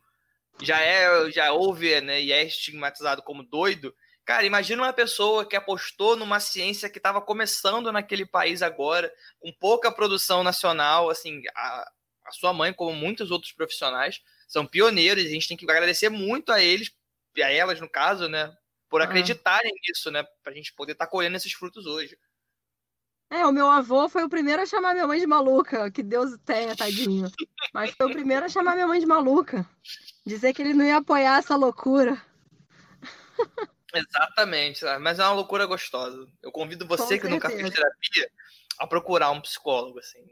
já 0.62 0.80
é, 0.82 1.30
já 1.32 1.52
houve, 1.52 2.00
né, 2.02 2.22
e 2.22 2.32
é 2.32 2.44
estigmatizado 2.44 3.22
como 3.22 3.44
doido, 3.44 3.94
cara, 4.24 4.46
imagina 4.46 4.84
uma 4.84 4.94
pessoa 4.94 5.46
que 5.46 5.56
apostou 5.56 6.16
numa 6.16 6.40
ciência 6.40 6.90
que 6.90 6.98
estava 6.98 7.22
começando 7.22 7.92
naquele 7.92 8.26
país 8.26 8.62
agora, 8.62 9.14
com 9.40 9.52
pouca 9.52 9.92
produção 9.92 10.44
nacional, 10.44 11.10
assim, 11.10 11.42
a, 11.56 11.92
a 12.26 12.32
sua 12.32 12.54
mãe, 12.54 12.72
como 12.72 12.94
muitos 12.94 13.32
outros 13.32 13.52
profissionais, 13.52 14.22
são 14.48 14.66
pioneiros, 14.66 15.24
e 15.24 15.28
a 15.28 15.32
gente 15.32 15.48
tem 15.48 15.58
que 15.58 15.70
agradecer 15.70 16.10
muito 16.10 16.52
a 16.54 16.62
eles, 16.62 16.92
a 17.38 17.52
elas 17.52 17.82
no 17.82 17.90
caso, 17.90 18.30
né, 18.30 18.56
por 18.90 19.02
acreditarem 19.02 19.74
nisso, 19.88 20.10
né, 20.10 20.24
pra 20.42 20.54
gente 20.54 20.72
poder 20.74 20.94
estar 20.94 21.06
tá 21.06 21.12
colhendo 21.12 21.36
esses 21.36 21.52
frutos 21.52 21.86
hoje. 21.86 22.18
É, 23.34 23.48
o 23.48 23.52
meu 23.52 23.68
avô 23.68 24.08
foi 24.08 24.24
o 24.24 24.30
primeiro 24.30 24.62
a 24.62 24.66
chamar 24.68 24.94
minha 24.94 25.08
mãe 25.08 25.20
de 25.20 25.26
maluca, 25.26 25.90
que 25.90 26.04
Deus 26.04 26.38
tenha, 26.46 26.76
tadinho. 26.76 27.32
Mas 27.74 27.90
foi 27.90 28.06
o 28.06 28.14
primeiro 28.14 28.46
a 28.46 28.50
chamar 28.50 28.76
minha 28.76 28.86
mãe 28.86 29.00
de 29.00 29.08
maluca. 29.08 29.68
Dizer 30.24 30.54
que 30.54 30.62
ele 30.62 30.76
não 30.76 30.86
ia 30.86 30.98
apoiar 30.98 31.40
essa 31.40 31.56
loucura. 31.56 32.22
Exatamente, 33.92 34.86
mas 35.02 35.18
é 35.18 35.24
uma 35.24 35.34
loucura 35.34 35.66
gostosa. 35.66 36.28
Eu 36.44 36.52
convido 36.52 36.86
você 36.86 37.18
que 37.18 37.28
nunca 37.28 37.50
fez 37.50 37.72
terapia 37.72 38.32
a 38.78 38.86
procurar 38.86 39.32
um 39.32 39.42
psicólogo. 39.42 39.98
Assim. 39.98 40.24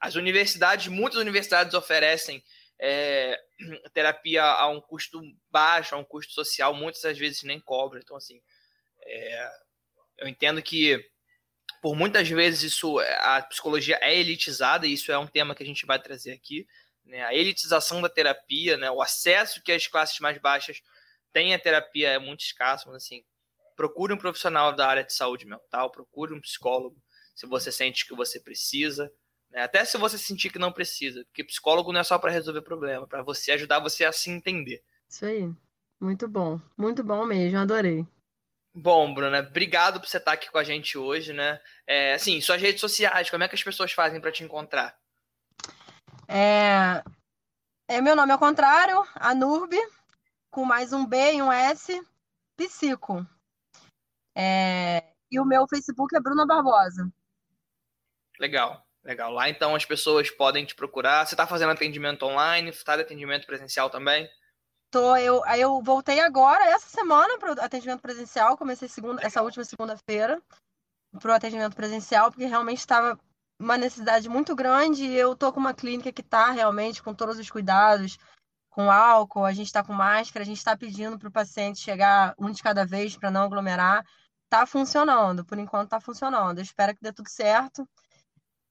As 0.00 0.14
universidades, 0.14 0.86
muitas 0.86 1.18
universidades 1.18 1.74
oferecem 1.74 2.40
é, 2.78 3.36
terapia 3.92 4.44
a 4.44 4.68
um 4.68 4.80
custo 4.80 5.20
baixo, 5.50 5.96
a 5.96 5.98
um 5.98 6.04
custo 6.04 6.32
social, 6.32 6.72
muitas 6.72 7.02
das 7.02 7.18
vezes 7.18 7.42
nem 7.42 7.58
cobram. 7.58 8.00
Então, 8.00 8.16
assim, 8.16 8.40
é, 9.02 9.50
eu 10.18 10.28
entendo 10.28 10.62
que 10.62 11.04
por 11.84 11.94
muitas 11.94 12.26
vezes 12.26 12.62
isso 12.72 12.98
a 12.98 13.42
psicologia 13.42 13.98
é 14.00 14.18
elitizada 14.18 14.86
e 14.86 14.94
isso 14.94 15.12
é 15.12 15.18
um 15.18 15.26
tema 15.26 15.54
que 15.54 15.62
a 15.62 15.66
gente 15.66 15.84
vai 15.84 16.00
trazer 16.00 16.32
aqui 16.32 16.66
né? 17.04 17.22
a 17.22 17.34
elitização 17.34 18.00
da 18.00 18.08
terapia 18.08 18.78
né? 18.78 18.90
O 18.90 19.02
acesso 19.02 19.62
que 19.62 19.70
as 19.70 19.86
classes 19.86 20.18
mais 20.18 20.38
baixas 20.38 20.80
têm 21.30 21.52
à 21.52 21.58
terapia 21.58 22.08
é 22.08 22.18
muito 22.18 22.40
escasso 22.40 22.88
mas 22.88 23.04
assim 23.04 23.22
procure 23.76 24.14
um 24.14 24.16
profissional 24.16 24.74
da 24.74 24.88
área 24.88 25.04
de 25.04 25.12
saúde 25.12 25.44
mental 25.44 25.90
procure 25.90 26.32
um 26.32 26.40
psicólogo 26.40 26.96
se 27.34 27.46
você 27.46 27.70
sente 27.70 28.08
que 28.08 28.14
você 28.14 28.40
precisa 28.40 29.12
né? 29.50 29.60
até 29.60 29.84
se 29.84 29.98
você 29.98 30.16
sentir 30.16 30.48
que 30.48 30.58
não 30.58 30.72
precisa 30.72 31.22
porque 31.26 31.44
psicólogo 31.44 31.92
não 31.92 32.00
é 32.00 32.04
só 32.04 32.18
para 32.18 32.30
resolver 32.30 32.62
problema 32.62 33.06
para 33.06 33.22
você 33.22 33.52
ajudar 33.52 33.78
você 33.80 34.06
a 34.06 34.12
se 34.12 34.30
entender. 34.30 34.82
Isso 35.06 35.26
aí. 35.26 35.52
Muito 36.00 36.26
bom. 36.26 36.58
Muito 36.78 37.04
bom 37.04 37.26
mesmo 37.26 37.58
adorei 37.58 38.06
Bom, 38.76 39.14
Bruna, 39.14 39.38
obrigado 39.38 40.00
por 40.00 40.08
você 40.08 40.16
estar 40.16 40.32
aqui 40.32 40.50
com 40.50 40.58
a 40.58 40.64
gente 40.64 40.98
hoje, 40.98 41.32
né? 41.32 41.60
É, 41.86 42.14
assim, 42.14 42.40
suas 42.40 42.60
redes 42.60 42.80
sociais, 42.80 43.30
como 43.30 43.44
é 43.44 43.48
que 43.48 43.54
as 43.54 43.62
pessoas 43.62 43.92
fazem 43.92 44.20
para 44.20 44.32
te 44.32 44.42
encontrar? 44.42 44.98
É, 46.26 47.04
é 47.86 48.00
meu 48.00 48.16
nome 48.16 48.32
ao 48.32 48.38
contrário, 48.38 49.06
Anurb, 49.14 49.72
com 50.50 50.64
mais 50.64 50.92
um 50.92 51.06
B 51.06 51.34
e 51.34 51.42
um 51.42 51.52
S, 51.52 52.02
Psico. 52.56 53.24
É, 54.36 55.04
e 55.30 55.38
o 55.38 55.44
meu 55.44 55.68
Facebook 55.68 56.16
é 56.16 56.20
Bruna 56.20 56.44
Barbosa. 56.44 57.08
Legal, 58.40 58.84
legal. 59.04 59.30
Lá 59.30 59.48
então 59.48 59.76
as 59.76 59.84
pessoas 59.84 60.30
podem 60.30 60.64
te 60.64 60.74
procurar. 60.74 61.24
Você 61.24 61.34
está 61.34 61.46
fazendo 61.46 61.70
atendimento 61.70 62.24
online? 62.24 62.70
Está 62.70 62.96
de 62.96 63.02
atendimento 63.02 63.46
presencial 63.46 63.88
também? 63.88 64.28
Tô, 64.94 65.16
eu, 65.16 65.42
aí 65.44 65.60
eu 65.60 65.82
voltei 65.82 66.20
agora, 66.20 66.66
essa 66.66 66.88
semana, 66.88 67.36
para 67.36 67.52
o 67.52 67.60
atendimento 67.60 68.00
presencial. 68.00 68.56
Comecei 68.56 68.86
segunda, 68.86 69.20
essa 69.26 69.42
última 69.42 69.64
segunda-feira 69.64 70.40
para 71.20 71.32
o 71.32 71.34
atendimento 71.34 71.74
presencial, 71.74 72.30
porque 72.30 72.44
realmente 72.44 72.78
estava 72.78 73.18
uma 73.58 73.76
necessidade 73.76 74.28
muito 74.28 74.54
grande. 74.54 75.04
E 75.04 75.16
eu 75.16 75.34
tô 75.34 75.52
com 75.52 75.58
uma 75.58 75.74
clínica 75.74 76.12
que 76.12 76.20
está 76.20 76.52
realmente 76.52 77.02
com 77.02 77.12
todos 77.12 77.40
os 77.40 77.50
cuidados, 77.50 78.16
com 78.70 78.88
álcool, 78.88 79.44
a 79.44 79.52
gente 79.52 79.66
está 79.66 79.82
com 79.82 79.92
máscara, 79.92 80.44
a 80.44 80.46
gente 80.46 80.58
está 80.58 80.76
pedindo 80.76 81.18
para 81.18 81.28
o 81.28 81.32
paciente 81.32 81.80
chegar 81.80 82.32
um 82.38 82.52
de 82.52 82.62
cada 82.62 82.86
vez 82.86 83.16
para 83.16 83.32
não 83.32 83.42
aglomerar. 83.42 84.06
Está 84.44 84.64
funcionando, 84.64 85.44
por 85.44 85.58
enquanto 85.58 85.86
está 85.86 86.00
funcionando. 86.00 86.58
Eu 86.58 86.62
espero 86.62 86.94
que 86.94 87.02
dê 87.02 87.12
tudo 87.12 87.28
certo. 87.28 87.84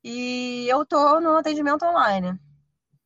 E 0.02 0.68
eu 0.70 0.86
tô 0.86 1.20
no 1.20 1.36
atendimento 1.36 1.84
online. 1.84 2.40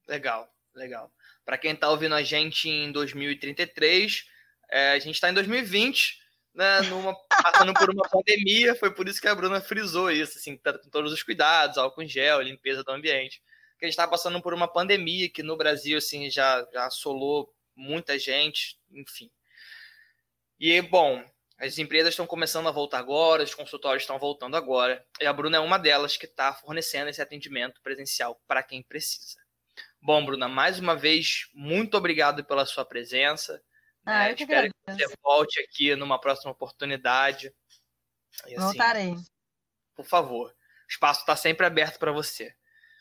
Legal, 0.07 0.47
legal. 0.77 1.11
Para 1.45 1.57
quem 1.57 1.73
está 1.73 1.89
ouvindo 1.89 2.15
a 2.15 2.23
gente 2.23 2.69
em 2.69 2.91
2033, 2.91 4.25
é, 4.69 4.91
a 4.91 4.99
gente 4.99 5.15
está 5.15 5.29
em 5.29 5.33
2020, 5.33 6.19
né, 6.53 6.81
numa, 6.81 7.15
passando 7.29 7.73
por 7.73 7.89
uma 7.89 8.07
pandemia. 8.09 8.75
Foi 8.75 8.93
por 8.93 9.07
isso 9.07 9.21
que 9.21 9.27
a 9.27 9.35
Bruna 9.35 9.61
frisou 9.61 10.11
isso, 10.11 10.37
assim, 10.37 10.57
tá 10.57 10.77
com 10.77 10.89
todos 10.89 11.11
os 11.11 11.23
cuidados, 11.23 11.77
álcool 11.77 12.03
em 12.03 12.07
gel, 12.07 12.41
limpeza 12.41 12.83
do 12.83 12.91
ambiente. 12.91 13.41
Que 13.77 13.85
a 13.85 13.87
gente 13.87 13.93
está 13.93 14.07
passando 14.07 14.41
por 14.41 14.53
uma 14.53 14.67
pandemia 14.67 15.29
que 15.29 15.43
no 15.43 15.55
Brasil 15.55 15.97
assim 15.97 16.29
já, 16.29 16.67
já 16.73 16.85
assolou 16.87 17.53
muita 17.75 18.17
gente, 18.17 18.77
enfim. 18.91 19.29
E 20.59 20.81
bom, 20.81 21.23
as 21.59 21.77
empresas 21.77 22.13
estão 22.13 22.25
começando 22.25 22.67
a 22.67 22.71
voltar 22.71 22.99
agora, 22.99 23.43
os 23.43 23.53
consultórios 23.53 24.03
estão 24.03 24.17
voltando 24.17 24.57
agora, 24.57 25.05
e 25.21 25.25
a 25.25 25.33
Bruna 25.33 25.57
é 25.57 25.59
uma 25.59 25.77
delas 25.77 26.17
que 26.17 26.25
está 26.25 26.53
fornecendo 26.53 27.09
esse 27.09 27.21
atendimento 27.21 27.79
presencial 27.81 28.41
para 28.47 28.63
quem 28.63 28.81
precisa. 28.83 29.46
Bom, 30.01 30.25
Bruna, 30.25 30.47
mais 30.47 30.79
uma 30.79 30.95
vez, 30.95 31.49
muito 31.53 31.97
obrigado 31.97 32.43
pela 32.45 32.65
sua 32.65 32.85
presença. 32.85 33.61
Ah, 34.05 34.25
né? 34.25 34.31
eu 34.31 34.35
que 34.35 34.43
Espero 34.43 34.69
que 34.69 34.93
você 34.93 35.15
volte 35.21 35.59
aqui 35.59 35.95
numa 35.95 36.19
próxima 36.19 36.51
oportunidade. 36.51 37.53
E, 38.45 38.55
assim, 38.55 38.55
Voltarei. 38.55 39.15
Por 39.95 40.05
favor, 40.05 40.49
o 40.51 40.55
espaço 40.89 41.21
está 41.21 41.35
sempre 41.35 41.65
aberto 41.65 41.99
para 41.99 42.11
você. 42.11 42.55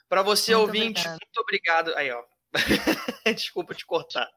Para 0.09 0.22
você, 0.22 0.55
muito 0.57 0.66
ouvinte, 0.66 1.01
obrigado. 1.01 1.20
muito 1.22 1.38
obrigado. 1.38 1.94
Aí, 1.97 2.11
ó. 2.11 2.24
Desculpa 3.34 3.74
te 3.74 3.84
cortar. 3.84 4.28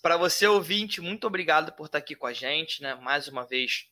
Para 0.00 0.16
você, 0.16 0.46
ouvinte, 0.46 1.00
muito 1.00 1.26
obrigado 1.26 1.72
por 1.72 1.86
estar 1.86 1.98
aqui 1.98 2.14
com 2.14 2.26
a 2.26 2.32
gente, 2.32 2.82
né? 2.82 2.94
Mais 2.94 3.28
uma 3.28 3.46
vez 3.46 3.88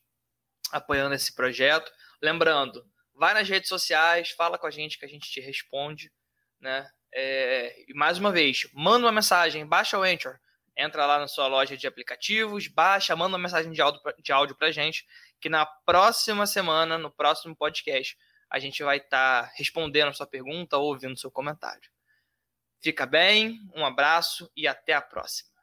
apoiando 0.71 1.15
esse 1.15 1.35
projeto. 1.35 1.91
Lembrando, 2.23 2.85
vai 3.15 3.35
nas 3.35 3.49
redes 3.49 3.69
sociais, 3.69 4.31
fala 4.31 4.59
com 4.59 4.67
a 4.67 4.71
gente 4.71 4.99
que 4.99 5.05
a 5.05 5.09
gente 5.09 5.31
te 5.31 5.41
responde 5.41 6.13
né? 6.61 6.89
É, 7.13 7.85
e 7.89 7.95
mais 7.95 8.19
uma 8.19 8.31
vez, 8.31 8.69
manda 8.73 9.07
uma 9.07 9.13
mensagem, 9.13 9.67
baixa 9.67 9.99
o 9.99 10.03
Anchor, 10.03 10.39
entra 10.77 11.07
lá 11.07 11.19
na 11.19 11.29
sua 11.29 11.47
loja 11.47 11.77
de 11.77 11.87
aplicativos, 11.87 12.69
baixa, 12.69 13.17
manda 13.17 13.37
uma 13.37 13.43
mensagem 13.43 13.73
de 13.73 13.81
áudio, 13.83 14.01
de 14.23 14.33
áudio 14.33 14.57
pra 14.57 14.71
gente, 14.71 15.07
que 15.41 15.49
na 15.49 15.67
próxima 15.67 16.47
semana, 16.47 16.97
no 16.97 17.11
próximo 17.11 17.55
podcast, 17.57 18.17
a 18.49 18.59
gente 18.59 18.83
vai 18.83 18.99
estar 18.99 19.45
tá 19.45 19.53
respondendo 19.57 20.09
a 20.09 20.13
sua 20.13 20.27
pergunta 20.27 20.77
ou 20.77 20.87
ouvindo 20.87 21.19
seu 21.19 21.31
comentário. 21.31 21.91
Fica 22.83 23.05
bem, 23.05 23.61
um 23.75 23.85
abraço 23.85 24.51
e 24.57 24.67
até 24.67 24.95
a 24.95 25.03
próxima. 25.03 25.51